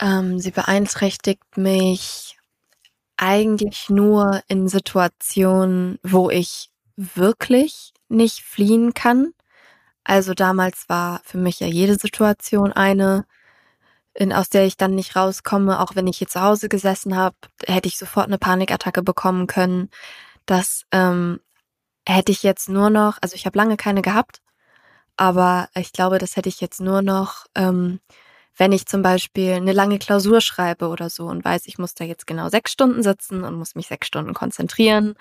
Ähm, 0.00 0.38
sie 0.38 0.52
beeinträchtigt 0.52 1.56
mich 1.56 2.38
eigentlich 3.16 3.90
nur 3.90 4.40
in 4.46 4.68
Situationen, 4.68 5.98
wo 6.04 6.30
ich 6.30 6.70
wirklich 6.96 7.92
nicht 8.08 8.42
fliehen 8.42 8.94
kann. 8.94 9.32
Also 10.04 10.32
damals 10.32 10.88
war 10.88 11.20
für 11.24 11.38
mich 11.38 11.58
ja 11.58 11.66
jede 11.66 11.96
Situation 11.96 12.72
eine, 12.72 13.26
in, 14.14 14.32
aus 14.32 14.48
der 14.48 14.64
ich 14.64 14.76
dann 14.76 14.94
nicht 14.94 15.16
rauskomme. 15.16 15.80
Auch 15.80 15.96
wenn 15.96 16.06
ich 16.06 16.18
hier 16.18 16.28
zu 16.28 16.40
Hause 16.40 16.68
gesessen 16.68 17.16
habe, 17.16 17.34
hätte 17.66 17.88
ich 17.88 17.98
sofort 17.98 18.28
eine 18.28 18.38
Panikattacke 18.38 19.02
bekommen 19.02 19.48
können. 19.48 19.90
Das 20.46 20.84
ähm, 20.92 21.40
hätte 22.14 22.32
ich 22.32 22.42
jetzt 22.42 22.68
nur 22.68 22.90
noch, 22.90 23.18
also 23.20 23.34
ich 23.34 23.46
habe 23.46 23.58
lange 23.58 23.76
keine 23.76 24.02
gehabt, 24.02 24.40
aber 25.16 25.68
ich 25.74 25.92
glaube, 25.92 26.18
das 26.18 26.36
hätte 26.36 26.48
ich 26.48 26.60
jetzt 26.60 26.80
nur 26.80 27.02
noch, 27.02 27.46
ähm, 27.54 28.00
wenn 28.56 28.72
ich 28.72 28.86
zum 28.86 29.02
Beispiel 29.02 29.52
eine 29.52 29.72
lange 29.72 29.98
Klausur 29.98 30.40
schreibe 30.40 30.88
oder 30.88 31.10
so 31.10 31.26
und 31.26 31.44
weiß, 31.44 31.66
ich 31.66 31.78
muss 31.78 31.94
da 31.94 32.04
jetzt 32.04 32.26
genau 32.26 32.48
sechs 32.48 32.72
Stunden 32.72 33.02
sitzen 33.02 33.44
und 33.44 33.54
muss 33.54 33.74
mich 33.74 33.88
sechs 33.88 34.06
Stunden 34.06 34.34
konzentrieren 34.34 35.14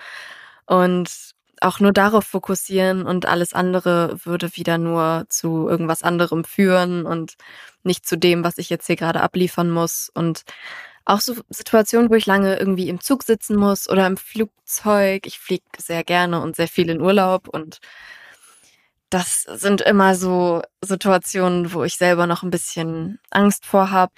und 0.65 1.09
auch 1.61 1.79
nur 1.79 1.91
darauf 1.91 2.25
fokussieren 2.25 3.03
und 3.05 3.25
alles 3.25 3.53
andere 3.53 4.17
würde 4.23 4.55
wieder 4.55 4.77
nur 4.77 5.25
zu 5.29 5.67
irgendwas 5.67 6.03
anderem 6.03 6.43
führen 6.43 7.05
und 7.05 7.35
nicht 7.83 8.05
zu 8.05 8.17
dem, 8.17 8.43
was 8.43 8.57
ich 8.57 8.69
jetzt 8.69 8.88
hier 8.88 8.95
gerade 8.95 9.21
abliefern 9.21 9.71
muss. 9.71 10.11
Und 10.13 10.43
auch 11.08 11.22
so 11.22 11.36
Situationen, 11.49 12.10
wo 12.10 12.16
ich 12.16 12.26
lange 12.26 12.58
irgendwie 12.58 12.89
im 12.89 12.99
Zug 12.99 13.24
sitzen 13.24 13.55
muss 13.55 13.89
oder 13.89 14.05
im 14.05 14.18
Flugzeug. 14.18 15.26
Ich 15.26 15.39
fliege 15.39 15.64
sehr 15.78 16.03
gerne 16.03 16.41
und 16.41 16.55
sehr 16.55 16.68
viel 16.68 16.89
in 16.89 17.01
Urlaub 17.01 17.47
und 17.47 17.80
das 19.10 19.43
sind 19.43 19.80
immer 19.80 20.16
so 20.16 20.62
Situationen, 20.84 21.72
wo 21.74 21.86
ich 21.86 21.95
selber 21.95 22.28
noch 22.28 22.43
ein 22.43 22.49
bisschen 22.49 23.20
Angst 23.30 23.66
vor 23.66 23.89
habe. 23.89 24.12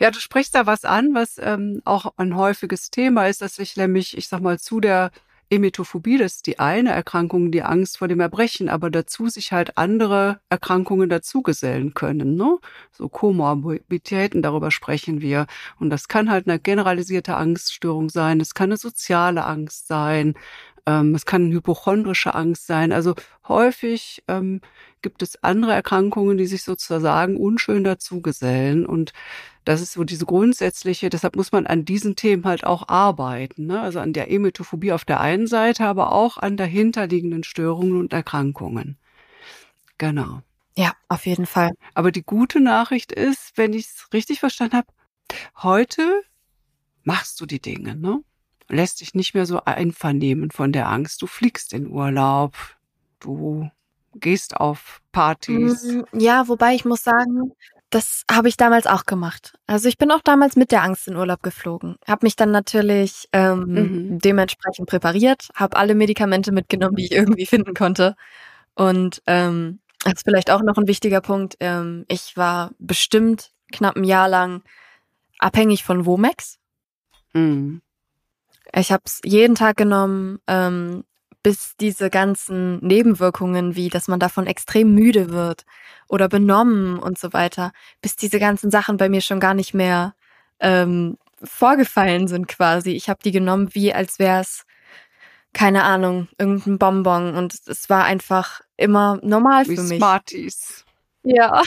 Ja, 0.00 0.10
du 0.10 0.18
sprichst 0.18 0.56
da 0.56 0.66
was 0.66 0.84
an, 0.84 1.14
was 1.14 1.38
ähm, 1.38 1.80
auch 1.84 2.12
ein 2.16 2.34
häufiges 2.36 2.90
Thema 2.90 3.28
ist, 3.28 3.42
dass 3.42 3.60
ich 3.60 3.76
nämlich, 3.76 4.16
ich 4.18 4.28
sag 4.28 4.40
mal, 4.40 4.58
zu 4.58 4.80
der 4.80 5.12
Emetophobie, 5.54 6.18
das 6.18 6.36
ist 6.36 6.46
die 6.46 6.58
eine 6.58 6.90
Erkrankung, 6.90 7.50
die 7.50 7.62
Angst 7.62 7.98
vor 7.98 8.08
dem 8.08 8.20
Erbrechen, 8.20 8.68
aber 8.68 8.90
dazu 8.90 9.28
sich 9.28 9.52
halt 9.52 9.76
andere 9.78 10.40
Erkrankungen 10.48 11.08
dazugesellen 11.08 11.94
können, 11.94 12.36
ne? 12.36 12.58
So 12.92 13.08
Komorbiditäten, 13.08 14.42
darüber 14.42 14.70
sprechen 14.70 15.20
wir. 15.20 15.46
Und 15.78 15.90
das 15.90 16.08
kann 16.08 16.30
halt 16.30 16.46
eine 16.48 16.58
generalisierte 16.58 17.36
Angststörung 17.36 18.10
sein, 18.10 18.40
es 18.40 18.54
kann 18.54 18.70
eine 18.70 18.76
soziale 18.76 19.44
Angst 19.44 19.86
sein, 19.86 20.34
ähm, 20.86 21.14
es 21.14 21.24
kann 21.26 21.50
hypochondrische 21.50 22.34
Angst 22.34 22.66
sein. 22.66 22.92
Also 22.92 23.14
häufig 23.48 24.22
ähm, 24.28 24.60
gibt 25.02 25.22
es 25.22 25.42
andere 25.42 25.72
Erkrankungen, 25.72 26.36
die 26.36 26.46
sich 26.46 26.62
sozusagen 26.62 27.36
unschön 27.36 27.84
dazugesellen. 27.84 28.84
Und 28.84 29.12
das 29.64 29.80
ist 29.80 29.92
so 29.92 30.04
diese 30.04 30.26
grundsätzliche, 30.26 31.08
deshalb 31.08 31.36
muss 31.36 31.52
man 31.52 31.66
an 31.66 31.84
diesen 31.84 32.16
Themen 32.16 32.44
halt 32.44 32.64
auch 32.64 32.88
arbeiten. 32.88 33.66
Ne? 33.66 33.80
Also 33.80 34.00
an 34.00 34.12
der 34.12 34.30
Emetophobie 34.30 34.92
auf 34.92 35.04
der 35.04 35.20
einen 35.20 35.46
Seite, 35.46 35.86
aber 35.86 36.12
auch 36.12 36.36
an 36.36 36.56
dahinterliegenden 36.56 37.44
Störungen 37.44 37.98
und 37.98 38.12
Erkrankungen. 38.12 38.98
Genau. 39.98 40.42
Ja, 40.76 40.92
auf 41.08 41.24
jeden 41.26 41.46
Fall. 41.46 41.70
Aber 41.94 42.10
die 42.10 42.24
gute 42.24 42.60
Nachricht 42.60 43.12
ist, 43.12 43.52
wenn 43.56 43.72
ich 43.72 43.86
es 43.86 44.12
richtig 44.12 44.40
verstanden 44.40 44.76
habe, 44.76 44.88
heute 45.62 46.22
machst 47.04 47.40
du 47.40 47.46
die 47.46 47.60
Dinge, 47.60 47.94
ne? 47.94 48.22
Lässt 48.74 49.00
dich 49.00 49.14
nicht 49.14 49.34
mehr 49.34 49.46
so 49.46 49.62
einvernehmen 49.64 50.50
von 50.50 50.72
der 50.72 50.88
Angst. 50.88 51.22
Du 51.22 51.26
fliegst 51.26 51.72
in 51.72 51.88
Urlaub, 51.88 52.54
du 53.20 53.70
gehst 54.14 54.56
auf 54.56 55.00
Partys. 55.12 55.84
Mm, 55.84 56.02
ja, 56.12 56.48
wobei 56.48 56.74
ich 56.74 56.84
muss 56.84 57.02
sagen, 57.02 57.52
das 57.90 58.24
habe 58.30 58.48
ich 58.48 58.56
damals 58.56 58.86
auch 58.86 59.06
gemacht. 59.06 59.56
Also 59.66 59.88
ich 59.88 59.98
bin 59.98 60.10
auch 60.10 60.20
damals 60.22 60.56
mit 60.56 60.72
der 60.72 60.82
Angst 60.82 61.06
in 61.06 61.16
Urlaub 61.16 61.42
geflogen. 61.42 61.96
Habe 62.06 62.26
mich 62.26 62.34
dann 62.34 62.50
natürlich 62.50 63.28
ähm, 63.32 63.64
mhm. 63.66 64.18
dementsprechend 64.18 64.88
präpariert, 64.88 65.48
habe 65.54 65.76
alle 65.76 65.94
Medikamente 65.94 66.50
mitgenommen, 66.50 66.96
die 66.96 67.04
ich 67.04 67.12
irgendwie 67.12 67.46
finden 67.46 67.74
konnte. 67.74 68.16
Und 68.74 69.22
ähm, 69.26 69.78
das 70.02 70.14
ist 70.14 70.24
vielleicht 70.24 70.50
auch 70.50 70.62
noch 70.62 70.76
ein 70.76 70.88
wichtiger 70.88 71.20
Punkt. 71.20 71.56
Ähm, 71.60 72.04
ich 72.08 72.36
war 72.36 72.72
bestimmt 72.78 73.52
knapp 73.72 73.96
ein 73.96 74.04
Jahr 74.04 74.28
lang 74.28 74.62
abhängig 75.38 75.84
von 75.84 76.04
Womex. 76.04 76.58
Mhm. 77.32 77.80
Ich 78.72 78.92
habe 78.92 79.02
es 79.06 79.20
jeden 79.24 79.54
Tag 79.54 79.76
genommen, 79.76 80.38
ähm, 80.46 81.04
bis 81.42 81.76
diese 81.76 82.08
ganzen 82.08 82.78
Nebenwirkungen, 82.78 83.76
wie 83.76 83.90
dass 83.90 84.08
man 84.08 84.18
davon 84.18 84.46
extrem 84.46 84.94
müde 84.94 85.30
wird 85.30 85.64
oder 86.08 86.28
benommen 86.28 86.98
und 86.98 87.18
so 87.18 87.32
weiter, 87.32 87.72
bis 88.00 88.16
diese 88.16 88.40
ganzen 88.40 88.70
Sachen 88.70 88.96
bei 88.96 89.08
mir 89.08 89.20
schon 89.20 89.40
gar 89.40 89.54
nicht 89.54 89.74
mehr 89.74 90.14
ähm, 90.60 91.18
vorgefallen 91.42 92.28
sind 92.28 92.48
quasi. 92.48 92.92
Ich 92.92 93.10
habe 93.10 93.20
die 93.22 93.30
genommen, 93.30 93.74
wie 93.74 93.92
als 93.92 94.18
wäre 94.18 94.40
es, 94.40 94.64
keine 95.52 95.84
Ahnung, 95.84 96.28
irgendein 96.38 96.78
Bonbon 96.78 97.34
und 97.34 97.54
es 97.66 97.90
war 97.90 98.04
einfach 98.04 98.62
immer 98.76 99.18
normal 99.22 99.68
wie 99.68 99.76
für 99.76 99.82
mich. 99.82 99.98
Smarties. 99.98 100.84
Ja. 101.24 101.62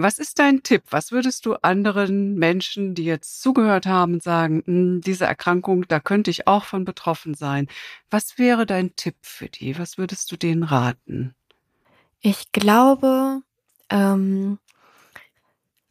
Was 0.00 0.20
ist 0.20 0.38
dein 0.38 0.62
Tipp? 0.62 0.84
Was 0.90 1.10
würdest 1.10 1.44
du 1.44 1.54
anderen 1.54 2.36
Menschen, 2.36 2.94
die 2.94 3.02
jetzt 3.02 3.42
zugehört 3.42 3.84
haben, 3.84 4.20
sagen, 4.20 4.62
hm, 4.64 5.00
diese 5.00 5.24
Erkrankung, 5.24 5.88
da 5.88 5.98
könnte 5.98 6.30
ich 6.30 6.46
auch 6.46 6.62
von 6.62 6.84
betroffen 6.84 7.34
sein? 7.34 7.66
Was 8.08 8.38
wäre 8.38 8.64
dein 8.64 8.94
Tipp 8.94 9.16
für 9.22 9.48
die? 9.48 9.76
Was 9.76 9.98
würdest 9.98 10.30
du 10.30 10.36
denen 10.36 10.62
raten? 10.62 11.34
Ich 12.20 12.52
glaube, 12.52 13.42
ähm, 13.90 14.60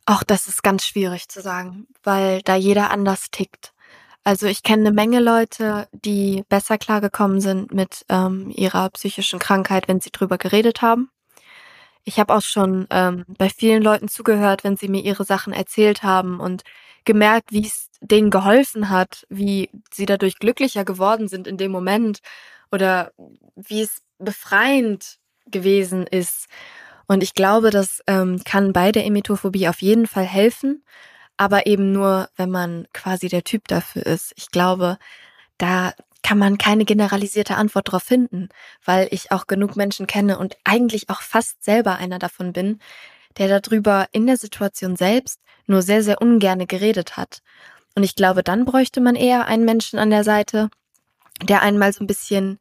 auch 0.05 0.23
das 0.23 0.47
ist 0.47 0.63
ganz 0.63 0.85
schwierig 0.85 1.27
zu 1.27 1.41
sagen, 1.41 1.85
weil 2.01 2.41
da 2.43 2.55
jeder 2.55 2.91
anders 2.91 3.29
tickt. 3.29 3.73
Also 4.23 4.47
ich 4.47 4.63
kenne 4.63 4.87
eine 4.87 4.95
Menge 4.95 5.19
Leute, 5.19 5.89
die 5.91 6.45
besser 6.47 6.77
klargekommen 6.77 7.41
sind 7.41 7.73
mit 7.73 8.05
ähm, 8.07 8.51
ihrer 8.55 8.89
psychischen 8.91 9.39
Krankheit, 9.39 9.89
wenn 9.89 9.99
sie 9.99 10.11
drüber 10.11 10.37
geredet 10.37 10.81
haben. 10.81 11.09
Ich 12.07 12.19
habe 12.21 12.33
auch 12.33 12.41
schon 12.41 12.87
ähm, 12.89 13.25
bei 13.27 13.49
vielen 13.49 13.83
Leuten 13.83 14.07
zugehört, 14.07 14.63
wenn 14.63 14.77
sie 14.77 14.87
mir 14.87 15.03
ihre 15.03 15.25
Sachen 15.25 15.51
erzählt 15.51 16.03
haben 16.03 16.39
und 16.39 16.63
gemerkt, 17.03 17.51
wie 17.51 17.65
es 17.65 17.89
denen 17.99 18.29
geholfen 18.29 18.89
hat, 18.89 19.27
wie 19.27 19.69
sie 19.91 20.05
dadurch 20.05 20.39
glücklicher 20.39 20.85
geworden 20.85 21.27
sind 21.27 21.47
in 21.47 21.57
dem 21.57 21.69
Moment 21.69 22.19
oder 22.71 23.11
wie 23.57 23.81
es 23.81 24.03
befreiend 24.19 25.17
gewesen 25.47 26.07
ist. 26.07 26.47
Und 27.07 27.23
ich 27.23 27.33
glaube, 27.33 27.71
das 27.71 28.01
ähm, 28.07 28.41
kann 28.45 28.71
bei 28.71 28.93
der 28.93 29.05
Emetophobie 29.05 29.67
auf 29.67 29.81
jeden 29.81 30.07
Fall 30.07 30.25
helfen, 30.25 30.85
aber 31.35 31.67
eben 31.67 31.91
nur, 31.91 32.29
wenn 32.37 32.49
man 32.49 32.87
quasi 32.93 33.27
der 33.27 33.43
Typ 33.43 33.67
dafür 33.67 34.05
ist. 34.05 34.31
Ich 34.37 34.49
glaube, 34.49 34.97
da 35.57 35.91
kann 36.23 36.37
man 36.37 36.57
keine 36.57 36.85
generalisierte 36.85 37.55
Antwort 37.55 37.87
darauf 37.87 38.03
finden, 38.03 38.49
weil 38.83 39.07
ich 39.11 39.31
auch 39.31 39.47
genug 39.47 39.75
Menschen 39.75 40.07
kenne 40.07 40.37
und 40.39 40.57
eigentlich 40.63 41.09
auch 41.09 41.21
fast 41.21 41.63
selber 41.63 41.97
einer 41.97 42.19
davon 42.19 42.53
bin, 42.53 42.79
der 43.37 43.59
darüber 43.59 44.07
in 44.11 44.27
der 44.27 44.37
Situation 44.37 44.95
selbst 44.95 45.39
nur 45.67 45.81
sehr, 45.81 46.03
sehr 46.03 46.21
ungerne 46.21 46.65
geredet 46.65 47.17
hat. 47.17 47.41
Und 47.95 48.03
ich 48.03 48.15
glaube, 48.15 48.43
dann 48.43 48.65
bräuchte 48.65 49.01
man 49.01 49.15
eher 49.15 49.47
einen 49.47 49.65
Menschen 49.65 49.99
an 49.99 50.09
der 50.09 50.23
Seite, 50.23 50.69
der 51.43 51.61
einmal 51.61 51.93
so 51.93 52.03
ein 52.03 52.07
bisschen 52.07 52.59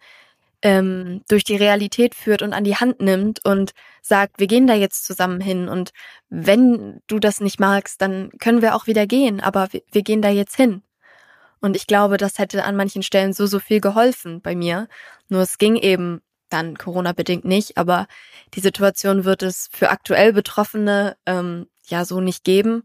ähm, 0.62 1.22
durch 1.28 1.44
die 1.44 1.56
Realität 1.56 2.14
führt 2.14 2.42
und 2.42 2.52
an 2.52 2.64
die 2.64 2.76
Hand 2.76 3.00
nimmt 3.00 3.44
und 3.44 3.72
sagt, 4.02 4.38
wir 4.38 4.46
gehen 4.46 4.66
da 4.66 4.74
jetzt 4.74 5.04
zusammen 5.04 5.40
hin 5.40 5.68
und 5.68 5.92
wenn 6.28 7.00
du 7.06 7.18
das 7.18 7.40
nicht 7.40 7.60
magst, 7.60 8.00
dann 8.00 8.30
können 8.38 8.62
wir 8.62 8.74
auch 8.74 8.86
wieder 8.86 9.06
gehen, 9.06 9.40
aber 9.40 9.72
wir, 9.72 9.82
wir 9.92 10.02
gehen 10.02 10.22
da 10.22 10.30
jetzt 10.30 10.56
hin. 10.56 10.82
Und 11.60 11.76
ich 11.76 11.86
glaube, 11.86 12.16
das 12.16 12.38
hätte 12.38 12.64
an 12.64 12.76
manchen 12.76 13.02
Stellen 13.02 13.32
so, 13.32 13.46
so 13.46 13.58
viel 13.58 13.80
geholfen 13.80 14.40
bei 14.40 14.54
mir. 14.54 14.88
Nur 15.28 15.42
es 15.42 15.58
ging 15.58 15.76
eben 15.76 16.22
dann 16.48 16.76
Corona-bedingt 16.76 17.44
nicht, 17.44 17.76
aber 17.76 18.06
die 18.54 18.60
Situation 18.60 19.24
wird 19.24 19.42
es 19.42 19.68
für 19.72 19.90
aktuell 19.90 20.32
Betroffene 20.32 21.16
ähm, 21.26 21.66
ja 21.86 22.04
so 22.04 22.20
nicht 22.20 22.44
geben. 22.44 22.84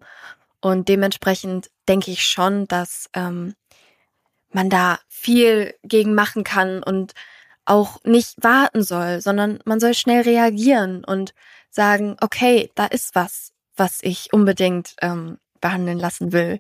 Und 0.62 0.90
dementsprechend 0.90 1.70
denke 1.88 2.12
ich 2.12 2.26
schon, 2.26 2.68
dass 2.68 3.10
ähm, 3.14 3.56
man 4.52 4.70
da 4.70 5.00
viel 5.08 5.76
gegen 5.84 6.14
machen 6.14 6.44
kann 6.44 6.84
und 6.84 7.14
auch 7.66 8.04
nicht 8.04 8.44
warten 8.44 8.84
soll, 8.84 9.22
sondern 9.22 9.60
man 9.66 9.80
soll 9.80 9.94
schnell 9.94 10.22
reagieren 10.22 11.04
und 11.04 11.34
sagen, 11.70 12.18
okay, 12.22 12.72
da 12.76 12.86
ist 12.86 13.16
was, 13.16 13.54
was 13.76 14.00
ich 14.02 14.34
unbedingt 14.34 14.96
ähm, 15.02 15.38
behandeln 15.62 16.00
lassen 16.00 16.34
will. 16.34 16.60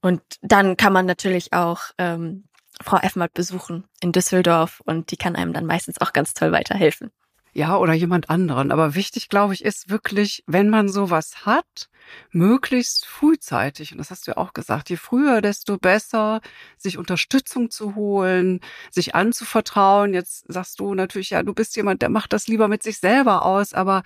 Und 0.00 0.22
dann 0.42 0.76
kann 0.76 0.92
man 0.92 1.06
natürlich 1.06 1.52
auch 1.52 1.80
ähm, 1.98 2.44
Frau 2.82 2.98
Effmert 2.98 3.34
besuchen 3.34 3.84
in 4.00 4.12
Düsseldorf 4.12 4.80
und 4.84 5.10
die 5.10 5.16
kann 5.16 5.36
einem 5.36 5.52
dann 5.52 5.66
meistens 5.66 6.00
auch 6.00 6.12
ganz 6.12 6.34
toll 6.34 6.52
weiterhelfen. 6.52 7.10
Ja, 7.54 7.76
oder 7.76 7.92
jemand 7.92 8.30
anderen. 8.30 8.70
Aber 8.70 8.94
wichtig, 8.94 9.28
glaube 9.28 9.54
ich, 9.54 9.64
ist 9.64 9.90
wirklich, 9.90 10.44
wenn 10.46 10.70
man 10.70 10.88
sowas 10.88 11.44
hat, 11.44 11.88
möglichst 12.30 13.04
frühzeitig, 13.04 13.90
und 13.90 13.98
das 13.98 14.10
hast 14.10 14.26
du 14.26 14.32
ja 14.32 14.36
auch 14.36 14.52
gesagt, 14.52 14.90
je 14.90 14.96
früher, 14.96 15.40
desto 15.40 15.76
besser, 15.76 16.40
sich 16.76 16.98
Unterstützung 16.98 17.70
zu 17.70 17.96
holen, 17.96 18.60
sich 18.90 19.14
anzuvertrauen. 19.14 20.14
Jetzt 20.14 20.44
sagst 20.46 20.78
du 20.78 20.94
natürlich, 20.94 21.30
ja, 21.30 21.42
du 21.42 21.52
bist 21.52 21.74
jemand, 21.74 22.02
der 22.02 22.10
macht 22.10 22.32
das 22.32 22.46
lieber 22.46 22.68
mit 22.68 22.82
sich 22.84 22.98
selber 22.98 23.44
aus, 23.44 23.72
aber 23.74 24.02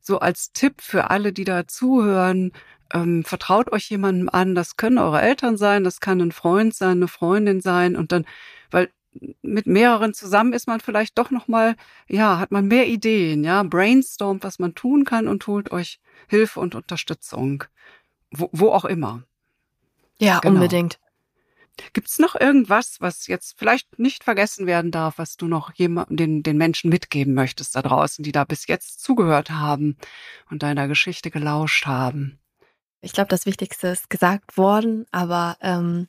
so 0.00 0.20
als 0.20 0.52
Tipp 0.52 0.80
für 0.80 1.10
alle, 1.10 1.32
die 1.32 1.44
da 1.44 1.66
zuhören, 1.66 2.52
ähm, 2.92 3.24
vertraut 3.24 3.72
euch 3.72 3.88
jemandem 3.90 4.28
an. 4.28 4.54
Das 4.54 4.76
können 4.76 4.98
eure 4.98 5.20
Eltern 5.20 5.56
sein, 5.56 5.84
das 5.84 6.00
kann 6.00 6.20
ein 6.20 6.32
Freund 6.32 6.74
sein, 6.74 6.98
eine 6.98 7.08
Freundin 7.08 7.60
sein 7.60 7.96
und 7.96 8.12
dann, 8.12 8.26
weil 8.70 8.90
mit 9.42 9.66
mehreren 9.66 10.14
zusammen 10.14 10.52
ist 10.52 10.66
man 10.66 10.80
vielleicht 10.80 11.16
doch 11.18 11.30
noch 11.30 11.48
mal, 11.48 11.76
ja, 12.08 12.38
hat 12.38 12.50
man 12.50 12.66
mehr 12.66 12.86
Ideen, 12.86 13.44
ja, 13.44 13.62
brainstormt, 13.62 14.44
was 14.44 14.58
man 14.58 14.74
tun 14.74 15.04
kann 15.04 15.28
und 15.28 15.46
holt 15.46 15.70
euch 15.72 16.00
Hilfe 16.28 16.60
und 16.60 16.74
Unterstützung, 16.74 17.64
wo, 18.30 18.48
wo 18.52 18.70
auch 18.70 18.84
immer. 18.84 19.22
Ja, 20.18 20.40
genau. 20.40 20.56
unbedingt. 20.56 20.98
Gibt's 21.92 22.18
noch 22.18 22.34
irgendwas, 22.34 23.00
was 23.00 23.26
jetzt 23.26 23.58
vielleicht 23.58 23.98
nicht 23.98 24.24
vergessen 24.24 24.66
werden 24.66 24.90
darf, 24.90 25.18
was 25.18 25.36
du 25.36 25.46
noch 25.46 25.74
jemandem, 25.74 26.16
den, 26.16 26.42
den 26.42 26.56
Menschen 26.56 26.88
mitgeben 26.88 27.34
möchtest 27.34 27.76
da 27.76 27.82
draußen, 27.82 28.24
die 28.24 28.32
da 28.32 28.44
bis 28.44 28.66
jetzt 28.66 29.02
zugehört 29.02 29.50
haben 29.50 29.98
und 30.50 30.62
deiner 30.62 30.88
Geschichte 30.88 31.30
gelauscht 31.30 31.84
haben? 31.84 32.38
Ich 33.06 33.12
glaube, 33.12 33.28
das 33.28 33.46
Wichtigste 33.46 33.86
ist 33.86 34.10
gesagt 34.10 34.56
worden, 34.58 35.06
aber 35.12 35.56
ähm, 35.60 36.08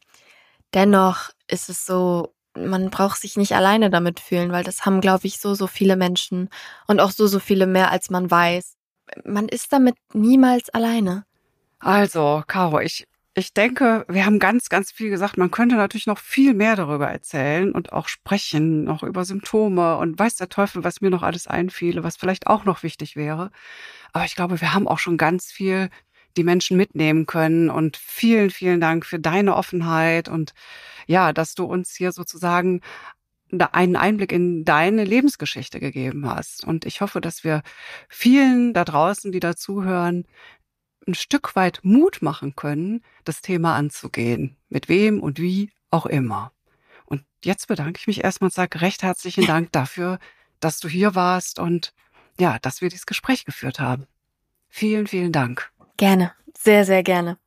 dennoch 0.74 1.30
ist 1.48 1.70
es 1.70 1.86
so, 1.86 2.34
man 2.56 2.90
braucht 2.90 3.22
sich 3.22 3.38
nicht 3.38 3.54
alleine 3.54 3.92
damit 3.92 4.20
fühlen, 4.20 4.52
weil 4.52 4.64
das 4.64 4.84
haben, 4.84 5.00
glaube 5.00 5.28
ich, 5.28 5.40
so, 5.40 5.54
so 5.54 5.68
viele 5.68 5.96
Menschen 5.96 6.50
und 6.88 7.00
auch 7.00 7.12
so, 7.12 7.28
so 7.28 7.40
viele 7.40 7.68
mehr, 7.68 7.92
als 7.92 8.10
man 8.10 8.32
weiß. 8.32 8.78
Man 9.24 9.48
ist 9.48 9.72
damit 9.72 9.96
niemals 10.14 10.70
alleine. 10.70 11.26
Also, 11.78 12.44
Caro, 12.48 12.80
ich 12.80 13.08
Ich 13.36 13.54
denke, 13.54 14.04
wir 14.10 14.26
haben 14.26 14.40
ganz, 14.40 14.68
ganz 14.68 14.92
viel 14.92 15.12
gesagt. 15.12 15.38
Man 15.38 15.52
könnte 15.52 15.76
natürlich 15.76 16.08
noch 16.08 16.18
viel 16.18 16.56
mehr 16.56 16.76
darüber 16.76 17.08
erzählen 17.08 17.72
und 17.72 17.94
auch 17.94 18.08
sprechen, 18.08 18.84
noch 18.86 19.04
über 19.04 19.24
Symptome 19.26 19.98
und 19.98 20.18
weiß 20.18 20.38
der 20.38 20.50
Teufel, 20.50 20.84
was 20.84 21.02
mir 21.02 21.12
noch 21.12 21.22
alles 21.22 21.46
einfiele, 21.46 22.04
was 22.04 22.18
vielleicht 22.18 22.48
auch 22.48 22.66
noch 22.66 22.82
wichtig 22.82 23.16
wäre. 23.16 23.52
Aber 24.14 24.26
ich 24.26 24.34
glaube, 24.36 24.60
wir 24.62 24.74
haben 24.74 24.88
auch 24.88 24.98
schon 24.98 25.18
ganz 25.18 25.52
viel 25.52 25.92
die 26.38 26.44
Menschen 26.44 26.78
mitnehmen 26.78 27.26
können 27.26 27.70
und 27.70 27.98
vielen, 27.98 28.50
vielen 28.50 28.80
Dank 28.80 29.06
für 29.06 29.20
deine 29.20 29.56
Offenheit 29.56 30.30
und 30.30 30.54
ja, 31.08 31.34
dass 31.34 31.56
du 31.56 31.66
uns 31.66 31.96
hier 31.96 32.12
sozusagen 32.12 32.82
einen 33.52 33.96
Einblick 33.96 34.32
in 34.32 34.66
deine 34.66 35.06
Lebensgeschichte 35.06 35.80
gegeben 35.80 36.30
hast. 36.30 36.66
Und 36.66 36.86
ich 36.86 37.02
hoffe, 37.02 37.22
dass 37.22 37.44
wir 37.44 37.64
vielen 38.10 38.74
da 38.74 38.84
draußen, 38.84 39.32
die 39.32 39.40
dazuhören, 39.40 40.26
ein 41.08 41.16
Stück 41.16 41.56
weit 41.56 41.80
Mut 41.84 42.22
machen 42.22 42.56
können, 42.56 43.02
das 43.24 43.42
Thema 43.42 43.76
anzugehen. 43.76 44.58
Mit 44.68 44.90
wem 44.90 45.22
und 45.22 45.40
wie 45.40 45.72
auch 45.90 46.06
immer. 46.06 46.52
Und 47.06 47.24
jetzt 47.44 47.68
bedanke 47.68 48.00
ich 48.00 48.08
mich 48.08 48.24
erstmal 48.24 48.48
und 48.48 48.54
sage 48.54 48.82
recht 48.82 49.04
herzlichen 49.04 49.46
Dank 49.48 49.72
dafür, 49.72 50.20
dass 50.60 50.80
du 50.80 50.90
hier 50.90 51.16
warst 51.16 51.60
und 51.60 51.94
ja, 52.40 52.60
dass 52.60 52.82
wir 52.82 52.90
dieses 52.90 53.06
Gespräch 53.06 53.46
geführt 53.46 53.80
haben. 53.80 54.08
Vielen, 54.70 55.08
vielen 55.08 55.32
Dank. 55.32 55.72
Gerne. 55.98 56.34
Sehr, 56.58 56.86
sehr 56.86 57.04
gerne. 57.04 57.38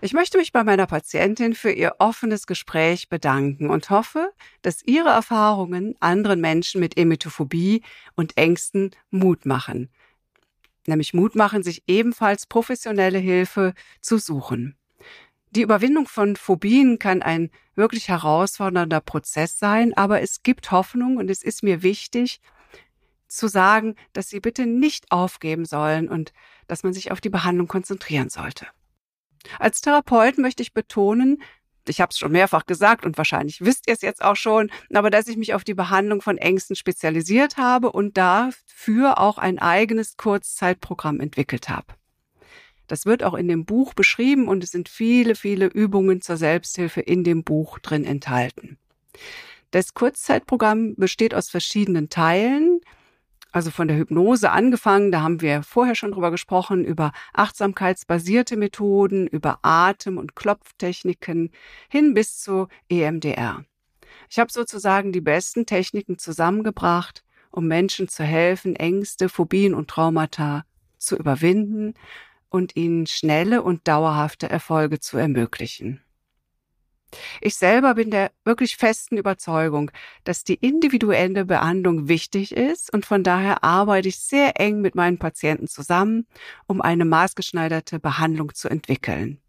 Ich 0.00 0.12
möchte 0.12 0.38
mich 0.38 0.50
bei 0.50 0.64
meiner 0.64 0.86
Patientin 0.86 1.54
für 1.54 1.70
ihr 1.70 1.96
offenes 1.98 2.46
Gespräch 2.46 3.08
bedanken 3.08 3.70
und 3.70 3.88
hoffe, 3.90 4.32
dass 4.62 4.82
ihre 4.84 5.10
Erfahrungen 5.10 5.94
anderen 6.00 6.40
Menschen 6.40 6.80
mit 6.80 6.96
Emetophobie 6.96 7.82
und 8.16 8.36
Ängsten 8.36 8.90
Mut 9.10 9.46
machen 9.46 9.90
nämlich 10.86 11.14
Mut 11.14 11.34
machen, 11.34 11.62
sich 11.62 11.82
ebenfalls 11.86 12.46
professionelle 12.46 13.18
Hilfe 13.18 13.74
zu 14.00 14.18
suchen. 14.18 14.76
Die 15.50 15.62
Überwindung 15.62 16.06
von 16.06 16.36
Phobien 16.36 16.98
kann 16.98 17.22
ein 17.22 17.50
wirklich 17.74 18.08
herausfordernder 18.08 19.00
Prozess 19.00 19.58
sein, 19.58 19.94
aber 19.94 20.22
es 20.22 20.42
gibt 20.42 20.70
Hoffnung 20.70 21.18
und 21.18 21.30
es 21.30 21.42
ist 21.42 21.62
mir 21.62 21.82
wichtig 21.82 22.40
zu 23.36 23.48
sagen, 23.48 23.96
dass 24.12 24.28
Sie 24.28 24.40
bitte 24.40 24.66
nicht 24.66 25.10
aufgeben 25.10 25.64
sollen 25.64 26.08
und 26.08 26.32
dass 26.66 26.82
man 26.82 26.92
sich 26.92 27.10
auf 27.10 27.20
die 27.20 27.30
Behandlung 27.30 27.68
konzentrieren 27.68 28.28
sollte. 28.28 28.66
Als 29.58 29.80
Therapeut 29.80 30.38
möchte 30.38 30.62
ich 30.62 30.72
betonen, 30.72 31.42
ich 31.88 32.00
habe 32.00 32.10
es 32.10 32.18
schon 32.18 32.32
mehrfach 32.32 32.66
gesagt 32.66 33.04
und 33.04 33.18
wahrscheinlich 33.18 33.60
wisst 33.60 33.88
ihr 33.88 33.94
es 33.94 34.02
jetzt 34.02 34.22
auch 34.22 34.36
schon, 34.36 34.70
aber 34.94 35.10
dass 35.10 35.26
ich 35.26 35.36
mich 35.36 35.52
auf 35.52 35.64
die 35.64 35.74
Behandlung 35.74 36.22
von 36.22 36.38
Ängsten 36.38 36.76
spezialisiert 36.76 37.56
habe 37.56 37.90
und 37.90 38.16
dafür 38.16 39.18
auch 39.18 39.38
ein 39.38 39.58
eigenes 39.58 40.16
Kurzzeitprogramm 40.16 41.20
entwickelt 41.20 41.68
habe. 41.68 41.86
Das 42.86 43.06
wird 43.06 43.24
auch 43.24 43.34
in 43.34 43.48
dem 43.48 43.64
Buch 43.64 43.94
beschrieben 43.94 44.48
und 44.48 44.62
es 44.62 44.70
sind 44.70 44.88
viele, 44.88 45.34
viele 45.34 45.66
Übungen 45.66 46.20
zur 46.20 46.36
Selbsthilfe 46.36 47.00
in 47.00 47.24
dem 47.24 47.42
Buch 47.42 47.78
drin 47.78 48.04
enthalten. 48.04 48.78
Das 49.70 49.94
Kurzzeitprogramm 49.94 50.94
besteht 50.96 51.34
aus 51.34 51.48
verschiedenen 51.48 52.10
Teilen 52.10 52.80
also 53.52 53.70
von 53.70 53.86
der 53.86 53.98
Hypnose 53.98 54.50
angefangen, 54.50 55.12
da 55.12 55.20
haben 55.20 55.42
wir 55.42 55.62
vorher 55.62 55.94
schon 55.94 56.12
drüber 56.12 56.30
gesprochen, 56.30 56.84
über 56.84 57.12
achtsamkeitsbasierte 57.34 58.56
Methoden, 58.56 59.26
über 59.26 59.58
Atem- 59.62 60.18
und 60.18 60.34
Klopftechniken 60.34 61.50
hin 61.88 62.14
bis 62.14 62.40
zu 62.40 62.68
EMDR. 62.88 63.64
Ich 64.30 64.38
habe 64.38 64.50
sozusagen 64.50 65.12
die 65.12 65.20
besten 65.20 65.66
Techniken 65.66 66.18
zusammengebracht, 66.18 67.22
um 67.50 67.66
Menschen 67.66 68.08
zu 68.08 68.24
helfen, 68.24 68.74
Ängste, 68.74 69.28
Phobien 69.28 69.74
und 69.74 69.88
Traumata 69.88 70.64
zu 70.96 71.16
überwinden 71.16 71.94
und 72.48 72.76
ihnen 72.76 73.06
schnelle 73.06 73.62
und 73.62 73.86
dauerhafte 73.86 74.48
Erfolge 74.48 75.00
zu 75.00 75.18
ermöglichen. 75.18 76.00
Ich 77.40 77.56
selber 77.56 77.94
bin 77.94 78.10
der 78.10 78.30
wirklich 78.44 78.76
festen 78.76 79.16
Überzeugung, 79.16 79.90
dass 80.24 80.44
die 80.44 80.54
individuelle 80.54 81.44
Behandlung 81.44 82.08
wichtig 82.08 82.52
ist 82.52 82.92
und 82.92 83.06
von 83.06 83.22
daher 83.22 83.64
arbeite 83.64 84.08
ich 84.08 84.18
sehr 84.18 84.60
eng 84.60 84.80
mit 84.80 84.94
meinen 84.94 85.18
Patienten 85.18 85.68
zusammen, 85.68 86.26
um 86.66 86.80
eine 86.80 87.04
maßgeschneiderte 87.04 87.98
Behandlung 87.98 88.54
zu 88.54 88.68
entwickeln, 88.68 89.40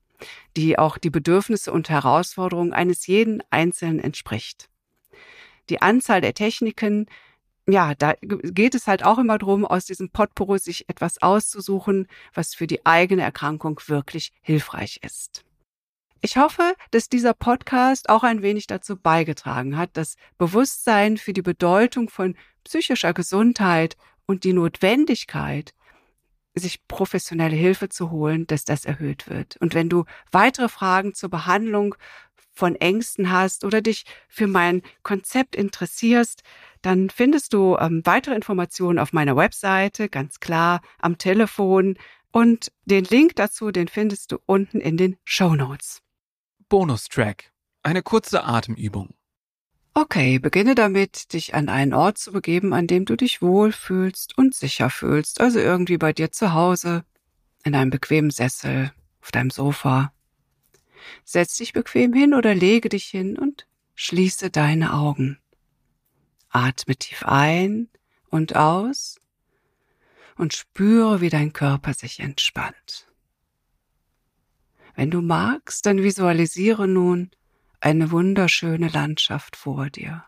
die 0.57 0.77
auch 0.77 0.97
die 0.97 1.09
Bedürfnisse 1.09 1.71
und 1.71 1.89
Herausforderungen 1.89 2.73
eines 2.73 3.07
jeden 3.07 3.41
Einzelnen 3.49 3.99
entspricht. 3.99 4.69
Die 5.69 5.81
Anzahl 5.81 6.21
der 6.21 6.33
Techniken 6.33 7.07
ja, 7.65 7.95
da 7.95 8.13
geht 8.21 8.75
es 8.75 8.87
halt 8.87 9.05
auch 9.05 9.17
immer 9.17 9.37
drum, 9.37 9.65
aus 9.65 9.85
diesem 9.85 10.09
Potpourri 10.09 10.59
sich 10.59 10.89
etwas 10.89 11.21
auszusuchen, 11.21 12.07
was 12.33 12.53
für 12.53 12.67
die 12.67 12.85
eigene 12.85 13.21
Erkrankung 13.21 13.79
wirklich 13.87 14.33
hilfreich 14.41 14.99
ist. 15.01 15.45
Ich 16.25 16.37
hoffe, 16.37 16.75
dass 16.91 17.09
dieser 17.09 17.33
Podcast 17.33 18.07
auch 18.07 18.23
ein 18.23 18.41
wenig 18.41 18.65
dazu 18.65 18.95
beigetragen 18.95 19.75
hat, 19.75 19.89
das 19.97 20.15
Bewusstsein 20.37 21.17
für 21.17 21.33
die 21.33 21.41
Bedeutung 21.41 22.07
von 22.07 22.37
psychischer 22.63 23.13
Gesundheit 23.13 23.97
und 24.25 24.45
die 24.45 24.53
Notwendigkeit, 24.53 25.73
sich 26.55 26.87
professionelle 26.87 27.57
Hilfe 27.57 27.89
zu 27.89 28.09
holen, 28.09 28.47
dass 28.47 28.63
das 28.63 28.85
erhöht 28.85 29.29
wird. 29.29 29.57
Und 29.57 29.73
wenn 29.73 29.89
du 29.89 30.05
weitere 30.31 30.69
Fragen 30.69 31.13
zur 31.13 31.29
Behandlung 31.29 31.93
von 32.53 32.77
Ängsten 32.77 33.29
hast 33.29 33.65
oder 33.65 33.81
dich 33.81 34.05
für 34.29 34.47
mein 34.47 34.81
Konzept 35.01 35.57
interessierst, 35.57 36.41
dann 36.81 37.09
findest 37.09 37.51
du 37.51 37.75
ähm, 37.75 38.01
weitere 38.05 38.35
Informationen 38.35 38.97
auf 38.97 39.11
meiner 39.11 39.35
Webseite, 39.35 40.07
ganz 40.07 40.39
klar 40.39 40.79
am 40.99 41.17
Telefon. 41.17 41.97
Und 42.31 42.71
den 42.85 43.03
Link 43.03 43.35
dazu, 43.35 43.71
den 43.71 43.89
findest 43.89 44.31
du 44.31 44.37
unten 44.45 44.79
in 44.79 44.95
den 44.95 45.17
Show 45.25 45.53
Notes. 45.55 46.02
Bonustrack. 46.73 47.51
Eine 47.83 48.01
kurze 48.01 48.45
Atemübung. 48.45 49.13
Okay, 49.93 50.39
beginne 50.39 50.73
damit, 50.73 51.31
dich 51.33 51.53
an 51.53 51.69
einen 51.69 51.93
Ort 51.93 52.17
zu 52.17 52.31
begeben, 52.31 52.73
an 52.73 52.87
dem 52.87 53.05
du 53.05 53.15
dich 53.15 53.43
wohlfühlst 53.43 54.35
und 54.39 54.55
sicher 54.55 54.89
fühlst, 54.89 55.39
also 55.39 55.59
irgendwie 55.59 55.99
bei 55.99 56.13
dir 56.13 56.31
zu 56.31 56.55
Hause, 56.55 57.05
in 57.63 57.75
einem 57.75 57.91
bequemen 57.91 58.31
Sessel, 58.31 58.91
auf 59.21 59.29
deinem 59.29 59.51
Sofa. 59.51 60.13
Setz 61.23 61.57
dich 61.57 61.73
bequem 61.73 62.11
hin 62.11 62.33
oder 62.33 62.55
lege 62.55 62.89
dich 62.89 63.05
hin 63.05 63.37
und 63.37 63.67
schließe 63.93 64.49
deine 64.49 64.95
Augen. 64.95 65.37
Atme 66.49 66.95
tief 66.95 67.23
ein 67.23 67.87
und 68.31 68.55
aus 68.55 69.19
und 70.37 70.55
spüre, 70.55 71.21
wie 71.21 71.29
dein 71.29 71.53
Körper 71.53 71.93
sich 71.93 72.19
entspannt. 72.19 73.12
Wenn 74.95 75.11
du 75.11 75.21
magst, 75.21 75.85
dann 75.85 76.03
visualisiere 76.03 76.87
nun 76.87 77.31
eine 77.79 78.11
wunderschöne 78.11 78.87
Landschaft 78.89 79.55
vor 79.55 79.89
dir. 79.89 80.25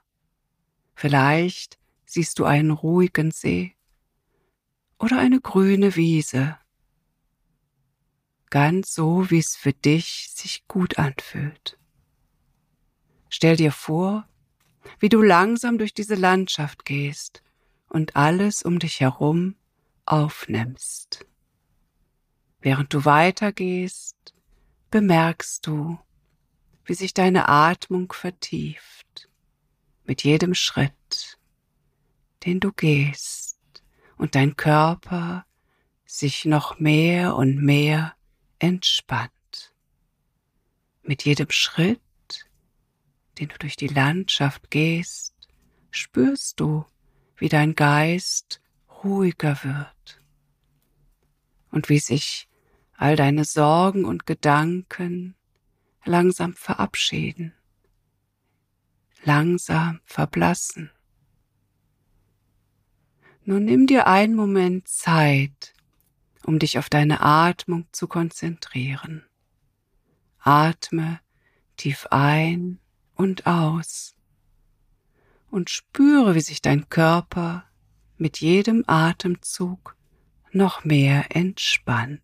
Vielleicht 0.95 1.77
siehst 2.05 2.39
du 2.39 2.45
einen 2.45 2.71
ruhigen 2.71 3.31
See 3.31 3.75
oder 4.99 5.19
eine 5.19 5.39
grüne 5.39 5.95
Wiese, 5.95 6.57
ganz 8.49 8.93
so, 8.93 9.29
wie 9.29 9.39
es 9.39 9.55
für 9.55 9.73
dich 9.73 10.29
sich 10.33 10.67
gut 10.67 10.97
anfühlt. 10.97 11.77
Stell 13.29 13.57
dir 13.57 13.71
vor, 13.71 14.27
wie 14.99 15.09
du 15.09 15.21
langsam 15.21 15.77
durch 15.77 15.93
diese 15.93 16.15
Landschaft 16.15 16.85
gehst 16.85 17.43
und 17.89 18.15
alles 18.15 18.63
um 18.63 18.79
dich 18.79 19.01
herum 19.01 19.55
aufnimmst. 20.05 21.25
Während 22.61 22.93
du 22.93 23.05
weitergehst, 23.05 24.34
bemerkst 24.95 25.67
du, 25.67 25.99
wie 26.85 26.93
sich 26.93 27.13
deine 27.13 27.49
Atmung 27.49 28.13
vertieft 28.13 29.27
mit 30.05 30.23
jedem 30.23 30.53
Schritt, 30.53 31.37
den 32.45 32.61
du 32.61 32.71
gehst 32.71 33.59
und 34.15 34.35
dein 34.35 34.55
Körper 34.55 35.45
sich 36.05 36.45
noch 36.45 36.79
mehr 36.79 37.35
und 37.35 37.61
mehr 37.61 38.15
entspannt. 38.59 39.73
Mit 41.03 41.25
jedem 41.25 41.51
Schritt, 41.51 41.99
den 43.37 43.49
du 43.49 43.57
durch 43.57 43.75
die 43.75 43.89
Landschaft 43.89 44.71
gehst, 44.71 45.33
spürst 45.91 46.61
du, 46.61 46.85
wie 47.35 47.49
dein 47.49 47.75
Geist 47.75 48.61
ruhiger 49.03 49.61
wird 49.61 50.21
und 51.71 51.89
wie 51.89 51.99
sich 51.99 52.47
all 52.97 53.15
deine 53.15 53.45
Sorgen 53.45 54.05
und 54.05 54.25
Gedanken 54.25 55.35
langsam 56.05 56.53
verabschieden, 56.53 57.53
langsam 59.23 59.99
verblassen. 60.05 60.91
Nun 63.43 63.65
nimm 63.65 63.85
dir 63.87 64.07
einen 64.07 64.35
Moment 64.35 64.87
Zeit, 64.87 65.73
um 66.43 66.59
dich 66.59 66.77
auf 66.79 66.89
deine 66.89 67.21
Atmung 67.21 67.87
zu 67.91 68.07
konzentrieren. 68.07 69.23
Atme 70.39 71.19
tief 71.77 72.07
ein 72.11 72.79
und 73.15 73.45
aus 73.45 74.15
und 75.49 75.69
spüre, 75.69 76.35
wie 76.35 76.41
sich 76.41 76.61
dein 76.61 76.89
Körper 76.89 77.65
mit 78.17 78.39
jedem 78.39 78.83
Atemzug 78.87 79.95
noch 80.51 80.83
mehr 80.83 81.35
entspannt. 81.35 82.21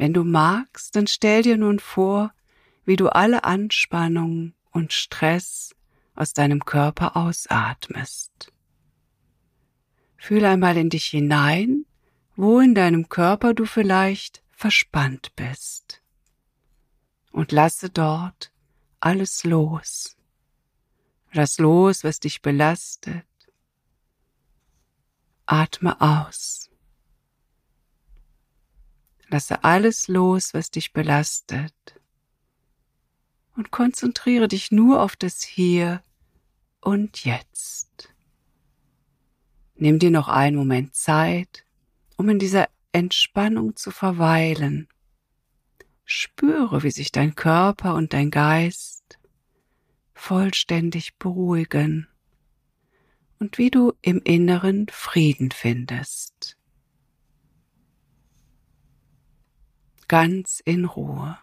Wenn 0.00 0.14
du 0.14 0.24
magst, 0.24 0.96
dann 0.96 1.06
stell 1.06 1.42
dir 1.42 1.58
nun 1.58 1.78
vor, 1.78 2.32
wie 2.86 2.96
du 2.96 3.10
alle 3.10 3.44
Anspannung 3.44 4.54
und 4.70 4.94
Stress 4.94 5.76
aus 6.14 6.32
deinem 6.32 6.64
Körper 6.64 7.18
ausatmest. 7.18 8.50
Fühle 10.16 10.48
einmal 10.48 10.78
in 10.78 10.88
dich 10.88 11.04
hinein, 11.04 11.84
wo 12.34 12.60
in 12.60 12.74
deinem 12.74 13.10
Körper 13.10 13.52
du 13.52 13.66
vielleicht 13.66 14.42
verspannt 14.52 15.36
bist. 15.36 16.00
Und 17.30 17.52
lasse 17.52 17.90
dort 17.90 18.52
alles 19.00 19.44
los. 19.44 20.16
Lass 21.30 21.58
los, 21.58 22.04
was 22.04 22.20
dich 22.20 22.40
belastet. 22.40 23.26
Atme 25.44 26.00
aus. 26.00 26.59
Lasse 29.30 29.62
alles 29.62 30.08
los, 30.08 30.54
was 30.54 30.72
dich 30.72 30.92
belastet. 30.92 31.72
Und 33.56 33.70
konzentriere 33.70 34.48
dich 34.48 34.72
nur 34.72 35.00
auf 35.02 35.14
das 35.14 35.42
Hier 35.42 36.02
und 36.80 37.24
Jetzt. 37.24 38.12
Nimm 39.76 40.00
dir 40.00 40.10
noch 40.10 40.26
einen 40.26 40.56
Moment 40.56 40.96
Zeit, 40.96 41.64
um 42.16 42.28
in 42.28 42.40
dieser 42.40 42.68
Entspannung 42.90 43.76
zu 43.76 43.92
verweilen. 43.92 44.88
Spüre, 46.04 46.82
wie 46.82 46.90
sich 46.90 47.12
dein 47.12 47.36
Körper 47.36 47.94
und 47.94 48.12
dein 48.12 48.32
Geist 48.32 49.20
vollständig 50.12 51.16
beruhigen 51.18 52.08
und 53.38 53.58
wie 53.58 53.70
du 53.70 53.92
im 54.02 54.20
Inneren 54.22 54.88
Frieden 54.90 55.52
findest. 55.52 56.59
Ganz 60.10 60.60
in 60.64 60.86
Ruhe. 60.86 61.38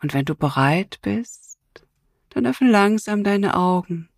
Und 0.00 0.14
wenn 0.14 0.24
du 0.24 0.36
bereit 0.36 1.00
bist, 1.02 1.58
dann 2.28 2.46
öffne 2.46 2.70
langsam 2.70 3.24
deine 3.24 3.56
Augen 3.56 4.08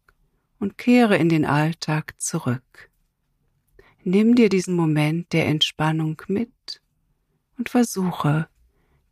und 0.59 0.77
kehre 0.77 1.17
in 1.17 1.31
den 1.31 1.47
Alltag 1.47 2.21
zurück. 2.21 2.91
Nimm 4.03 4.35
dir 4.35 4.51
diesen 4.51 4.77
Moment 4.77 5.33
der 5.33 5.47
Entspannung 5.47 6.21
mit 6.29 6.83
und 7.57 7.71
versuche, 7.71 8.47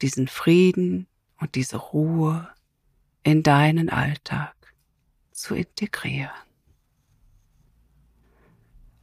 diesen 0.02 0.28
Frieden 0.28 1.06
und 1.40 1.54
diese 1.54 1.78
Ruhe 1.78 2.50
in 3.22 3.42
deinen 3.42 3.88
Alltag 3.88 4.54
zu 5.30 5.54
integrieren. 5.54 6.28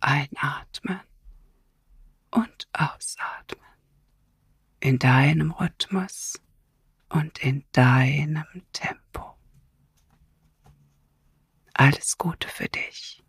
Einatmen 0.02 1.00
und 2.30 2.68
ausatmen 2.74 3.69
in 4.80 5.00
deinem 5.00 5.52
Rhythmus 5.52 6.40
und 7.10 7.44
in 7.44 7.64
deinem 7.72 8.46
Tempo. 8.72 9.36
Alles 11.74 12.18
Gute 12.18 12.48
für 12.48 12.68
dich. 12.68 13.22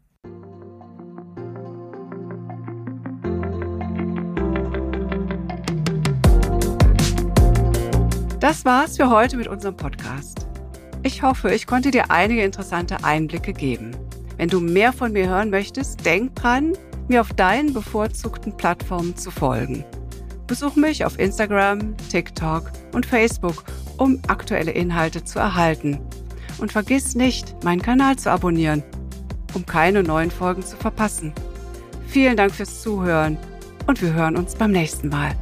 Das 8.40 8.64
war's 8.64 8.96
für 8.96 9.10
heute 9.10 9.36
mit 9.36 9.48
unserem 9.48 9.76
Podcast. 9.76 10.46
Ich 11.02 11.22
hoffe, 11.22 11.52
ich 11.52 11.66
konnte 11.66 11.90
dir 11.90 12.10
einige 12.10 12.42
interessante 12.42 13.04
Einblicke 13.04 13.52
geben. 13.52 13.96
Wenn 14.36 14.48
du 14.48 14.60
mehr 14.60 14.92
von 14.92 15.12
mir 15.12 15.28
hören 15.28 15.50
möchtest, 15.50 16.04
denk 16.06 16.34
dran, 16.36 16.72
mir 17.08 17.20
auf 17.20 17.32
deinen 17.34 17.74
bevorzugten 17.74 18.56
Plattformen 18.56 19.16
zu 19.16 19.30
folgen. 19.30 19.84
Besuch 20.50 20.74
mich 20.74 21.04
auf 21.04 21.16
Instagram, 21.16 21.96
TikTok 22.10 22.72
und 22.92 23.06
Facebook, 23.06 23.62
um 23.98 24.20
aktuelle 24.26 24.72
Inhalte 24.72 25.22
zu 25.22 25.38
erhalten. 25.38 26.00
Und 26.58 26.72
vergiss 26.72 27.14
nicht, 27.14 27.62
meinen 27.62 27.80
Kanal 27.80 28.16
zu 28.16 28.32
abonnieren, 28.32 28.82
um 29.54 29.64
keine 29.64 30.02
neuen 30.02 30.32
Folgen 30.32 30.64
zu 30.64 30.76
verpassen. 30.76 31.32
Vielen 32.08 32.36
Dank 32.36 32.52
fürs 32.52 32.82
Zuhören 32.82 33.38
und 33.86 34.02
wir 34.02 34.12
hören 34.12 34.36
uns 34.36 34.56
beim 34.56 34.72
nächsten 34.72 35.08
Mal. 35.08 35.36